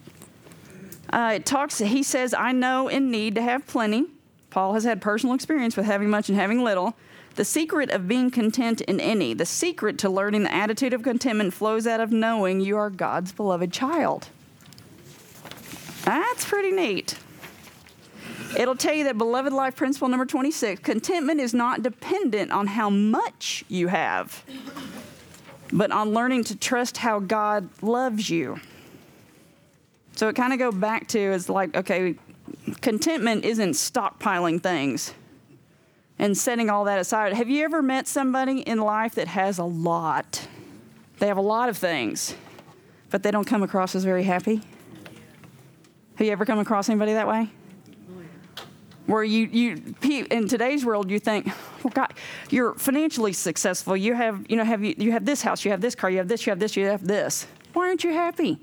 Uh, 1.11 1.33
it 1.35 1.45
talks. 1.45 1.77
He 1.77 2.01
says, 2.01 2.33
"I 2.33 2.53
know 2.53 2.87
in 2.87 3.11
need 3.11 3.35
to 3.35 3.41
have 3.41 3.67
plenty." 3.67 4.07
Paul 4.51 4.73
has 4.73 4.83
had 4.83 5.01
personal 5.01 5.33
experience 5.33 5.75
with 5.75 5.87
having 5.87 6.09
much 6.09 6.29
and 6.29 6.37
having 6.37 6.63
little. 6.63 6.93
The 7.35 7.45
secret 7.45 7.89
of 7.89 8.07
being 8.07 8.29
content 8.29 8.81
in 8.81 8.99
any, 8.99 9.33
the 9.33 9.45
secret 9.45 9.97
to 9.99 10.09
learning 10.09 10.43
the 10.43 10.53
attitude 10.53 10.93
of 10.93 11.01
contentment 11.01 11.53
flows 11.53 11.87
out 11.87 12.01
of 12.01 12.11
knowing 12.11 12.59
you 12.59 12.77
are 12.77 12.89
God's 12.89 13.31
beloved 13.31 13.71
child. 13.71 14.27
That's 16.03 16.43
pretty 16.45 16.71
neat. 16.71 17.17
It'll 18.57 18.75
tell 18.75 18.93
you 18.93 19.05
that 19.05 19.17
beloved 19.17 19.53
life 19.53 19.77
principle 19.77 20.09
number 20.09 20.25
26 20.25 20.81
contentment 20.81 21.39
is 21.39 21.53
not 21.53 21.81
dependent 21.81 22.51
on 22.51 22.67
how 22.67 22.89
much 22.89 23.63
you 23.69 23.87
have, 23.87 24.43
but 25.71 25.91
on 25.93 26.13
learning 26.13 26.43
to 26.45 26.57
trust 26.57 26.97
how 26.97 27.19
God 27.19 27.69
loves 27.81 28.29
you. 28.29 28.59
So 30.17 30.27
it 30.27 30.35
kind 30.35 30.51
of 30.51 30.59
go 30.59 30.73
back 30.73 31.07
to 31.09 31.19
is 31.19 31.47
like, 31.47 31.77
okay, 31.77 32.15
contentment 32.81 33.45
isn't 33.45 33.71
stockpiling 33.71 34.61
things 34.61 35.13
and 36.19 36.37
setting 36.37 36.69
all 36.69 36.85
that 36.85 36.99
aside. 36.99 37.33
Have 37.33 37.49
you 37.49 37.63
ever 37.63 37.81
met 37.81 38.07
somebody 38.07 38.61
in 38.61 38.79
life 38.79 39.15
that 39.15 39.27
has 39.27 39.57
a 39.57 39.63
lot? 39.63 40.47
They 41.19 41.27
have 41.27 41.37
a 41.37 41.41
lot 41.41 41.69
of 41.69 41.77
things, 41.77 42.35
but 43.09 43.23
they 43.23 43.31
don't 43.31 43.45
come 43.45 43.63
across 43.63 43.95
as 43.95 44.03
very 44.03 44.23
happy? 44.23 44.61
Have 46.15 46.27
you 46.27 46.31
ever 46.31 46.45
come 46.45 46.59
across 46.59 46.89
anybody 46.89 47.13
that 47.13 47.27
way? 47.27 47.49
Where 49.07 49.23
you, 49.23 49.47
you 49.47 50.27
in 50.29 50.47
today's 50.47 50.85
world, 50.85 51.09
you 51.09 51.19
think, 51.19 51.47
well, 51.83 51.91
God, 51.93 52.13
you're 52.49 52.75
financially 52.75 53.33
successful. 53.33 53.97
You 53.97 54.13
have, 54.13 54.45
you 54.47 54.55
know, 54.55 54.63
have 54.63 54.83
you, 54.83 54.93
you 54.97 55.11
have 55.11 55.25
this 55.25 55.41
house, 55.41 55.65
you 55.65 55.71
have 55.71 55.81
this 55.81 55.95
car, 55.95 56.09
you 56.09 56.19
have 56.19 56.27
this, 56.27 56.45
you 56.45 56.51
have 56.51 56.59
this, 56.59 56.77
you 56.77 56.85
have 56.85 57.05
this. 57.05 57.47
Why 57.73 57.87
aren't 57.87 58.03
you 58.03 58.13
happy? 58.13 58.59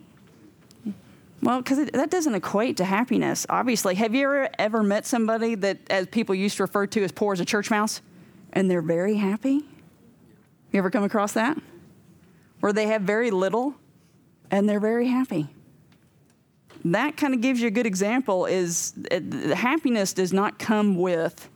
Well, 1.40 1.62
because 1.62 1.86
that 1.90 2.10
doesn't 2.10 2.34
equate 2.34 2.78
to 2.78 2.84
happiness, 2.84 3.46
obviously. 3.48 3.94
Have 3.94 4.14
you 4.14 4.24
ever, 4.24 4.48
ever 4.58 4.82
met 4.82 5.06
somebody 5.06 5.54
that, 5.56 5.78
as 5.88 6.08
people 6.08 6.34
used 6.34 6.56
to 6.56 6.64
refer 6.64 6.86
to 6.88 7.04
as 7.04 7.12
poor 7.12 7.32
as 7.32 7.40
a 7.40 7.44
church 7.44 7.70
mouse, 7.70 8.02
and 8.52 8.68
they're 8.70 8.82
very 8.82 9.14
happy? 9.14 9.64
You 10.72 10.78
ever 10.78 10.90
come 10.90 11.04
across 11.04 11.32
that? 11.34 11.56
Where 12.60 12.72
they 12.72 12.88
have 12.88 13.02
very 13.02 13.30
little 13.30 13.76
and 14.50 14.68
they're 14.68 14.80
very 14.80 15.06
happy. 15.06 15.46
that 16.84 17.16
kind 17.16 17.34
of 17.34 17.40
gives 17.40 17.60
you 17.60 17.68
a 17.68 17.70
good 17.70 17.86
example 17.86 18.46
is 18.46 18.92
the 18.92 19.54
happiness 19.54 20.12
does 20.12 20.32
not 20.32 20.58
come 20.58 20.96
with 20.96 21.48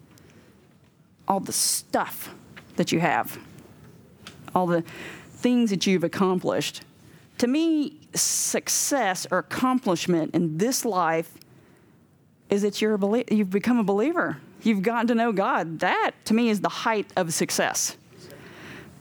all 1.28 1.41
the 1.41 1.53
stuff 1.53 2.35
that 2.76 2.93
you 2.93 3.01
have, 3.01 3.39
all 4.55 4.66
the 4.66 4.83
things 5.35 5.70
that 5.70 5.87
you've 5.87 6.05
accomplished. 6.05 6.83
To 7.43 7.49
me, 7.49 7.99
success 8.14 9.26
or 9.28 9.38
accomplishment 9.38 10.32
in 10.32 10.59
this 10.59 10.84
life 10.84 11.28
is 12.49 12.62
that 12.62 12.80
you're 12.80 12.95
a 12.95 12.99
belie- 13.01 13.24
you've 13.32 13.51
become 13.51 13.80
a 13.80 13.82
believer. 13.82 14.38
You've 14.62 14.82
gotten 14.82 15.09
to 15.09 15.16
know 15.16 15.32
God. 15.32 15.80
That, 15.80 16.12
to 16.26 16.34
me, 16.34 16.51
is 16.51 16.61
the 16.61 16.68
height 16.68 17.12
of 17.16 17.34
success. 17.34 17.97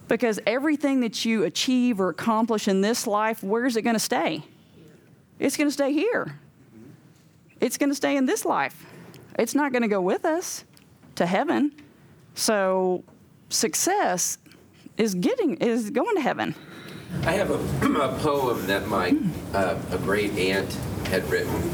Because 0.07 0.39
everything 0.47 1.01
that 1.01 1.23
you 1.23 1.43
achieve 1.43 2.01
or 2.01 2.09
accomplish 2.09 2.67
in 2.67 2.81
this 2.81 3.05
life, 3.05 3.43
where's 3.43 3.77
it 3.77 3.83
going 3.83 3.93
to 3.93 3.99
stay? 3.99 4.43
It's 5.37 5.55
going 5.55 5.67
to 5.67 5.71
stay 5.71 5.93
here. 5.93 6.39
It's 7.59 7.77
going 7.77 7.91
to 7.91 7.95
stay 7.95 8.17
in 8.17 8.25
this 8.25 8.43
life. 8.43 8.87
It's 9.37 9.53
not 9.53 9.71
going 9.71 9.83
to 9.83 9.87
go 9.87 10.01
with 10.01 10.25
us 10.25 10.63
to 11.13 11.27
heaven. 11.27 11.73
So 12.33 13.03
success 13.49 14.39
is 14.97 15.13
getting 15.13 15.57
is 15.57 15.91
going 15.91 16.15
to 16.15 16.21
heaven. 16.23 16.55
I 17.26 17.34
have 17.34 17.51
a, 17.51 17.55
a 18.01 18.18
poem 18.20 18.66
that 18.68 18.88
my 18.88 19.16
uh, 19.53 19.78
a 19.91 19.97
great 19.97 20.32
aunt 20.38 20.72
had 21.07 21.30
written. 21.30 21.72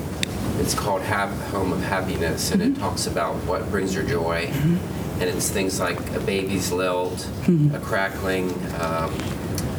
It's 0.60 0.74
called 0.74 1.02
Hap- 1.04 1.30
"Home 1.52 1.72
of 1.72 1.82
Happiness," 1.82 2.52
and 2.52 2.62
it 2.62 2.76
talks 2.78 3.08
about 3.08 3.36
what 3.46 3.70
brings 3.70 3.94
her 3.94 4.04
joy. 4.04 4.50
And 5.20 5.24
it's 5.24 5.50
things 5.50 5.80
like 5.80 6.00
a 6.14 6.20
baby's 6.20 6.72
lilt, 6.72 7.28
a 7.74 7.80
crackling 7.80 8.52
um, 8.80 9.12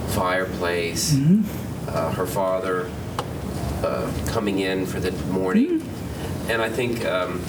fireplace, 0.08 1.16
uh, 1.86 2.10
her 2.12 2.26
father 2.26 2.90
uh, 3.84 4.10
coming 4.26 4.58
in 4.60 4.84
for 4.86 4.98
the 5.00 5.12
morning, 5.26 5.82
and 6.48 6.60
I 6.62 6.68
think 6.68 7.04
um, 7.04 7.40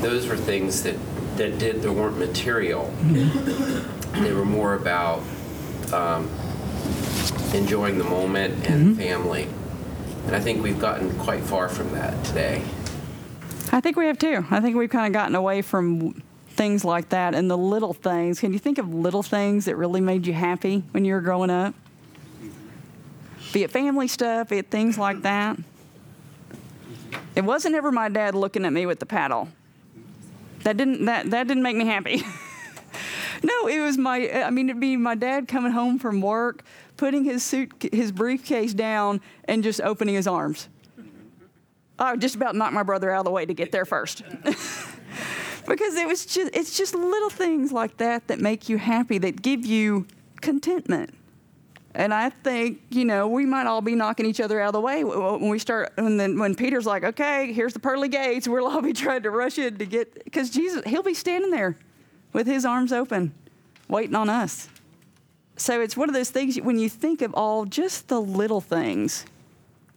those 0.00 0.26
were 0.26 0.36
things 0.36 0.82
that 0.82 0.96
that 1.36 1.58
did. 1.58 1.82
They 1.82 1.88
weren't 1.88 2.18
material. 2.18 2.92
They 4.14 4.32
were 4.32 4.44
more 4.46 4.74
about 4.74 5.22
um, 5.92 6.30
enjoying 7.54 7.98
the 7.98 8.04
moment 8.04 8.54
and 8.68 8.88
mm-hmm. 8.88 9.00
family. 9.00 9.48
And 10.26 10.34
I 10.34 10.40
think 10.40 10.62
we've 10.62 10.78
gotten 10.78 11.16
quite 11.18 11.42
far 11.42 11.68
from 11.68 11.92
that 11.92 12.24
today. 12.24 12.62
I 13.72 13.80
think 13.80 13.96
we 13.96 14.06
have 14.06 14.18
too. 14.18 14.44
I 14.50 14.60
think 14.60 14.76
we've 14.76 14.90
kind 14.90 15.06
of 15.06 15.12
gotten 15.12 15.34
away 15.34 15.62
from 15.62 16.22
things 16.48 16.84
like 16.84 17.10
that 17.10 17.34
and 17.34 17.50
the 17.50 17.58
little 17.58 17.92
things. 17.92 18.40
Can 18.40 18.52
you 18.52 18.58
think 18.58 18.78
of 18.78 18.92
little 18.92 19.22
things 19.22 19.66
that 19.66 19.76
really 19.76 20.00
made 20.00 20.26
you 20.26 20.32
happy 20.32 20.82
when 20.90 21.04
you 21.04 21.14
were 21.14 21.20
growing 21.20 21.50
up? 21.50 21.74
Be 23.52 23.62
it 23.62 23.70
family 23.70 24.08
stuff, 24.08 24.48
be 24.48 24.58
it 24.58 24.70
things 24.70 24.98
like 24.98 25.22
that. 25.22 25.58
It 27.34 27.44
wasn't 27.44 27.74
ever 27.74 27.92
my 27.92 28.08
dad 28.08 28.34
looking 28.34 28.64
at 28.64 28.72
me 28.72 28.86
with 28.86 28.98
the 28.98 29.06
paddle. 29.06 29.48
That 30.64 30.76
didn't 30.76 31.04
that 31.04 31.30
that 31.30 31.46
didn't 31.46 31.62
make 31.62 31.76
me 31.76 31.84
happy. 31.84 32.22
no, 33.42 33.66
it 33.68 33.80
was 33.80 33.98
my 33.98 34.42
I 34.42 34.50
mean 34.50 34.68
it'd 34.68 34.80
be 34.80 34.96
my 34.96 35.14
dad 35.14 35.46
coming 35.46 35.72
home 35.72 35.98
from 35.98 36.20
work, 36.20 36.64
putting 36.96 37.24
his 37.24 37.42
suit 37.42 37.88
his 37.92 38.12
briefcase 38.12 38.74
down 38.74 39.20
and 39.44 39.62
just 39.62 39.80
opening 39.80 40.14
his 40.14 40.26
arms. 40.26 40.68
I 41.98 42.16
just 42.16 42.34
about 42.34 42.54
knocked 42.54 42.74
my 42.74 42.82
brother 42.82 43.10
out 43.10 43.20
of 43.20 43.24
the 43.24 43.30
way 43.30 43.46
to 43.46 43.54
get 43.54 43.72
there 43.72 43.84
first. 43.84 44.22
because 45.66 45.96
it 45.96 46.06
was 46.06 46.26
just 46.26 46.54
it's 46.54 46.76
just 46.76 46.94
little 46.94 47.30
things 47.30 47.72
like 47.72 47.96
that 47.98 48.28
that 48.28 48.40
make 48.40 48.68
you 48.68 48.78
happy 48.78 49.18
that 49.18 49.42
give 49.42 49.64
you 49.64 50.06
contentment. 50.40 51.14
And 51.94 52.12
I 52.12 52.28
think, 52.28 52.82
you 52.90 53.06
know, 53.06 53.26
we 53.26 53.46
might 53.46 53.66
all 53.66 53.80
be 53.80 53.94
knocking 53.94 54.26
each 54.26 54.38
other 54.38 54.60
out 54.60 54.68
of 54.68 54.72
the 54.74 54.82
way 54.82 55.02
when 55.02 55.48
we 55.48 55.58
start, 55.58 55.94
and 55.96 56.20
then 56.20 56.38
when 56.38 56.54
Peter's 56.54 56.84
like, 56.84 57.04
okay, 57.04 57.54
here's 57.54 57.72
the 57.72 57.78
pearly 57.78 58.08
gates, 58.08 58.46
we'll 58.46 58.66
all 58.66 58.82
be 58.82 58.92
trying 58.92 59.22
to 59.22 59.30
rush 59.30 59.56
in 59.56 59.78
to 59.78 59.86
get, 59.86 60.22
because 60.24 60.50
Jesus, 60.50 60.84
he'll 60.84 61.02
be 61.02 61.14
standing 61.14 61.50
there 61.50 61.74
with 62.34 62.46
his 62.46 62.66
arms 62.66 62.92
open, 62.92 63.32
waiting 63.88 64.14
on 64.14 64.28
us. 64.28 64.68
So 65.56 65.80
it's 65.80 65.96
one 65.96 66.08
of 66.08 66.14
those 66.14 66.30
things 66.30 66.56
when 66.60 66.78
you 66.78 66.88
think 66.88 67.22
of 67.22 67.32
all 67.34 67.64
just 67.64 68.08
the 68.08 68.20
little 68.20 68.60
things 68.60 69.24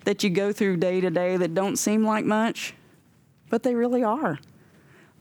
that 0.06 0.24
you 0.24 0.30
go 0.30 0.54
through 0.54 0.78
day 0.78 1.02
to 1.02 1.10
day 1.10 1.36
that 1.38 1.54
don't 1.54 1.76
seem 1.76 2.06
like 2.06 2.26
much, 2.26 2.74
but 3.50 3.64
they 3.64 3.76
really 3.76 4.04
are. 4.04 4.40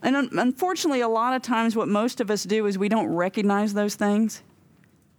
And 0.03 0.15
un- 0.15 0.31
unfortunately, 0.33 1.01
a 1.01 1.09
lot 1.09 1.35
of 1.35 1.43
times 1.43 1.75
what 1.75 1.89
most 1.89 2.21
of 2.21 2.31
us 2.31 2.45
do 2.45 2.67
is 2.67 2.79
we 2.79 2.89
don't 2.89 3.09
recognize 3.09 3.75
those 3.75 3.97
things 3.97 4.43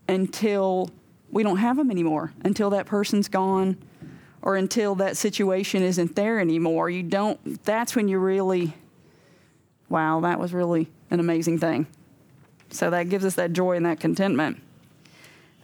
until 0.08 0.90
we 1.30 1.44
don't 1.44 1.58
have 1.58 1.76
them 1.76 1.92
anymore, 1.92 2.34
until 2.44 2.70
that 2.70 2.86
person's 2.86 3.28
gone 3.28 3.78
or 4.42 4.56
until 4.56 4.96
that 4.96 5.18
situation 5.18 5.84
isn't 5.84 6.16
there 6.16 6.40
anymore. 6.40 6.90
You 6.90 7.04
don't, 7.04 7.64
that's 7.66 7.94
when 7.94 8.08
you 8.08 8.20
really, 8.20 8.74
wow, 9.90 10.22
that 10.22 10.40
was 10.40 10.54
really 10.54 10.90
an 11.12 11.20
amazing 11.20 11.60
thing. 11.60 11.88
So 12.72 12.90
that 12.90 13.10
gives 13.10 13.26
us 13.26 13.36
that 13.36 13.52
joy 13.52 13.76
and 13.76 13.86
that 13.86 14.00
contentment. 14.00 14.62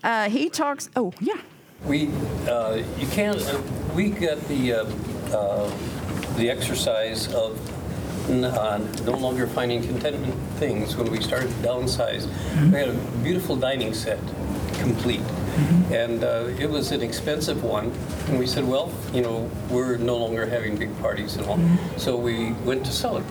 Uh, 0.05 0.29
he 0.29 0.49
talks, 0.49 0.87
oh, 0.95 1.11
yeah. 1.19 1.41
We, 1.83 2.09
uh, 2.47 2.83
you 2.99 3.07
can't, 3.07 3.41
uh, 3.41 3.59
we 3.95 4.11
got 4.11 4.39
the, 4.47 4.73
uh, 4.73 5.35
uh, 5.35 5.77
the 6.37 6.47
exercise 6.47 7.33
of 7.33 7.59
uh, 8.29 8.77
no 9.03 9.17
longer 9.17 9.47
finding 9.47 9.81
contentment 9.81 10.35
things 10.59 10.95
when 10.95 11.11
we 11.11 11.19
started 11.21 11.47
to 11.49 11.55
downsize. 11.67 12.27
We 12.71 12.77
had 12.77 12.89
a 12.89 12.93
beautiful 13.23 13.55
dining 13.55 13.95
set, 13.95 14.19
complete. 14.75 15.21
And 15.91 16.23
uh, 16.23 16.49
it 16.59 16.69
was 16.69 16.91
an 16.91 17.01
expensive 17.01 17.63
one. 17.63 17.91
And 18.27 18.37
we 18.37 18.45
said, 18.45 18.63
well, 18.63 18.91
you 19.11 19.21
know, 19.21 19.49
we're 19.71 19.97
no 19.97 20.17
longer 20.17 20.45
having 20.45 20.77
big 20.77 20.95
parties 20.99 21.35
and 21.37 21.47
all. 21.47 21.59
So 21.97 22.15
we 22.15 22.51
went 22.63 22.85
to 22.85 22.91
sell 22.91 23.17
it. 23.17 23.25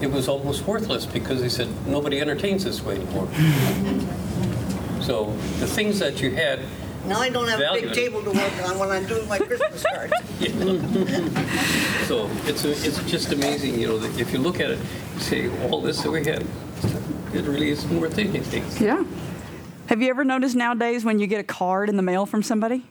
It 0.00 0.10
was 0.10 0.26
almost 0.28 0.66
worthless 0.66 1.04
because 1.04 1.42
they 1.42 1.50
said, 1.50 1.68
nobody 1.86 2.18
entertains 2.20 2.64
this 2.64 2.82
way 2.82 2.96
anymore. 2.96 3.28
So 5.04 5.26
the 5.60 5.66
things 5.66 5.98
that 5.98 6.20
you 6.22 6.30
had 6.30 6.60
Now 7.06 7.20
I 7.20 7.28
don't 7.28 7.46
have 7.48 7.60
a 7.60 7.72
big 7.74 7.84
it. 7.84 7.94
table 7.94 8.22
to 8.22 8.30
work 8.30 8.52
on 8.68 8.78
when 8.78 8.90
I'm 8.90 9.04
doing 9.06 9.28
my 9.28 9.38
Christmas 9.38 9.84
cards. 9.92 10.12
So 12.08 12.30
it's, 12.46 12.64
a- 12.64 12.70
it's 12.86 13.02
just 13.10 13.32
amazing, 13.32 13.78
you 13.78 13.86
know, 13.88 13.98
that 13.98 14.18
if 14.18 14.32
you 14.32 14.38
look 14.38 14.60
at 14.60 14.70
it, 14.70 14.78
you 15.14 15.20
say, 15.20 15.50
all 15.68 15.80
this 15.82 16.02
that 16.02 16.10
we 16.10 16.24
had, 16.24 16.42
it 17.34 17.44
really 17.44 17.68
isn't 17.70 18.00
worth 18.00 18.18
anything. 18.18 18.64
Yeah. 18.82 19.04
Have 19.88 20.00
you 20.00 20.08
ever 20.08 20.24
noticed 20.24 20.56
nowadays 20.56 21.04
when 21.04 21.18
you 21.18 21.26
get 21.26 21.40
a 21.40 21.44
card 21.44 21.90
in 21.90 21.96
the 21.96 22.02
mail 22.02 22.24
from 22.24 22.42
somebody? 22.42 22.84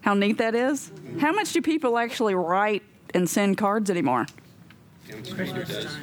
How 0.00 0.14
neat 0.14 0.38
that 0.38 0.54
is? 0.54 0.90
How 1.20 1.32
much 1.32 1.52
do 1.52 1.60
people 1.60 1.98
actually 1.98 2.34
write 2.34 2.82
and 3.12 3.28
send 3.28 3.58
cards 3.58 3.90
anymore? 3.90 4.24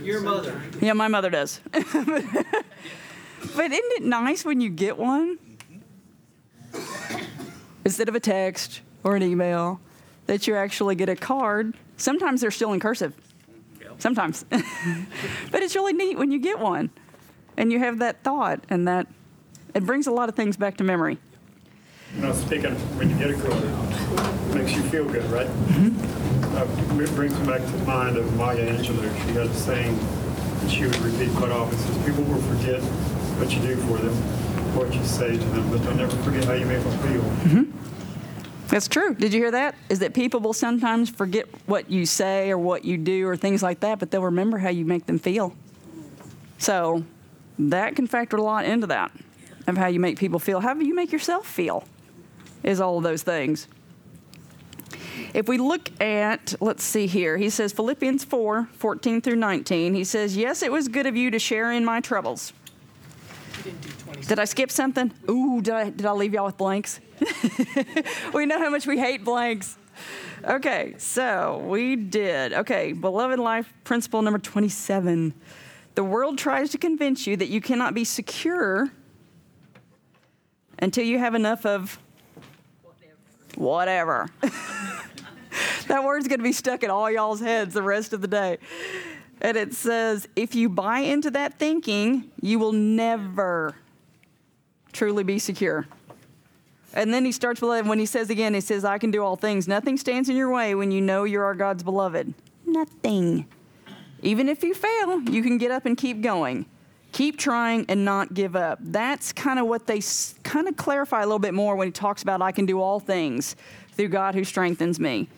Your 0.04 0.22
mother. 0.22 0.62
Yeah, 0.82 0.94
my 0.94 1.08
mother 1.08 1.30
does. 1.32 1.60
but 3.56 3.72
isn't 3.72 3.92
it 3.94 4.04
nice 4.04 4.44
when 4.46 4.62
you 4.62 4.70
get 4.70 4.98
one? 4.98 5.38
Instead 7.84 8.10
of 8.10 8.16
a 8.16 8.20
text 8.20 8.82
or 9.04 9.16
an 9.16 9.24
email, 9.24 9.80
that 10.26 10.48
you 10.48 10.56
actually 10.56 10.96
get 10.96 11.10
a 11.10 11.16
card. 11.16 11.76
Sometimes 11.98 12.42
they're 12.42 12.52
still 12.52 12.74
in 12.74 12.80
cursive. 12.80 13.14
Sometimes. 14.00 14.44
but 14.50 15.62
it's 15.62 15.76
really 15.76 15.94
neat 15.94 16.18
when 16.18 16.32
you 16.32 16.40
get 16.40 16.60
one 16.60 16.90
and 17.58 17.72
you 17.72 17.80
have 17.80 18.00
that 18.00 18.24
thought 18.24 18.64
and 18.70 18.88
that 18.88 19.08
it 19.74 19.86
brings 19.86 20.08
a 20.08 20.12
lot 20.12 20.30
of 20.30 20.36
things 20.36 20.58
back 20.58 20.78
to 20.78 20.84
memory. 20.84 21.18
You 22.16 22.22
know, 22.22 22.34
speaking, 22.34 22.68
of 22.68 22.98
when 22.98 23.10
you 23.10 23.18
get 23.18 23.30
a 23.30 23.34
card, 23.34 23.64
it 23.64 24.56
makes 24.56 24.76
you 24.76 24.82
feel 24.84 25.06
good, 25.06 25.24
right? 25.32 25.48
Uh, 25.48 26.66
It 27.02 27.16
brings 27.16 27.38
me 27.40 27.46
back 27.46 27.62
to 27.62 27.72
the 27.72 27.86
mind 27.86 28.18
of 28.18 28.36
Maya 28.36 28.58
Angelou. 28.58 29.14
She 29.26 29.34
had 29.34 29.48
a 29.48 29.54
saying 29.54 29.98
that 30.62 30.72
she 30.72 30.86
would 30.86 30.98
repeat 31.00 31.30
quite 31.36 31.52
often. 31.52 31.78
It 31.78 31.82
says, 31.82 31.98
people 32.06 32.24
will 32.24 32.42
forget 32.42 32.82
what 33.38 33.54
you 33.54 33.62
do 33.62 33.76
for 33.76 33.98
them, 33.98 34.14
what 34.76 34.94
you 34.94 35.04
say 35.04 35.32
to 35.32 35.38
them, 35.38 35.70
but 35.70 35.84
they'll 35.84 35.96
never 35.96 36.16
forget 36.18 36.46
how 36.46 36.54
you 36.54 36.66
make 36.66 36.84
them 36.84 36.98
feel. 37.00 37.22
Mm-hmm. 37.22 38.68
That's 38.68 38.88
true. 38.88 39.14
Did 39.14 39.34
you 39.34 39.40
hear 39.40 39.52
that? 39.52 39.76
Is 39.90 40.00
that 40.00 40.14
people 40.14 40.40
will 40.40 40.54
sometimes 40.54 41.10
forget 41.10 41.48
what 41.68 41.90
you 41.90 42.06
say 42.06 42.50
or 42.50 42.58
what 42.58 42.84
you 42.84 42.98
do 42.98 43.28
or 43.28 43.38
things 43.38 43.62
like 43.62 43.82
that, 43.82 44.00
but 44.00 44.12
they'll 44.12 44.24
remember 44.24 44.58
how 44.58 44.70
you 44.70 44.86
make 44.86 45.06
them 45.06 45.20
feel. 45.20 45.56
So 46.58 47.04
that 47.60 47.96
can 47.96 48.08
factor 48.08 48.38
a 48.38 48.42
lot 48.42 48.66
into 48.66 48.88
that 48.88 49.12
of 49.68 49.78
how 49.78 49.88
you 49.88 50.00
make 50.00 50.18
people 50.18 50.40
feel. 50.40 50.60
How 50.60 50.76
you 50.76 50.96
make 50.96 51.12
yourself 51.12 51.46
feel? 51.46 51.84
Is 52.64 52.82
all 52.82 52.98
of 52.98 53.04
those 53.04 53.22
things. 53.22 53.68
If 55.34 55.48
we 55.48 55.58
look 55.58 55.90
at, 56.02 56.56
let's 56.60 56.84
see 56.84 57.08
here, 57.08 57.38
he 57.38 57.50
says 57.50 57.72
Philippians 57.74 58.24
4 58.24 58.70
14 58.72 59.22
through 59.22 59.36
19, 59.36 59.94
he 59.94 60.04
says, 60.04 60.36
Yes, 60.36 60.64
it 60.64 60.72
was 60.72 60.88
good 60.88 61.06
of 61.06 61.16
you 61.16 61.30
to 61.32 61.40
share 61.40 61.72
in 61.72 61.86
my 61.86 62.00
troubles. 62.00 62.54
Did 64.28 64.39
I 64.39 64.45
skip 64.45 64.72
something? 64.72 65.12
Ooh, 65.30 65.62
did 65.62 65.74
I, 65.74 65.89
did 65.89 66.06
I 66.06 66.12
leave 66.12 66.34
y'all 66.34 66.45
with 66.45 66.58
blanks? 66.58 66.99
we 68.34 68.45
know 68.45 68.60
how 68.60 68.70
much 68.70 68.88
we 68.88 68.99
hate 68.99 69.24
blanks. 69.24 69.78
Okay, 70.43 70.95
so 70.97 71.64
we 71.66 71.95
did. 71.95 72.53
Okay, 72.53 72.93
beloved 72.93 73.39
life 73.39 73.74
principle 73.84 74.22
number 74.22 74.39
27. 74.39 75.34
The 75.95 76.03
world 76.03 76.38
tries 76.38 76.72
to 76.72 76.78
convince 76.78 77.26
you 77.26 77.38
that 77.38 77.47
you 77.47 77.62
cannot 77.62 77.93
be 77.93 78.03
secure 78.03 78.91
until 80.80 81.06
you 81.06 81.20
have 81.20 81.36
enough 81.36 81.66
of 81.66 81.97
whatever. 83.56 84.30
that 85.88 86.03
word's 86.03 86.28
going 86.28 86.39
to 86.39 86.43
be 86.43 86.51
stuck 86.51 86.84
in 86.84 86.89
all 86.89 87.10
y'all's 87.10 87.39
heads 87.39 87.74
the 87.74 87.82
rest 87.82 88.12
of 88.14 88.22
the 88.22 88.28
day. 88.28 88.58
And 89.46 89.58
it 89.58 89.76
says, 89.76 90.28
if 90.36 90.56
you 90.56 90.70
buy 90.70 91.02
into 91.02 91.30
that 91.30 91.60
thinking, 91.60 92.32
you 92.41 92.58
will 92.58 92.72
never 92.72 93.76
truly 94.91 95.24
be 95.24 95.38
secure. 95.38 95.86
And 96.96 97.14
then 97.14 97.26
he 97.26 97.32
starts 97.32 97.62
when 97.62 98.00
he 98.00 98.08
says 98.08 98.32
again, 98.32 98.56
he 98.56 98.60
says, 98.60 98.84
I 98.84 98.98
can 98.98 99.12
do 99.12 99.24
all 99.24 99.36
things. 99.36 99.68
Nothing 99.68 99.98
stands 99.98 100.30
in 100.30 100.36
your 100.36 100.52
way 100.52 100.74
when 100.74 100.89
you 100.89 101.00
know 101.00 101.26
you're 101.26 101.43
our 101.43 101.54
God's 101.54 101.84
beloved. 101.84 102.34
Nothing. 102.66 103.46
Even 104.24 104.50
if 104.50 104.64
you 104.64 104.74
fail, 104.74 105.22
you 105.22 105.43
can 105.43 105.60
get 105.60 105.70
up 105.70 105.86
and 105.86 105.96
keep 105.96 106.24
going. 106.24 106.66
Keep 107.12 107.38
trying 107.38 107.86
and 107.88 108.04
not 108.04 108.34
give 108.34 108.56
up. 108.56 108.80
That's 108.82 109.32
kind 109.32 109.60
of 109.60 109.68
what 109.68 109.86
they 109.86 110.02
kind 110.41 110.68
of 110.68 110.76
clarify 110.76 111.22
a 111.22 111.26
little 111.28 111.38
bit 111.38 111.54
more 111.54 111.76
when 111.76 111.88
he 111.88 111.91
talks 111.91 112.24
about, 112.24 112.41
I 112.41 112.52
can 112.52 112.66
do 112.66 112.82
all 112.82 113.00
things 113.00 113.56
through 113.91 114.08
God 114.08 114.34
who 114.34 114.43
strengthens 114.43 115.00
me. 115.00 115.30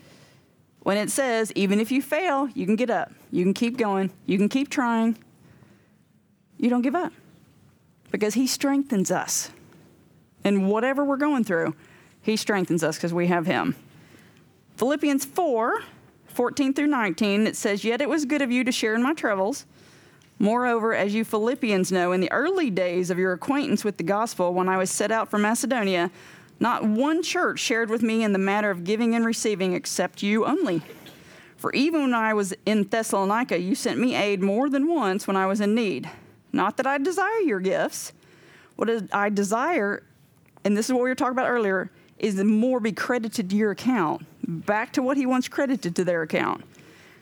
When 0.88 0.96
it 0.96 1.10
says, 1.10 1.52
even 1.54 1.80
if 1.80 1.92
you 1.92 2.00
fail, 2.00 2.48
you 2.54 2.64
can 2.64 2.74
get 2.74 2.88
up. 2.88 3.12
You 3.30 3.44
can 3.44 3.52
keep 3.52 3.76
going. 3.76 4.10
You 4.24 4.38
can 4.38 4.48
keep 4.48 4.70
trying. 4.70 5.18
You 6.56 6.70
don't 6.70 6.80
give 6.80 6.94
up 6.94 7.12
because 8.10 8.32
He 8.32 8.46
strengthens 8.46 9.10
us. 9.10 9.50
And 10.44 10.70
whatever 10.70 11.04
we're 11.04 11.18
going 11.18 11.44
through, 11.44 11.74
He 12.22 12.36
strengthens 12.36 12.82
us 12.82 12.96
because 12.96 13.12
we 13.12 13.26
have 13.26 13.44
Him. 13.44 13.76
Philippians 14.78 15.26
4 15.26 15.82
14 16.28 16.72
through 16.72 16.86
19, 16.86 17.46
it 17.46 17.54
says, 17.54 17.84
Yet 17.84 18.00
it 18.00 18.08
was 18.08 18.24
good 18.24 18.40
of 18.40 18.50
you 18.50 18.64
to 18.64 18.72
share 18.72 18.94
in 18.94 19.02
my 19.02 19.12
troubles. 19.12 19.66
Moreover, 20.38 20.94
as 20.94 21.14
you 21.14 21.22
Philippians 21.22 21.92
know, 21.92 22.12
in 22.12 22.22
the 22.22 22.32
early 22.32 22.70
days 22.70 23.10
of 23.10 23.18
your 23.18 23.34
acquaintance 23.34 23.84
with 23.84 23.98
the 23.98 24.04
gospel, 24.04 24.54
when 24.54 24.70
I 24.70 24.78
was 24.78 24.90
set 24.90 25.12
out 25.12 25.28
for 25.28 25.38
Macedonia, 25.38 26.10
not 26.60 26.84
one 26.84 27.22
church 27.22 27.60
shared 27.60 27.90
with 27.90 28.02
me 28.02 28.22
in 28.24 28.32
the 28.32 28.38
matter 28.38 28.70
of 28.70 28.84
giving 28.84 29.14
and 29.14 29.24
receiving 29.24 29.74
except 29.74 30.22
you 30.22 30.44
only. 30.44 30.82
For 31.56 31.72
even 31.72 32.02
when 32.02 32.14
I 32.14 32.34
was 32.34 32.54
in 32.66 32.84
Thessalonica, 32.84 33.58
you 33.58 33.74
sent 33.74 33.98
me 33.98 34.14
aid 34.14 34.42
more 34.42 34.68
than 34.68 34.88
once 34.88 35.26
when 35.26 35.36
I 35.36 35.46
was 35.46 35.60
in 35.60 35.74
need. 35.74 36.08
Not 36.52 36.76
that 36.76 36.86
I 36.86 36.98
desire 36.98 37.40
your 37.40 37.60
gifts. 37.60 38.12
What 38.76 38.88
I 39.12 39.28
desire, 39.28 40.04
and 40.64 40.76
this 40.76 40.86
is 40.86 40.92
what 40.92 41.02
we 41.02 41.08
were 41.08 41.16
talking 41.16 41.32
about 41.32 41.50
earlier, 41.50 41.90
is 42.18 42.36
the 42.36 42.44
more 42.44 42.80
be 42.80 42.92
credited 42.92 43.50
to 43.50 43.56
your 43.56 43.72
account. 43.72 44.24
Back 44.46 44.92
to 44.94 45.02
what 45.02 45.16
he 45.16 45.26
wants 45.26 45.48
credited 45.48 45.94
to 45.96 46.04
their 46.04 46.22
account. 46.22 46.62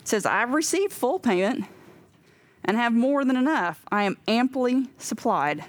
It 0.00 0.08
says, 0.08 0.26
I've 0.26 0.52
received 0.52 0.92
full 0.92 1.18
payment 1.18 1.64
and 2.64 2.76
have 2.76 2.92
more 2.92 3.24
than 3.24 3.36
enough. 3.36 3.82
I 3.90 4.04
am 4.04 4.16
amply 4.28 4.88
supplied. 4.98 5.64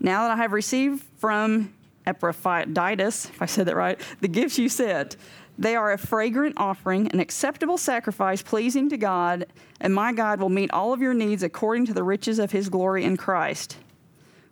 Now 0.00 0.28
that 0.28 0.32
I 0.32 0.42
have 0.42 0.52
received 0.52 1.04
from 1.18 1.72
Epaphroditus, 2.06 3.26
if 3.26 3.40
I 3.40 3.46
said 3.46 3.66
that 3.66 3.76
right, 3.76 4.00
the 4.20 4.28
gifts 4.28 4.58
you 4.58 4.68
sent, 4.68 5.16
they 5.58 5.76
are 5.76 5.92
a 5.92 5.98
fragrant 5.98 6.54
offering, 6.58 7.10
an 7.12 7.20
acceptable 7.20 7.78
sacrifice 7.78 8.42
pleasing 8.42 8.88
to 8.90 8.96
God, 8.96 9.46
and 9.80 9.94
my 9.94 10.12
God 10.12 10.40
will 10.40 10.48
meet 10.48 10.70
all 10.72 10.92
of 10.92 11.00
your 11.00 11.14
needs 11.14 11.42
according 11.42 11.86
to 11.86 11.94
the 11.94 12.02
riches 12.02 12.38
of 12.38 12.50
his 12.50 12.68
glory 12.68 13.04
in 13.04 13.16
Christ. 13.16 13.78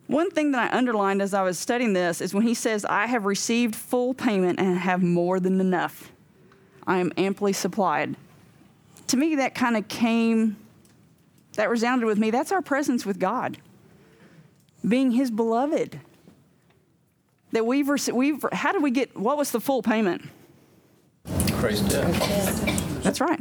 One 0.07 0.31
thing 0.31 0.51
that 0.51 0.71
I 0.71 0.77
underlined 0.77 1.21
as 1.21 1.33
I 1.33 1.43
was 1.43 1.59
studying 1.59 1.93
this 1.93 2.21
is 2.21 2.33
when 2.33 2.43
he 2.43 2.53
says, 2.53 2.85
I 2.85 3.07
have 3.07 3.25
received 3.25 3.75
full 3.75 4.13
payment 4.13 4.59
and 4.59 4.77
have 4.77 5.01
more 5.01 5.39
than 5.39 5.59
enough. 5.59 6.11
I 6.85 6.97
am 6.97 7.11
amply 7.17 7.53
supplied. 7.53 8.15
To 9.07 9.17
me, 9.17 9.35
that 9.35 9.55
kind 9.55 9.77
of 9.77 9.87
came, 9.87 10.57
that 11.53 11.69
resounded 11.69 12.05
with 12.05 12.17
me. 12.17 12.31
That's 12.31 12.51
our 12.51 12.61
presence 12.61 13.05
with 13.05 13.19
God, 13.19 13.57
being 14.87 15.11
his 15.11 15.31
beloved. 15.31 15.99
That 17.53 17.65
we've, 17.65 17.87
received, 17.87 18.17
we've 18.17 18.45
how 18.51 18.71
did 18.71 18.83
we 18.83 18.91
get, 18.91 19.17
what 19.17 19.37
was 19.37 19.51
the 19.51 19.61
full 19.61 19.81
payment? 19.81 20.29
Christ's 21.51 21.87
death. 21.87 23.03
That's 23.03 23.21
right. 23.21 23.39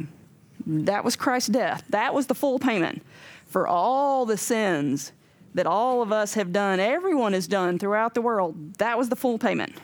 That 0.67 1.05
was 1.05 1.17
Christ's 1.17 1.49
death. 1.49 1.83
That 1.91 2.15
was 2.15 2.27
the 2.29 2.35
full 2.35 2.59
payment 2.59 3.03
for 3.47 3.67
all 3.67 4.25
the 4.25 4.37
sins 4.37 5.13
that 5.55 5.67
all 5.67 6.01
of 6.03 6.13
us 6.13 6.35
have 6.35 6.53
done, 6.53 6.81
everyone 6.81 7.33
has 7.33 7.47
done 7.47 7.79
throughout 7.79 8.15
the 8.15 8.23
world. 8.23 8.75
That 8.79 8.97
was 8.97 9.09
the 9.09 9.17
full 9.17 9.39
payment. 9.39 9.75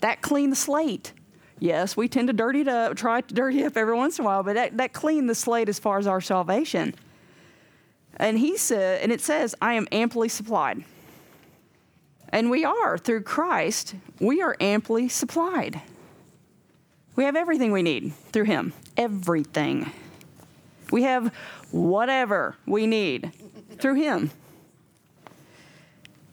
That 0.00 0.20
cleaned 0.20 0.52
the 0.52 0.56
slate. 0.56 1.12
Yes, 1.58 1.96
we 1.96 2.08
tend 2.08 2.28
to 2.28 2.34
dirty 2.34 2.60
it 2.60 2.68
up, 2.68 2.96
try 2.96 3.22
to 3.22 3.34
dirty 3.34 3.64
up 3.64 3.76
every 3.76 3.94
once 3.94 4.18
in 4.18 4.24
a 4.24 4.26
while, 4.26 4.42
but 4.42 4.54
that, 4.54 4.76
that 4.76 4.92
cleaned 4.92 5.30
the 5.30 5.34
slate 5.34 5.70
as 5.70 5.78
far 5.78 5.98
as 5.98 6.06
our 6.06 6.20
salvation. 6.20 6.94
And 8.18 8.38
he 8.38 8.58
said, 8.58 9.00
and 9.02 9.10
it 9.10 9.22
says, 9.22 9.54
I 9.62 9.74
am 9.74 9.88
amply 9.92 10.28
supplied. 10.28 10.84
And 12.30 12.50
we 12.50 12.64
are, 12.64 12.98
through 12.98 13.22
Christ, 13.22 13.94
we 14.20 14.42
are 14.42 14.56
amply 14.60 15.08
supplied. 15.08 15.80
We 17.14 17.24
have 17.24 17.36
everything 17.36 17.72
we 17.72 17.82
need 17.82 18.12
through 18.32 18.44
Him. 18.44 18.72
Everything. 18.96 19.90
We 20.90 21.04
have 21.04 21.32
whatever 21.70 22.56
we 22.66 22.86
need 22.86 23.32
through 23.78 23.94
Him. 23.94 24.30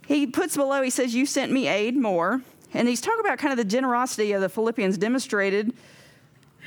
He 0.07 0.27
puts 0.27 0.57
below, 0.57 0.81
he 0.81 0.89
says, 0.89 1.15
You 1.15 1.25
sent 1.25 1.51
me 1.51 1.67
aid 1.67 1.95
more. 1.95 2.41
And 2.73 2.87
he's 2.87 3.01
talking 3.01 3.19
about 3.19 3.37
kind 3.37 3.51
of 3.51 3.57
the 3.57 3.65
generosity 3.65 4.31
of 4.31 4.41
the 4.41 4.49
Philippians 4.49 4.97
demonstrated. 4.97 5.73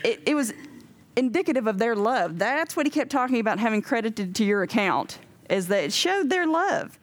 It, 0.05 0.23
it 0.25 0.35
was 0.35 0.55
indicative 1.17 1.67
of 1.67 1.79
their 1.79 1.97
love. 1.97 2.39
That's 2.39 2.77
what 2.77 2.87
he 2.87 2.91
kept 2.91 3.11
talking 3.11 3.41
about 3.41 3.59
having 3.59 3.83
credited 3.83 4.35
to 4.37 4.45
your 4.45 4.63
account, 4.63 5.19
is 5.51 5.67
that 5.69 5.85
it 5.85 5.93
showed 5.93 6.31
their 6.31 6.47
love 6.47 6.99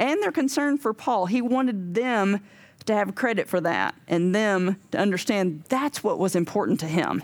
and 0.00 0.20
their 0.22 0.32
concern 0.32 0.78
for 0.78 0.92
Paul. 0.92 1.26
He 1.26 1.42
wanted 1.42 1.94
them 1.94 2.40
to 2.86 2.94
have 2.94 3.14
credit 3.14 3.46
for 3.48 3.60
that 3.60 3.94
and 4.08 4.34
them 4.34 4.80
to 4.90 4.98
understand 4.98 5.64
that's 5.68 6.02
what 6.02 6.18
was 6.18 6.34
important 6.34 6.80
to 6.80 6.86
him. 6.86 7.22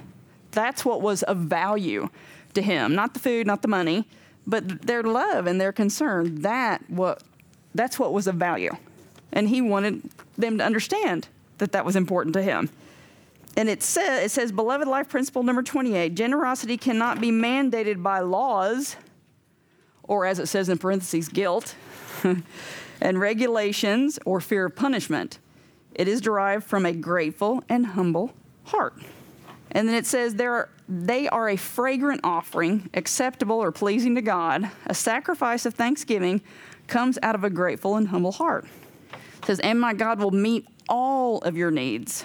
That's 0.53 0.85
what 0.85 1.01
was 1.01 1.22
of 1.24 1.39
value 1.39 2.11
to 2.55 2.62
him, 2.62 2.95
not 2.95 3.14
the 3.14 3.20
food, 3.20 3.47
not 3.47 3.62
the 3.62 3.68
money, 3.68 4.07
but 4.47 4.83
their 4.83 5.03
love 5.03 5.47
and 5.47 5.61
their 5.61 5.72
concern. 5.72 6.43
That 6.43 6.89
what 6.89 7.22
that's 7.74 7.99
what 7.99 8.12
was 8.12 8.27
of 8.27 8.37
value. 8.37 8.77
And 9.33 9.49
he 9.49 9.61
wanted 9.61 10.09
them 10.39 10.59
to 10.59 10.64
understand 10.64 11.29
that 11.59 11.72
that 11.72 11.85
was 11.85 11.97
important 11.97 12.35
to 12.35 12.43
him. 12.43 12.70
And 13.57 13.68
it 13.70 13.83
says, 13.83 14.24
it 14.24 14.31
says, 14.31 14.53
beloved 14.53 14.87
life 14.87 15.09
principle 15.09 15.43
number 15.43 15.62
28 15.62 16.14
generosity 16.14 16.77
cannot 16.77 17.20
be 17.20 17.31
mandated 17.31 18.03
by 18.03 18.20
laws, 18.20 18.97
or 20.03 20.27
as 20.27 20.39
it 20.39 20.47
says 20.47 20.68
in 20.68 20.77
parentheses, 20.79 21.29
guilt, 21.29 21.74
and 23.01 23.20
regulations 23.20 24.18
or 24.24 24.41
fear 24.41 24.66
of 24.66 24.77
punishment. 24.77 25.39
It 25.95 26.09
is 26.09 26.20
derived 26.20 26.64
from 26.64 26.85
a 26.85 26.93
grateful 26.93 27.62
and 27.68 27.87
humble 27.87 28.33
heart. 28.64 28.95
And 29.70 29.89
then 29.89 29.95
it 29.95 30.07
says 30.07 30.35
there 30.35 30.68
they 30.89 31.29
are 31.29 31.49
a 31.49 31.57
fragrant 31.57 32.20
offering, 32.22 32.89
acceptable 32.95 33.57
or 33.57 33.72
pleasing 33.72 34.14
to 34.14 34.22
God, 34.22 34.70
a 34.87 34.95
sacrifice 34.95 35.66
of 35.66 35.74
thanksgiving 35.74 36.43
comes 36.87 37.18
out 37.22 37.35
of 37.35 37.43
a 37.43 37.51
grateful 37.51 37.97
and 37.97 38.09
humble 38.09 38.33
heart. 38.33 38.64
It 39.12 39.47
says, 39.47 39.59
And 39.61 39.81
my 39.81 39.93
God 39.93 40.20
will 40.20 40.31
meet 40.31 40.66
all 40.89 41.39
of 41.39 41.57
your 41.57 41.72
needs. 41.72 42.24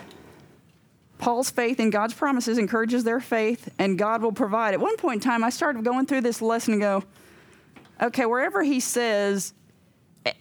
Paul's 1.18 1.50
faith 1.50 1.80
in 1.80 1.90
God's 1.92 2.14
promises 2.14 2.58
encourages 2.58 3.04
their 3.04 3.20
faith, 3.20 3.70
and 3.80 3.98
God 3.98 4.22
will 4.22 4.32
provide. 4.32 4.74
At 4.74 4.80
one 4.80 4.98
point 4.98 5.24
in 5.24 5.30
time, 5.30 5.44
I 5.44 5.50
started 5.50 5.84
going 5.84 6.06
through 6.06 6.22
this 6.22 6.42
lesson 6.42 6.74
and 6.74 6.82
go, 6.82 7.04
okay, 8.02 8.26
wherever 8.26 8.64
he 8.64 8.80
says 8.80 9.54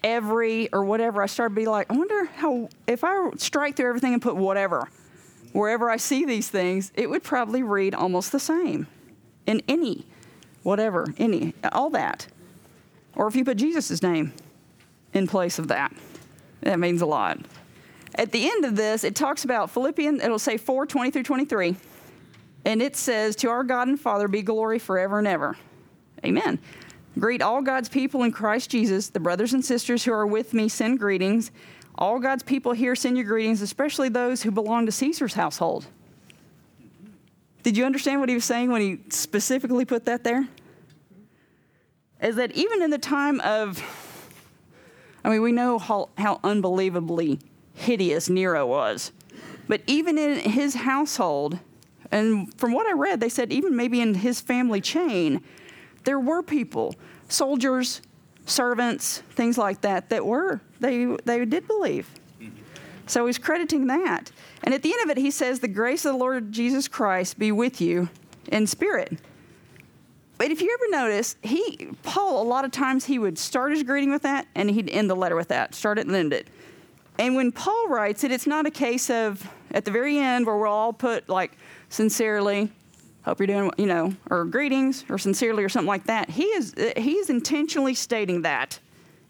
every 0.05 0.73
or 0.73 0.85
whatever, 0.85 1.23
I 1.23 1.27
started 1.27 1.55
to 1.55 1.61
be 1.61 1.67
like, 1.67 1.91
I 1.91 1.95
wonder 1.95 2.27
how, 2.27 2.69
if 2.87 3.05
I 3.05 3.31
strike 3.37 3.77
through 3.77 3.89
everything 3.89 4.13
and 4.13 4.23
put 4.23 4.37
whatever, 4.37 4.89
wherever 5.53 5.91
I 5.91 5.97
see 5.97 6.25
these 6.25 6.49
things, 6.49 6.93
it 6.95 7.09
would 7.09 7.23
probably 7.23 7.63
read 7.63 7.95
almost 7.95 8.33
the 8.33 8.41
same 8.41 8.87
in 9.47 9.63
any, 9.69 10.07
whatever, 10.63 11.07
any, 11.19 11.55
all 11.73 11.91
that. 11.91 12.27
Or 13.15 13.27
if 13.27 13.35
you 13.35 13.45
put 13.45 13.57
Jesus' 13.57 14.03
name 14.03 14.33
in 15.13 15.27
place 15.27 15.59
of 15.59 15.69
that, 15.69 15.93
that 16.63 16.79
means 16.79 17.01
a 17.01 17.07
lot. 17.07 17.39
At 18.15 18.33
the 18.33 18.49
end 18.49 18.65
of 18.65 18.77
this, 18.77 19.05
it 19.05 19.15
talks 19.15 19.45
about 19.45 19.71
Philippians, 19.71 20.23
it'll 20.23 20.39
say 20.39 20.57
4 20.57 20.87
20 20.87 21.11
through 21.11 21.23
23. 21.23 21.77
And 22.65 22.83
it 22.83 22.97
says, 22.97 23.37
To 23.37 23.49
our 23.49 23.65
God 23.65 23.89
and 23.89 23.99
Father 23.99 24.29
be 24.29 24.43
glory 24.43 24.79
forever 24.79 25.19
and 25.19 25.27
ever. 25.27 25.57
Amen. 26.25 26.59
Greet 27.19 27.43
all 27.43 27.61
God's 27.61 27.89
people 27.89 28.23
in 28.23 28.33
Christ 28.33 28.71
Jesus. 28.71 29.09
The 29.09 29.21
brothers 29.21 29.53
and 29.53 29.65
sisters 29.65 30.05
who 30.05 30.13
are 30.13 30.27
with 30.27 30.55
me 30.55 30.69
send 30.69 30.99
greetings. 30.99 31.51
All 31.97 32.19
God's 32.19 32.43
people 32.43 32.73
here 32.73 32.95
send 32.95 33.17
your 33.17 33.27
greetings, 33.27 33.63
especially 33.63 34.09
those 34.09 34.43
who 34.43 34.51
belong 34.51 34.87
to 34.87 34.93
Caesar's 34.93 35.35
household. 35.35 35.87
Did 37.63 37.77
you 37.77 37.85
understand 37.85 38.21
what 38.21 38.29
he 38.29 38.35
was 38.35 38.45
saying 38.45 38.71
when 38.71 38.81
he 38.81 39.01
specifically 39.11 39.85
put 39.85 40.07
that 40.07 40.25
there? 40.25 40.49
Is 42.23 42.37
that 42.37 42.53
even 42.53 42.83
in 42.83 42.91
the 42.91 42.99
time 42.99 43.41
of, 43.41 43.83
I 45.25 45.31
mean, 45.31 45.43
we 45.43 45.53
know 45.53 45.79
how, 45.79 46.11
how 46.17 46.41
unbelievably 46.45 47.41
hideous 47.75 48.29
Nero 48.29 48.67
was, 48.67 49.13
but 49.69 49.83
even 49.87 50.17
in 50.17 50.39
his 50.39 50.75
household, 50.75 51.59
and 52.11 52.53
from 52.59 52.73
what 52.73 52.87
I 52.87 52.93
read, 52.93 53.21
they 53.21 53.29
said 53.29 53.53
even 53.53 53.77
maybe 53.77 54.01
in 54.01 54.15
his 54.15 54.41
family 54.41 54.81
chain, 54.81 55.43
there 56.05 56.21
were 56.21 56.43
people, 56.43 56.95
soldiers, 57.29 58.03
servants, 58.47 59.19
things 59.33 59.57
like 59.59 59.81
that, 59.83 60.11
that 60.11 60.25
were, 60.25 60.61
they, 60.81 61.05
they 61.25 61.45
did 61.45 61.67
believe. 61.67 62.09
So 63.07 63.27
he's 63.27 63.39
crediting 63.39 63.89
that. 63.89 64.31
And 64.63 64.73
at 64.73 64.83
the 64.83 64.93
end 64.93 65.03
of 65.03 65.11
it, 65.11 65.21
he 65.21 65.31
says, 65.31 65.61
The 65.61 65.69
grace 65.69 66.05
of 66.05 66.13
the 66.13 66.19
Lord 66.19 66.53
Jesus 66.53 66.87
Christ 66.87 67.39
be 67.39 67.51
with 67.51 67.81
you 67.81 68.09
in 68.49 68.67
spirit. 68.67 69.19
But 70.39 70.51
if 70.51 70.63
you 70.63 70.73
ever 70.73 71.05
notice, 71.05 71.37
he 71.43 71.91
Paul 72.03 72.43
a 72.43 72.49
lot 72.49 72.65
of 72.65 72.71
times 72.71 73.05
he 73.05 73.19
would 73.19 73.37
start 73.37 73.73
his 73.73 73.83
greeting 73.83 74.11
with 74.11 74.23
that 74.23 74.47
and 74.55 74.71
he'd 74.71 74.89
end 74.89 75.11
the 75.11 75.17
letter 75.17 75.37
with 75.37 75.49
that. 75.49 75.75
Start 75.75 75.99
it 75.99 76.07
and 76.07 76.17
end 76.17 76.33
it. 76.33 76.49
And 77.19 77.35
when 77.35 77.53
Paul 77.53 77.89
writes 77.89 78.25
it, 78.25 78.33
it's 78.33 78.47
not 78.47 78.65
a 78.65 78.71
case 78.71 79.11
of 79.11 79.47
at 79.73 79.85
the 79.85 79.91
very 79.91 80.19
end 80.19 80.47
where 80.47 80.57
we'll 80.57 80.71
all 80.71 80.95
put 80.95 81.29
like 81.29 81.53
sincerely, 81.91 82.73
hope 83.31 83.39
you're 83.39 83.47
doing, 83.47 83.71
you 83.79 83.87
know, 83.87 84.15
or 84.29 84.45
greetings 84.45 85.05
or 85.09 85.17
sincerely 85.17 85.63
or 85.63 85.69
something 85.69 85.89
like 85.89 86.05
that. 86.05 86.31
He 86.31 86.45
is 86.45 86.75
he 86.97 87.13
is 87.13 87.31
intentionally 87.31 87.95
stating 87.95 88.43
that 88.43 88.81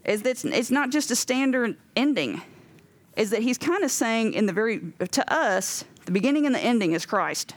is 0.04 0.22
that 0.22 0.44
it's 0.44 0.70
not 0.70 0.90
just 0.90 1.10
a 1.10 1.16
standard 1.16 1.76
ending. 1.94 2.40
Is 3.16 3.30
that 3.30 3.42
he's 3.42 3.58
kind 3.58 3.84
of 3.84 3.90
saying 3.90 4.32
in 4.32 4.46
the 4.46 4.52
very 4.52 4.80
to 5.10 5.32
us, 5.32 5.84
the 6.06 6.12
beginning 6.12 6.46
and 6.46 6.54
the 6.54 6.60
ending 6.60 6.92
is 6.92 7.04
Christ. 7.04 7.54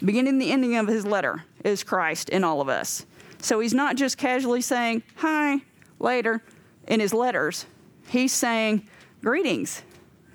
The 0.00 0.06
beginning 0.06 0.34
and 0.34 0.42
the 0.42 0.50
ending 0.50 0.76
of 0.76 0.86
his 0.86 1.04
letter 1.04 1.44
is 1.64 1.84
Christ 1.84 2.30
in 2.30 2.44
all 2.44 2.60
of 2.60 2.68
us. 2.68 3.04
So 3.40 3.60
he's 3.60 3.74
not 3.74 3.96
just 3.96 4.16
casually 4.16 4.62
saying 4.62 5.02
hi 5.16 5.58
later 5.98 6.42
in 6.86 7.00
his 7.00 7.12
letters. 7.12 7.66
He's 8.08 8.32
saying 8.32 8.88
greetings 9.22 9.82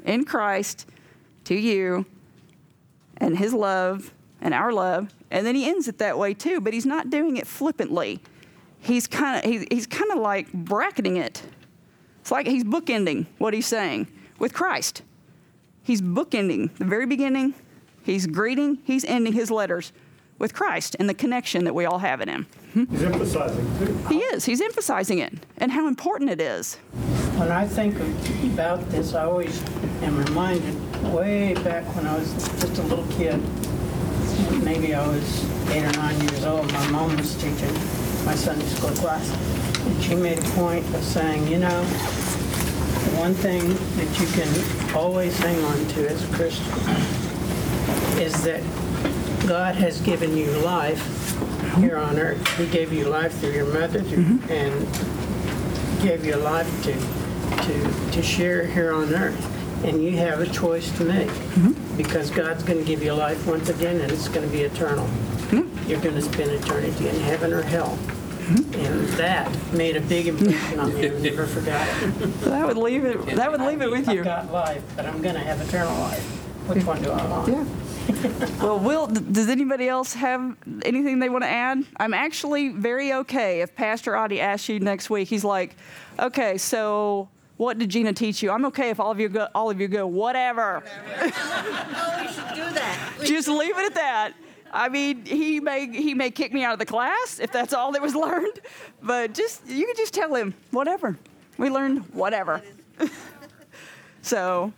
in 0.06 0.26
Christ 0.26 0.88
to 1.46 1.56
you 1.56 2.06
and 3.18 3.38
his 3.38 3.54
love 3.54 4.13
and 4.44 4.54
our 4.54 4.72
love. 4.72 5.12
And 5.32 5.48
then 5.48 5.56
he 5.56 5.68
ends 5.68 5.88
it 5.88 5.98
that 5.98 6.20
way 6.20 6.36
too, 6.36 6.62
but 6.62 6.74
he's 6.74 6.86
not 6.86 7.10
doing 7.10 7.38
it 7.38 7.48
flippantly. 7.48 8.20
He's 8.80 9.08
kind 9.08 9.44
of 9.44 9.50
he's, 9.50 9.66
he's 9.72 9.88
kind 9.88 10.12
of 10.12 10.20
like 10.20 10.52
bracketing 10.54 11.18
it. 11.18 11.42
It's 12.22 12.30
like 12.30 12.46
he's 12.46 12.64
bookending 12.64 13.26
what 13.40 13.54
he's 13.54 13.66
saying 13.66 14.08
with 14.38 14.54
Christ. 14.54 15.02
He's 15.82 16.02
bookending 16.02 16.76
the 16.78 16.86
very 16.86 17.06
beginning, 17.06 17.56
he's 18.04 18.28
greeting, 18.28 18.80
he's 18.84 19.04
ending 19.06 19.34
his 19.34 19.50
letters 19.50 19.92
with 20.40 20.54
Christ 20.54 20.96
and 21.00 21.10
the 21.10 21.14
connection 21.14 21.64
that 21.66 21.76
we 21.76 21.86
all 21.86 22.00
have 22.00 22.20
in 22.22 22.28
him. 22.28 22.48
Hmm? 22.74 22.86
He's 22.86 23.04
emphasizing 23.04 23.80
too. 23.80 23.98
He 24.10 24.20
is. 24.20 24.46
He's 24.46 24.62
emphasizing 24.62 25.20
it 25.20 25.34
and 25.58 25.72
how 25.72 25.88
important 25.88 26.30
it 26.30 26.42
is. 26.42 26.76
When 27.38 27.52
I 27.52 27.66
think 27.66 27.96
about 28.54 28.90
this, 28.90 29.14
I 29.14 29.24
always 29.24 29.62
am 30.02 30.18
reminded 30.18 30.76
way 31.14 31.54
back 31.56 31.84
when 31.96 32.08
I 32.08 32.18
was 32.18 32.34
just 32.60 32.78
a 32.80 32.84
little 32.84 33.08
kid. 33.08 33.42
Maybe 34.64 34.96
I 34.96 35.06
was 35.06 35.72
eight 35.72 35.84
or 35.84 35.92
nine 35.94 36.20
years 36.22 36.46
old. 36.46 36.72
My 36.72 36.88
mom 36.90 37.18
was 37.18 37.36
teaching 37.36 37.74
my 38.26 38.34
Sunday 38.34 38.66
school 38.68 38.92
class, 38.92 39.30
and 39.86 40.02
she 40.02 40.16
made 40.16 40.40
a 40.40 40.50
point 40.52 40.86
of 40.96 41.04
saying, 41.04 41.48
you 41.48 41.60
know, 41.60 41.84
the 41.84 43.18
one 43.18 43.34
thing 43.34 43.68
that 43.68 44.20
you 44.20 44.28
can 44.28 44.96
always 44.96 45.38
hang 45.40 45.62
on 45.66 45.88
to 45.90 46.10
as 46.10 46.24
a 46.24 46.34
Christian 46.34 46.66
is 48.22 48.42
that 48.44 48.62
God 49.48 49.76
has 49.76 50.00
given 50.02 50.38
you 50.38 50.50
life 50.60 51.36
here 51.76 51.98
on 51.98 52.18
earth. 52.18 52.48
He 52.58 52.66
gave 52.68 52.94
you 52.94 53.06
life 53.06 53.38
through 53.40 53.52
your 53.52 53.74
mother 53.74 54.00
mm-hmm. 54.00 54.50
and 54.50 56.02
gave 56.02 56.24
you 56.24 56.36
a 56.36 56.38
life 56.38 56.84
to, 56.84 56.94
to, 56.94 58.12
to 58.12 58.24
share 58.24 58.66
here 58.66 58.94
on 58.94 59.14
earth. 59.14 59.50
And 59.84 60.04
you 60.04 60.12
have 60.18 60.40
a 60.40 60.48
choice 60.48 60.96
to 60.98 61.04
make 61.04 61.28
mm-hmm. 61.28 61.98
because 61.98 62.30
God's 62.30 62.64
going 62.64 62.80
to 62.80 62.86
give 62.86 63.04
you 63.04 63.14
life 63.14 63.46
once 63.46 63.70
again 63.70 64.00
and 64.02 64.12
it's 64.12 64.28
going 64.28 64.46
to 64.46 64.52
be 64.52 64.62
eternal. 64.62 65.06
Mm-hmm. 65.06 65.90
You're 65.90 66.02
going 66.02 66.16
to 66.16 66.22
spend 66.22 66.52
eternity 66.52 67.10
in 67.10 67.20
heaven 67.22 67.52
or 67.52 67.62
hell. 67.62 67.98
Mm-hmm. 67.98 68.74
And 68.80 69.08
that 69.10 69.74
made 69.74 69.96
a 69.96 70.02
big 70.02 70.28
impression 70.28 70.80
on 70.80 70.94
me. 70.94 71.10
I 71.10 71.20
never 71.20 71.46
forgot 71.46 71.88
it. 71.88 72.14
That 72.42 72.68
would 72.68 72.78
leave 72.78 73.06
it. 73.06 73.26
That 73.36 73.52
would 73.52 73.62
leave 73.62 73.82
it 73.82 73.90
with 73.90 74.08
you. 74.10 74.20
I've 74.20 74.26
got 74.26 74.52
life, 74.52 74.84
but 74.96 75.06
I'm 75.06 75.22
going 75.22 75.36
to 75.36 75.42
have 75.42 75.62
eternal 75.62 75.98
life. 76.00 76.24
Which 76.68 76.86
one 76.86 77.02
do 77.02 77.12
I 77.12 77.26
want? 77.28 77.48
Yeah. 77.50 77.66
well, 78.62 78.80
Will, 78.80 79.08
does 79.08 79.50
anybody 79.50 79.88
else 79.88 80.14
have 80.14 80.56
anything 80.84 81.20
they 81.20 81.30
want 81.30 81.44
to 81.44 81.50
add? 81.50 81.84
I'm 81.98 82.14
actually 82.14 82.70
very 82.70 83.14
okay 83.14 83.62
if 83.62 83.76
Pastor 83.76 84.16
Audie 84.18 84.42
asks 84.42 84.70
you 84.70 84.80
next 84.80 85.10
week. 85.10 85.28
He's 85.28 85.44
like, 85.44 85.76
okay, 86.20 86.58
so 86.58 87.30
what 87.58 87.78
did 87.78 87.90
Gina 87.90 88.14
teach 88.14 88.42
you? 88.42 88.52
I'm 88.52 88.66
okay 88.66 88.90
if 88.90 89.00
all 89.00 89.12
of 89.12 89.20
you 89.20 89.30
go, 89.30 89.48
all 89.54 89.70
of 89.70 89.80
you 89.80 89.88
go, 89.88 90.08
whatever. 90.08 90.84
Oh, 91.96 92.18
we 92.20 92.28
should 92.28 92.56
do 92.56 92.74
that. 92.74 93.00
Just 93.24 93.48
leave 93.48 93.78
it 93.78 93.86
at 93.86 93.96
that. 93.96 94.34
I 94.72 94.90
mean, 94.90 95.24
he 95.26 95.60
may 95.60 95.88
he 95.88 96.16
may 96.16 96.32
kick 96.32 96.52
me 96.52 96.64
out 96.64 96.74
of 96.74 96.80
the 96.80 96.86
class 96.86 97.40
if 97.40 97.52
that's 97.52 97.74
all 97.74 97.92
that 97.92 98.02
was 98.02 98.16
learned, 98.16 98.60
but 99.04 99.34
just 99.34 99.68
you 99.68 99.86
can 99.86 99.96
just 99.96 100.14
tell 100.14 100.34
him 100.34 100.56
whatever. 100.72 101.18
We 101.58 101.70
learned 101.70 102.00
whatever. 102.14 102.62
so, 104.24 104.74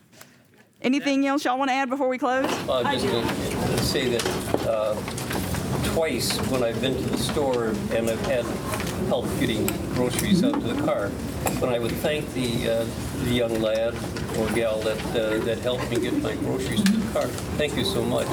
anything 0.82 1.26
else 1.26 1.46
y'all 1.46 1.58
want 1.58 1.70
to 1.70 1.76
add 1.76 1.90
before 1.90 2.10
we 2.10 2.18
close? 2.18 2.46
Uh, 2.68 2.84
just 2.92 3.06
to 3.06 3.78
say 3.84 4.10
that 4.10 4.68
uh, 4.68 5.25
twice 5.96 6.38
when 6.52 6.62
I've 6.62 6.82
been 6.82 6.94
to 6.94 7.10
the 7.10 7.18
store 7.18 7.68
and 7.92 8.10
I've 8.10 8.20
had 8.26 8.44
help 9.08 9.26
getting 9.40 9.66
groceries 9.94 10.44
out 10.44 10.56
to 10.56 10.60
the 10.60 10.82
car, 10.84 11.08
when 11.62 11.74
I 11.74 11.80
would 11.80 11.94
thank 11.94 12.34
the, 12.34 12.70
uh, 12.70 12.86
the 13.24 13.32
young 13.32 13.62
lad 13.62 13.96
or 14.38 14.46
gal 14.52 14.82
that, 14.82 15.00
uh, 15.16 15.38
that 15.46 15.60
helped 15.60 15.90
me 15.90 16.02
get 16.02 16.22
my 16.22 16.36
groceries 16.36 16.84
to 16.84 16.92
the 16.92 17.14
car, 17.14 17.28
thank 17.56 17.78
you 17.78 17.86
so 17.86 18.04
much. 18.04 18.28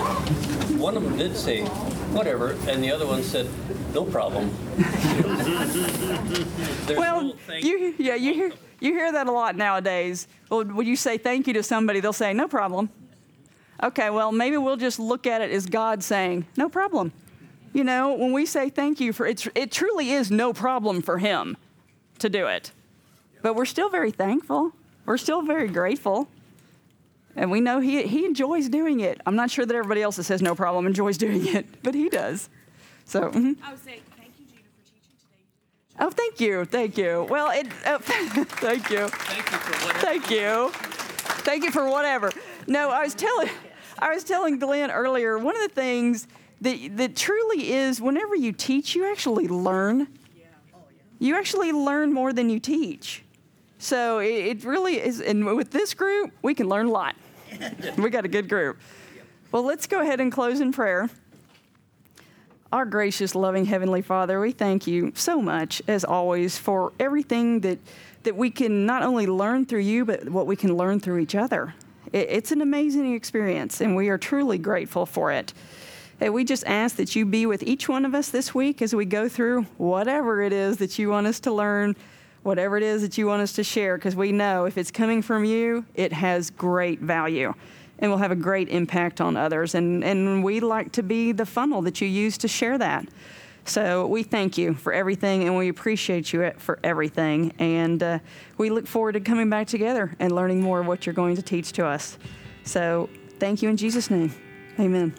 One 0.75 0.97
of 0.97 1.05
them 1.05 1.17
did 1.17 1.37
say, 1.37 1.63
whatever, 2.11 2.57
and 2.67 2.83
the 2.83 2.91
other 2.91 3.07
one 3.07 3.23
said, 3.23 3.49
no 3.95 4.07
problem. 4.07 4.51
There's 6.87 6.99
well, 6.99 7.23
no 7.23 7.33
thank 7.47 7.65
you 7.65 7.95
yeah 7.97 8.17
you 8.17 8.35
hear 8.35 8.51
you 8.81 8.93
hear 8.93 9.13
that 9.13 9.29
a 9.29 9.33
lot 9.33 9.55
nowadays. 9.55 10.27
Well, 10.51 10.65
when 10.65 10.89
you 10.89 10.97
say 10.97 11.17
thank 11.17 11.47
you 11.47 11.53
to 11.53 11.63
somebody, 11.63 12.01
they'll 12.01 12.13
say 12.13 12.33
no 12.33 12.49
problem. 12.49 12.91
Okay, 13.81 14.11
well 14.11 14.33
maybe 14.33 14.57
we'll 14.57 14.77
just 14.77 14.99
look 14.99 15.29
at 15.29 15.43
it 15.43 15.53
as 15.53 15.67
God 15.67 16.03
saying 16.03 16.47
no 16.57 16.69
problem. 16.69 17.13
You 17.73 17.85
know, 17.85 18.13
when 18.13 18.33
we 18.33 18.45
say 18.47 18.69
thank 18.69 19.01
you 19.01 19.13
for 19.13 19.27
it, 19.27 19.47
it 19.55 19.73
truly 19.73 20.11
is 20.11 20.31
no 20.31 20.53
problem 20.53 21.01
for 21.03 21.19
Him 21.19 21.57
to 22.19 22.29
do 22.29 22.47
it. 22.47 22.73
But 23.43 23.55
we're 23.57 23.65
still 23.65 23.89
very 23.89 24.11
thankful. 24.11 24.73
We're 25.07 25.17
still 25.17 25.43
very 25.43 25.69
grateful. 25.69 26.29
And 27.35 27.51
we 27.51 27.61
know 27.61 27.81
he, 27.81 28.03
he 28.03 28.27
enjoys 28.27 28.69
doing 28.69 29.01
it. 29.01 29.21
I'm 29.25 29.35
not 29.37 29.51
sure 29.51 29.65
that 29.65 29.75
everybody 29.75 30.03
else 30.03 30.17
that 30.17 30.25
says 30.25 30.43
no 30.43 30.55
problem 30.55 30.87
enjoys 30.87 31.17
doing 31.27 31.47
it, 31.47 31.83
but 31.83 31.95
he 31.95 32.09
does. 32.09 32.51
So, 33.07 33.31
mhm. 33.31 33.57
I 33.65 33.71
would 33.73 33.83
say 33.83 34.01
thank 34.17 34.33
you, 34.39 34.45
Gina, 34.47 34.63
for 34.69 34.85
teaching 34.85 35.17
today. 35.19 35.99
oh, 35.99 36.11
thank 36.11 36.41
you, 36.41 36.65
thank 36.67 36.99
you. 36.99 37.27
Well, 37.31 37.51
it, 37.51 37.67
oh, 37.87 37.99
thank 38.03 38.37
you, 38.37 38.45
Thank 39.09 39.51
you 39.51 39.59
for 39.59 39.87
whatever. 39.87 39.99
thank 39.99 40.31
you, 40.31 40.71
thank 41.43 41.65
you 41.65 41.71
for 41.73 41.89
whatever. 41.89 42.31
No, 42.69 42.91
I 42.91 43.03
was 43.03 43.15
telling, 43.15 43.49
I 43.99 44.15
was 44.15 44.25
telling 44.25 44.59
Glenn 44.59 44.91
earlier. 44.91 45.39
One 45.39 45.57
of 45.57 45.63
the 45.63 45.75
things 45.75 46.29
that 46.63 46.97
that 46.97 47.17
truly 47.17 47.73
is, 47.73 48.01
whenever 48.01 48.35
you 48.35 48.53
teach, 48.53 48.95
you 48.95 49.11
actually 49.11 49.49
learn. 49.49 50.09
You 51.19 51.37
actually 51.37 51.71
learn 51.71 52.13
more 52.13 52.33
than 52.33 52.51
you 52.51 52.59
teach. 52.59 53.23
So 53.79 54.19
it, 54.19 54.33
it 54.33 54.65
really 54.65 55.01
is, 55.01 55.21
and 55.21 55.45
with 55.45 55.71
this 55.71 55.95
group, 55.95 56.33
we 56.43 56.55
can 56.55 56.69
learn 56.69 56.87
a 56.87 56.91
lot. 56.91 57.15
we 57.99 58.11
got 58.11 58.25
a 58.25 58.29
good 58.29 58.49
group. 58.49 58.79
Well, 59.51 59.65
let's 59.65 59.87
go 59.87 60.01
ahead 60.01 60.21
and 60.21 60.33
close 60.33 60.61
in 60.61 60.73
prayer. 60.73 61.11
Our 62.73 62.87
gracious, 62.87 63.35
loving 63.35 63.67
Heavenly 63.67 64.01
Father, 64.01 64.41
we 64.41 64.53
thank 64.53 64.87
you 64.87 65.13
so 65.15 65.43
much, 65.43 65.83
as 65.87 66.05
always, 66.05 66.57
for 66.57 66.93
everything 66.99 67.61
that, 67.61 67.79
that 68.23 68.35
we 68.35 68.51
can 68.51 68.87
not 68.87 69.03
only 69.03 69.27
learn 69.27 69.67
through 69.67 69.81
you, 69.81 70.05
but 70.05 70.29
what 70.29 70.47
we 70.47 70.57
can 70.57 70.77
learn 70.77 70.99
through 70.99 71.19
each 71.19 71.35
other. 71.35 71.75
It, 72.13 72.29
it's 72.31 72.51
an 72.51 72.63
amazing 72.63 73.15
experience, 73.15 73.81
and 73.81 73.95
we 73.95 74.09
are 74.09 74.17
truly 74.17 74.59
grateful 74.59 75.05
for 75.05 75.31
it. 75.33 75.53
And 76.23 76.33
we 76.33 76.45
just 76.45 76.65
ask 76.69 76.95
that 76.97 77.17
you 77.17 77.27
be 77.27 77.47
with 77.47 77.65
each 77.65 77.89
one 77.89 78.05
of 78.05 78.15
us 78.15 78.29
this 78.29 78.55
week 78.55 78.81
as 78.81 78.95
we 78.95 79.05
go 79.05 79.29
through 79.29 79.63
whatever 79.77 80.41
it 80.41 80.53
is 80.53 80.77
that 80.77 80.97
you 80.97 81.09
want 81.09 81.27
us 81.27 81.41
to 81.41 81.53
learn, 81.53 81.97
whatever 82.45 82.77
it 82.77 82.85
is 82.85 83.03
that 83.03 83.19
you 83.19 83.27
want 83.27 83.43
us 83.43 83.53
to 83.55 83.65
share, 83.65 83.97
because 83.97 84.15
we 84.15 84.31
know 84.31 84.65
if 84.65 84.79
it's 84.79 84.93
coming 84.93 85.21
from 85.21 85.45
you, 85.45 85.85
it 85.97 86.13
has 86.13 86.51
great 86.51 87.01
value 87.01 87.53
and 87.99 88.09
will 88.09 88.19
have 88.19 88.31
a 88.31 88.37
great 88.37 88.69
impact 88.69 89.21
on 89.21 89.37
others. 89.37 89.75
And, 89.75 90.05
and 90.05 90.45
we 90.45 90.61
like 90.61 90.93
to 90.93 91.03
be 91.03 91.33
the 91.33 91.45
funnel 91.45 91.83
that 91.83 92.01
you 92.01 92.07
use 92.07 92.39
to 92.39 92.47
share 92.47 92.79
that. 92.79 93.09
So 93.65 94.07
we 94.07 94.23
thank 94.23 94.57
you 94.57 94.75
for 94.75 94.93
everything 94.93 95.43
and 95.43 95.57
we 95.57 95.69
appreciate 95.69 96.33
you 96.33 96.53
for 96.57 96.79
everything. 96.85 97.53
And 97.59 98.01
uh, 98.01 98.21
we 98.59 98.71
look 98.71 98.87
forward 98.87 99.15
to 99.15 99.21
coming 99.21 99.51
back 99.51 99.67
together 99.67 100.15
and 100.21 100.33
learning 100.33 100.61
more 100.61 100.79
of 100.79 100.87
what 100.87 101.05
you're 101.05 101.15
going 101.15 101.35
to 101.35 101.43
teach 101.43 101.73
to 101.73 101.85
us. 101.85 102.17
So 102.63 103.09
thank 103.41 103.61
you 103.61 103.69
in 103.69 103.77
Jesus' 103.77 104.09
name. 104.09 104.33
Amen. 104.79 105.15